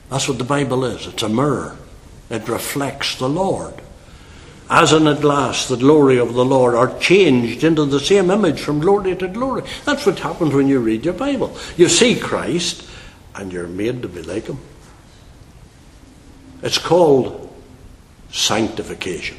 that's 0.09 0.27
what 0.27 0.39
the 0.39 0.43
bible 0.43 0.83
is 0.83 1.05
it's 1.05 1.21
a 1.21 1.29
mirror 1.29 1.77
it 2.29 2.47
reflects 2.47 3.15
the 3.15 3.29
lord 3.29 3.81
as 4.71 4.91
in 4.93 5.05
a 5.05 5.13
glass 5.13 5.67
the 5.67 5.77
glory 5.77 6.17
of 6.17 6.33
the 6.33 6.45
lord 6.45 6.73
are 6.73 6.97
changed 6.97 7.63
into 7.63 7.85
the 7.85 7.99
same 7.99 8.31
image 8.31 8.59
from 8.59 8.79
glory 8.79 9.15
to 9.15 9.27
glory 9.27 9.61
that's 9.85 10.05
what 10.07 10.17
happens 10.17 10.53
when 10.53 10.67
you 10.67 10.79
read 10.79 11.05
your 11.05 11.13
bible 11.13 11.55
you 11.77 11.87
see 11.87 12.19
christ 12.19 12.87
and 13.35 13.53
you're 13.53 13.67
made 13.67 14.01
to 14.01 14.07
be 14.07 14.23
like 14.23 14.47
him 14.47 14.57
it's 16.61 16.77
called 16.77 17.51
sanctification. 18.31 19.37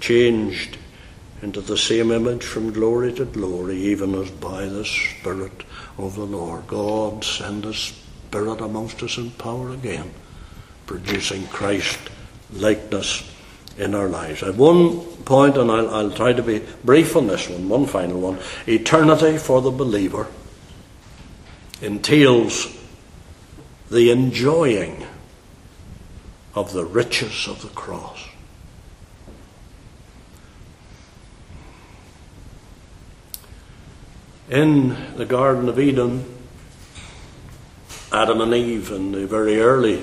Changed 0.00 0.78
into 1.42 1.60
the 1.60 1.76
same 1.76 2.10
image 2.10 2.44
from 2.44 2.72
glory 2.72 3.12
to 3.14 3.24
glory, 3.24 3.76
even 3.76 4.14
as 4.14 4.30
by 4.30 4.64
the 4.66 4.84
Spirit 4.84 5.64
of 5.98 6.14
the 6.14 6.24
Lord. 6.24 6.66
God 6.66 7.24
send 7.24 7.64
His 7.64 7.76
Spirit 7.76 8.60
amongst 8.60 9.02
us 9.02 9.18
in 9.18 9.30
power 9.32 9.70
again, 9.70 10.10
producing 10.88 11.46
Christ 11.48 11.98
likeness 12.50 13.30
in 13.76 13.94
our 13.94 14.08
lives. 14.08 14.40
Have 14.40 14.58
one 14.58 15.00
point, 15.24 15.56
and 15.56 15.70
I'll, 15.70 15.88
I'll 15.90 16.10
try 16.10 16.32
to 16.32 16.42
be 16.42 16.64
brief 16.82 17.14
on 17.14 17.28
this 17.28 17.48
one, 17.48 17.68
one 17.68 17.86
final 17.86 18.20
one. 18.20 18.38
Eternity 18.66 19.36
for 19.36 19.60
the 19.60 19.70
believer 19.70 20.26
entails 21.80 22.74
the 23.90 24.10
enjoying 24.10 25.06
of 26.54 26.72
the 26.72 26.84
riches 26.84 27.46
of 27.46 27.62
the 27.62 27.68
cross. 27.68 28.24
In 34.48 35.16
the 35.16 35.26
Garden 35.26 35.68
of 35.68 35.78
Eden, 35.78 36.24
Adam 38.10 38.40
and 38.40 38.54
Eve 38.54 38.90
in 38.90 39.12
the 39.12 39.26
very 39.26 39.60
early 39.60 40.02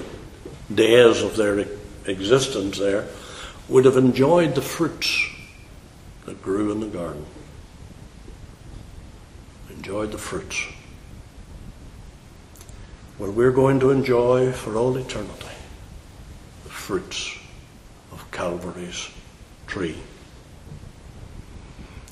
days 0.73 1.21
of 1.21 1.35
their 1.35 1.65
existence 2.05 2.77
there 2.77 3.07
would 3.67 3.85
have 3.85 3.97
enjoyed 3.97 4.55
the 4.55 4.61
fruits 4.61 5.25
that 6.25 6.41
grew 6.41 6.71
in 6.71 6.79
the 6.79 6.87
garden. 6.87 7.25
Enjoyed 9.69 10.11
the 10.11 10.17
fruits. 10.17 10.63
Well, 13.17 13.31
we're 13.31 13.51
going 13.51 13.79
to 13.79 13.91
enjoy 13.91 14.51
for 14.51 14.75
all 14.75 14.95
eternity 14.97 15.45
the 16.63 16.69
fruits 16.69 17.37
of 18.11 18.29
Calvary's 18.31 19.09
tree. 19.67 19.97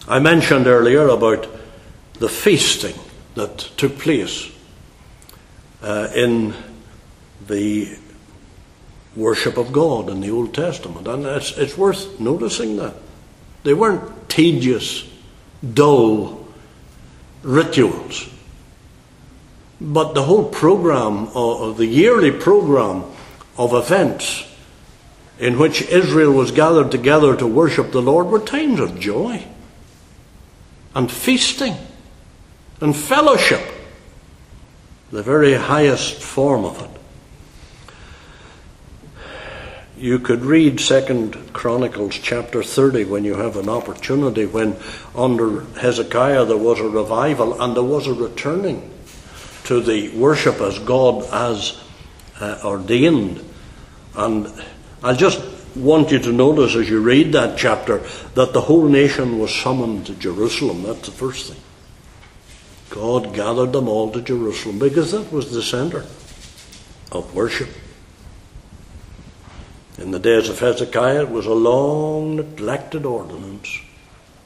I 0.08 0.20
mentioned 0.20 0.68
earlier 0.68 1.08
about 1.08 1.48
the 2.16 2.30
feasting 2.30 2.96
that 3.36 3.58
took 3.58 3.98
place 4.00 4.52
uh, 5.82 6.10
in 6.16 6.54
the 7.48 7.98
worship 9.16 9.58
of 9.58 9.72
God 9.72 10.10
in 10.10 10.22
the 10.22 10.32
Old 10.32 10.54
Testament. 10.54 11.08
And 11.08 11.26
it's, 11.26 11.58
it's 11.58 11.78
worth 11.78 12.20
noticing 12.20 12.78
that. 12.78 12.96
They 13.64 13.74
weren't 13.74 14.30
tedious, 14.30 15.08
dull 15.74 16.46
rituals. 17.44 18.30
But 19.80 20.14
the 20.14 20.24
whole 20.24 20.50
program, 20.50 21.30
or 21.36 21.70
uh, 21.70 21.74
the 21.74 21.86
yearly 21.86 22.32
program 22.32 23.04
of 23.58 23.74
events 23.74 24.46
in 25.40 25.58
which 25.60 25.82
Israel 25.82 26.32
was 26.32 26.52
gathered 26.52 26.92
together 26.92 27.36
to 27.36 27.48
worship 27.48 27.92
the 27.92 28.02
Lord 28.02 28.28
were 28.28 28.40
times 28.40 28.80
of 28.80 29.00
joy 29.00 29.44
and 30.96 31.12
feasting 31.12 31.76
and 32.80 32.96
fellowship, 32.96 33.62
the 35.12 35.24
very 35.24 35.54
highest 35.54 36.16
form 36.16 36.66
of 36.66 36.82
it. 36.82 36.93
You 40.04 40.20
could 40.20 40.44
read 40.44 40.82
Second 40.82 41.54
Chronicles 41.54 42.16
chapter 42.16 42.62
30 42.62 43.06
when 43.06 43.24
you 43.24 43.36
have 43.36 43.56
an 43.56 43.70
opportunity, 43.70 44.46
when 44.46 44.76
under 45.16 45.62
Hezekiah 45.80 46.44
there 46.44 46.58
was 46.58 46.82
a 46.82 46.90
revival 46.90 47.62
and 47.62 47.74
there 47.74 47.84
was 47.84 48.06
a 48.08 48.14
returning 48.14 48.92
to 49.64 49.80
the 49.80 50.10
worship 50.10 50.60
as 50.60 50.78
God 50.80 51.24
as 51.32 51.82
uh, 52.42 52.60
ordained. 52.66 53.46
And 54.18 54.52
I 55.02 55.14
just 55.14 55.42
want 55.74 56.12
you 56.12 56.20
to 56.20 56.34
notice 56.34 56.76
as 56.76 56.90
you 56.90 57.00
read 57.00 57.32
that 57.32 57.58
chapter 57.58 58.00
that 58.36 58.52
the 58.52 58.60
whole 58.60 58.90
nation 58.90 59.40
was 59.40 59.56
summoned 59.56 60.08
to 60.08 60.16
Jerusalem. 60.16 60.84
That's 60.84 61.08
the 61.08 61.12
first 61.16 61.54
thing. 61.54 61.62
God 62.90 63.34
gathered 63.34 63.72
them 63.72 63.88
all 63.88 64.12
to 64.12 64.22
Jerusalem 64.22 64.80
because 64.80 65.14
that 65.14 65.32
was 65.32 65.54
the 65.54 65.64
center 65.64 66.04
of 67.14 67.34
worship. 67.34 67.70
In 69.98 70.10
the 70.10 70.20
days 70.20 70.50
of 70.50 70.60
Hezekiah, 70.60 71.24
it 71.24 71.30
was 71.30 71.46
a 71.46 71.54
long 71.54 72.36
neglected 72.36 73.06
ordinance. 73.06 73.80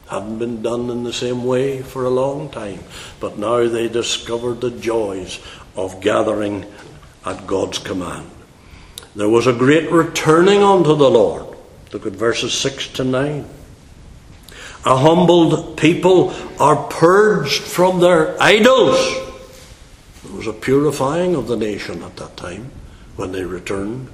Hadn't 0.09 0.39
been 0.39 0.61
done 0.61 0.89
in 0.89 1.03
the 1.03 1.13
same 1.13 1.45
way 1.45 1.81
for 1.81 2.03
a 2.03 2.09
long 2.09 2.49
time. 2.49 2.79
But 3.19 3.37
now 3.37 3.67
they 3.67 3.87
discovered 3.87 4.61
the 4.61 4.71
joys 4.71 5.39
of 5.75 6.01
gathering 6.01 6.65
at 7.25 7.47
God's 7.47 7.77
command. 7.77 8.29
There 9.15 9.29
was 9.29 9.47
a 9.47 9.53
great 9.53 9.89
returning 9.91 10.63
unto 10.63 10.95
the 10.95 11.09
Lord. 11.09 11.57
Look 11.93 12.05
at 12.05 12.13
verses 12.13 12.53
6 12.53 12.89
to 12.93 13.03
9. 13.03 13.45
A 14.85 14.97
humbled 14.97 15.77
people 15.77 16.33
are 16.59 16.87
purged 16.89 17.61
from 17.61 17.99
their 17.99 18.41
idols. 18.41 18.97
There 20.23 20.35
was 20.35 20.47
a 20.47 20.53
purifying 20.53 21.35
of 21.35 21.47
the 21.47 21.57
nation 21.57 22.03
at 22.03 22.17
that 22.17 22.37
time 22.37 22.71
when 23.15 23.31
they 23.31 23.43
returned 23.43 24.09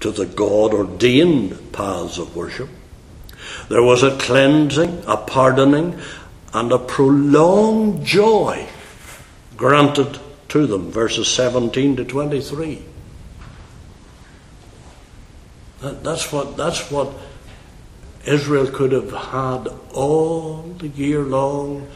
to 0.00 0.10
the 0.10 0.26
God 0.26 0.74
ordained 0.74 1.72
paths 1.72 2.18
of 2.18 2.34
worship. 2.34 2.68
There 3.68 3.82
was 3.82 4.02
a 4.02 4.16
cleansing, 4.18 5.04
a 5.06 5.16
pardoning, 5.16 5.98
and 6.52 6.72
a 6.72 6.78
prolonged 6.78 8.04
joy 8.04 8.66
granted 9.56 10.18
to 10.48 10.66
them. 10.66 10.90
Verses 10.90 11.28
17 11.28 11.96
to 11.96 12.04
23. 12.04 12.84
That, 15.80 16.02
that's 16.02 16.32
what, 16.32 16.56
that's 16.56 16.90
what 16.90 17.12
Israel 18.26 18.66
could 18.66 18.92
have 18.92 19.12
had 19.12 19.68
all 19.92 20.62
the 20.62 20.88
year 20.88 21.22
long, 21.22 21.88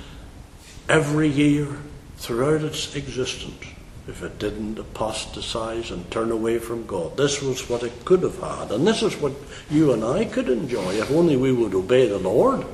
every 0.89 1.29
year, 1.29 1.69
throughout 2.17 2.63
its 2.63 2.95
existence, 2.97 3.67
if 4.07 4.23
it 4.23 4.39
didn't 4.39 4.79
apostatize 4.79 5.91
and 5.91 6.11
turn 6.11 6.31
away 6.31 6.59
from 6.59 6.87
God. 6.87 7.17
This 7.17 7.41
was 7.41 7.69
what 7.69 7.83
it 7.83 8.05
could 8.05 8.23
have 8.23 8.39
had, 8.39 8.71
and 8.71 8.87
this 8.87 9.03
is 9.03 9.17
what 9.17 9.33
you 9.71 9.93
and 9.93 10.05
I 10.05 10.27
could 10.27 10.49
enjoy 10.49 10.95
if 10.95 11.11
only 11.11 11.37
we 11.37 11.53
would 11.53 11.75
obey 11.75 12.07
the 12.07 12.19
Lord 12.19 12.67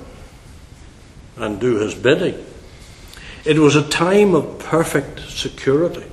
and 1.36 1.60
do 1.60 1.76
His 1.76 1.94
bidding. 1.94 2.44
It 3.44 3.58
was 3.58 3.76
a 3.76 3.88
time 3.88 4.34
of 4.34 4.58
perfect 4.58 5.20
security. 5.30 6.04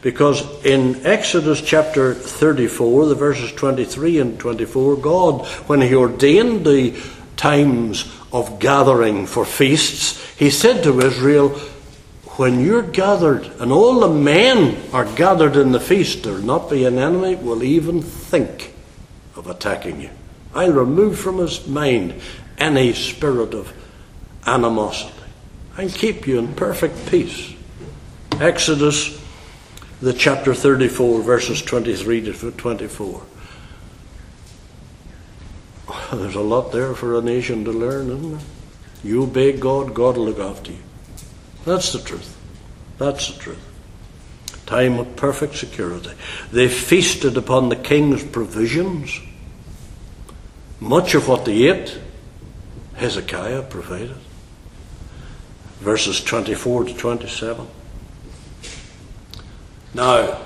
Because 0.00 0.42
in 0.64 1.06
Exodus 1.06 1.60
chapter 1.60 2.12
34, 2.14 3.06
the 3.06 3.14
verses 3.14 3.52
23 3.52 4.18
and 4.18 4.38
24, 4.38 4.96
God, 4.96 5.46
when 5.68 5.80
He 5.80 5.94
ordained 5.94 6.64
the 6.64 7.00
times 7.36 8.12
of 8.32 8.58
gathering 8.58 9.26
for 9.26 9.44
feasts, 9.44 10.20
He 10.36 10.50
said 10.50 10.82
to 10.84 11.00
Israel, 11.00 11.60
When 12.36 12.60
you're 12.60 12.82
gathered, 12.82 13.46
and 13.60 13.70
all 13.70 14.00
the 14.00 14.08
men 14.08 14.90
are 14.92 15.04
gathered 15.04 15.54
in 15.54 15.72
the 15.72 15.80
feast, 15.80 16.22
there'll 16.22 16.40
not 16.40 16.70
be 16.70 16.86
an 16.86 16.98
enemy 16.98 17.34
will 17.34 17.62
even 17.62 18.00
think 18.00 18.74
of 19.36 19.46
attacking 19.46 20.00
you. 20.00 20.10
I'll 20.54 20.72
remove 20.72 21.18
from 21.18 21.38
his 21.38 21.66
mind 21.66 22.14
any 22.56 22.94
spirit 22.94 23.52
of 23.52 23.72
animosity. 24.46 25.12
I'll 25.76 25.90
keep 25.90 26.26
you 26.26 26.38
in 26.38 26.54
perfect 26.54 27.06
peace. 27.06 27.54
Exodus 28.40 29.22
the 30.02 30.12
chapter 30.12 30.52
34, 30.52 31.22
verses 31.22 31.62
23 31.62 32.22
to 32.22 32.50
24. 32.50 33.22
There's 36.12 36.34
a 36.34 36.40
lot 36.40 36.72
there 36.72 36.92
for 36.94 37.16
a 37.16 37.22
nation 37.22 37.64
to 37.64 37.70
learn, 37.70 38.08
isn't 38.08 38.30
there? 38.32 38.46
You 39.04 39.22
obey 39.22 39.52
God, 39.52 39.94
God 39.94 40.16
will 40.16 40.24
look 40.24 40.40
after 40.40 40.72
you. 40.72 40.78
That's 41.64 41.92
the 41.92 42.00
truth. 42.00 42.36
That's 42.98 43.32
the 43.32 43.38
truth. 43.38 43.68
Time 44.66 44.98
of 44.98 45.16
perfect 45.16 45.56
security. 45.56 46.10
They 46.50 46.68
feasted 46.68 47.36
upon 47.36 47.68
the 47.68 47.76
king's 47.76 48.24
provisions. 48.24 49.20
Much 50.80 51.14
of 51.14 51.28
what 51.28 51.44
they 51.44 51.68
ate, 51.68 51.98
Hezekiah 52.94 53.62
provided. 53.62 54.16
Verses 55.80 56.22
24 56.22 56.84
to 56.84 56.94
27. 56.94 57.66
Now, 59.94 60.40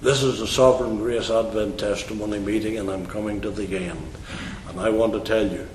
this 0.00 0.22
is 0.22 0.40
a 0.40 0.46
Sovereign 0.46 0.98
Grace 0.98 1.30
Advent 1.30 1.80
testimony 1.80 2.38
meeting, 2.38 2.78
and 2.78 2.88
I'm 2.88 3.06
coming 3.06 3.40
to 3.40 3.50
the 3.50 3.76
end. 3.76 4.14
And 4.68 4.78
I 4.78 4.90
want 4.90 5.12
to 5.14 5.20
tell 5.20 5.46
you 5.46 5.66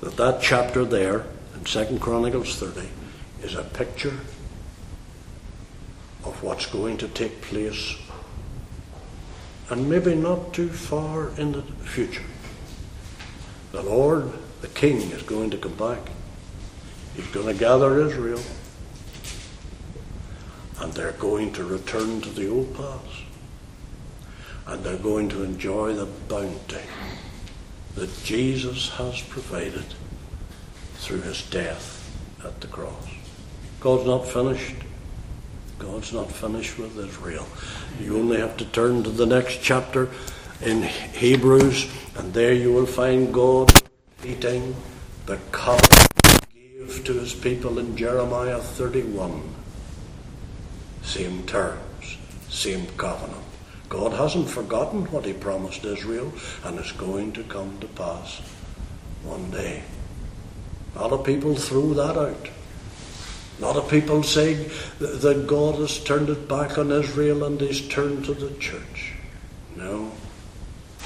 that 0.00 0.16
that 0.16 0.42
chapter 0.42 0.84
there 0.84 1.24
in 1.54 1.64
Second 1.66 2.00
Chronicles 2.00 2.58
30 2.58 2.88
is 3.42 3.54
a 3.54 3.62
picture 3.62 4.18
of 6.24 6.42
what's 6.42 6.66
going 6.66 6.98
to 6.98 7.08
take 7.08 7.42
place, 7.42 7.96
and 9.70 9.88
maybe 9.88 10.14
not 10.14 10.54
too 10.54 10.68
far 10.68 11.30
in 11.38 11.52
the 11.52 11.62
future. 11.62 12.22
The 13.72 13.82
Lord, 13.82 14.30
the 14.60 14.68
King, 14.68 15.10
is 15.10 15.22
going 15.22 15.50
to 15.50 15.58
come 15.58 15.74
back. 15.74 16.00
He's 17.16 17.26
going 17.28 17.46
to 17.46 17.54
gather 17.54 18.00
Israel 18.00 18.40
and 20.82 20.92
they're 20.94 21.12
going 21.12 21.52
to 21.52 21.62
return 21.62 22.20
to 22.20 22.28
the 22.30 22.48
old 22.48 22.74
paths. 22.74 23.22
And 24.66 24.82
they're 24.82 24.96
going 24.96 25.28
to 25.28 25.44
enjoy 25.44 25.94
the 25.94 26.06
bounty 26.06 26.82
that 27.94 28.24
Jesus 28.24 28.88
has 28.90 29.20
provided 29.22 29.84
through 30.94 31.20
his 31.20 31.48
death 31.50 32.10
at 32.44 32.60
the 32.60 32.66
cross. 32.66 33.11
God's 33.82 34.06
not 34.06 34.28
finished. 34.28 34.76
God's 35.80 36.12
not 36.12 36.30
finished 36.30 36.78
with 36.78 36.96
Israel. 36.96 37.46
You 38.00 38.16
only 38.16 38.38
have 38.38 38.56
to 38.58 38.64
turn 38.66 39.02
to 39.02 39.10
the 39.10 39.26
next 39.26 39.60
chapter 39.60 40.08
in 40.60 40.82
Hebrews, 40.82 41.90
and 42.16 42.32
there 42.32 42.52
you 42.52 42.72
will 42.72 42.86
find 42.86 43.34
God 43.34 43.72
repeating 44.18 44.76
the 45.26 45.38
covenant 45.50 46.08
he 46.54 46.78
gave 46.78 47.04
to 47.04 47.14
his 47.14 47.34
people 47.34 47.80
in 47.80 47.96
Jeremiah 47.96 48.60
31 48.60 49.42
same 51.02 51.42
terms, 51.46 52.16
same 52.48 52.86
covenant. 52.96 53.42
God 53.88 54.12
hasn't 54.12 54.48
forgotten 54.48 55.10
what 55.10 55.26
He 55.26 55.32
promised 55.32 55.84
Israel, 55.84 56.32
and 56.64 56.78
it's 56.78 56.92
going 56.92 57.32
to 57.32 57.42
come 57.42 57.78
to 57.80 57.88
pass 57.88 58.40
one 59.24 59.50
day. 59.50 59.82
A 60.94 61.00
lot 61.00 61.12
of 61.12 61.26
people 61.26 61.56
threw 61.56 61.94
that 61.94 62.16
out. 62.16 62.48
A 63.58 63.62
lot 63.62 63.76
of 63.76 63.88
people 63.88 64.22
say 64.22 64.54
that 64.98 65.46
God 65.46 65.76
has 65.76 66.02
turned 66.02 66.28
his 66.28 66.38
back 66.38 66.78
on 66.78 66.90
Israel 66.90 67.44
and 67.44 67.60
he's 67.60 67.86
turned 67.88 68.24
to 68.24 68.34
the 68.34 68.50
church. 68.58 69.12
No, 69.76 70.10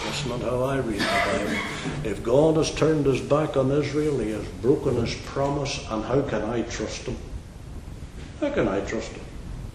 that's 0.04 0.26
not 0.26 0.40
how 0.40 0.62
I 0.62 0.78
read 0.78 1.00
the 1.00 1.04
Bible. 1.04 2.10
If 2.10 2.22
God 2.22 2.56
has 2.56 2.74
turned 2.74 3.06
his 3.06 3.20
back 3.20 3.56
on 3.56 3.70
Israel, 3.70 4.18
he 4.18 4.30
has 4.30 4.46
broken 4.62 4.96
his 4.96 5.14
promise, 5.26 5.84
and 5.90 6.04
how 6.04 6.22
can 6.22 6.42
I 6.42 6.62
trust 6.62 7.02
him? 7.02 7.16
How 8.40 8.50
can 8.50 8.68
I 8.68 8.80
trust 8.80 9.12
him? 9.12 9.24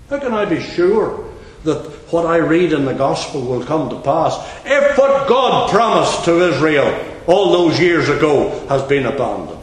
How 0.10 0.20
can 0.20 0.34
I 0.34 0.46
be 0.46 0.60
sure 0.62 1.30
that 1.64 1.86
what 2.12 2.26
I 2.26 2.38
read 2.38 2.74
in 2.74 2.86
the 2.86 2.94
gospel 2.94 3.42
will 3.42 3.64
come 3.64 3.90
to 3.90 4.00
pass 4.02 4.36
if 4.66 4.98
what 4.98 5.28
God 5.28 5.70
promised 5.70 6.26
to 6.26 6.50
Israel 6.50 7.08
all 7.28 7.52
those 7.52 7.80
years 7.80 8.10
ago 8.10 8.50
has 8.68 8.84
been 8.84 9.06
abandoned? 9.06 9.60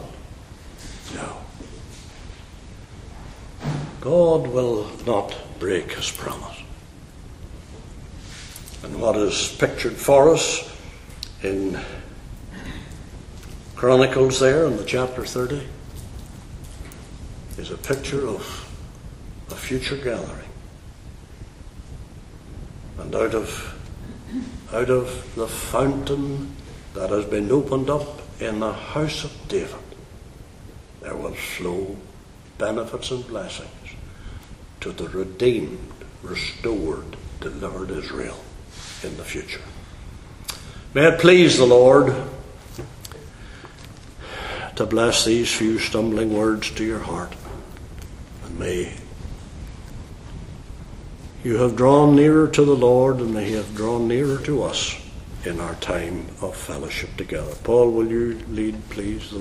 No. 1.15 1.37
God 4.01 4.47
will 4.47 4.89
not 5.05 5.35
break 5.59 5.91
his 5.91 6.09
promise. 6.09 6.57
And 8.83 9.01
what 9.01 9.17
is 9.17 9.53
pictured 9.59 9.97
for 9.97 10.33
us 10.33 10.73
in 11.43 11.77
Chronicles 13.75 14.39
there 14.39 14.65
in 14.65 14.77
the 14.77 14.85
chapter 14.85 15.25
30 15.25 15.67
is 17.57 17.71
a 17.71 17.77
picture 17.77 18.25
of 18.25 18.41
a 19.51 19.55
future 19.55 19.97
gathering. 19.97 20.49
And 22.99 23.13
out 23.15 23.33
of 23.33 23.75
out 24.71 24.89
of 24.89 25.35
the 25.35 25.47
fountain 25.47 26.55
that 26.93 27.09
has 27.09 27.25
been 27.25 27.51
opened 27.51 27.89
up 27.89 28.21
in 28.39 28.59
the 28.59 28.71
house 28.71 29.23
of 29.23 29.31
David, 29.47 29.75
there 31.01 31.15
will 31.15 31.33
flow 31.33 31.97
benefits 32.57 33.11
and 33.11 33.27
blessings 33.27 33.78
to 34.81 34.91
the 34.91 35.07
redeemed, 35.09 35.93
restored, 36.23 37.17
delivered 37.39 37.91
Israel 37.91 38.43
in 39.03 39.17
the 39.17 39.23
future. 39.23 39.61
May 40.93 41.07
it 41.07 41.19
please 41.19 41.57
the 41.57 41.65
Lord 41.65 42.15
to 44.75 44.85
bless 44.85 45.25
these 45.25 45.53
few 45.53 45.77
stumbling 45.77 46.33
words 46.33 46.71
to 46.71 46.85
your 46.85 46.99
heart. 46.99 47.35
And 48.45 48.57
may 48.57 48.93
you 51.43 51.57
have 51.57 51.75
drawn 51.75 52.15
nearer 52.15 52.47
to 52.47 52.65
the 52.65 52.75
Lord 52.75 53.17
and 53.17 53.33
may 53.33 53.45
He 53.45 53.53
have 53.53 53.75
drawn 53.75 54.07
nearer 54.07 54.39
to 54.39 54.63
us 54.63 54.95
in 55.45 55.59
our 55.59 55.75
time 55.75 56.27
of 56.41 56.55
fellowship 56.55 57.15
together. 57.17 57.53
Paul, 57.63 57.91
will 57.91 58.07
you 58.07 58.39
lead, 58.49 58.89
please? 58.89 59.31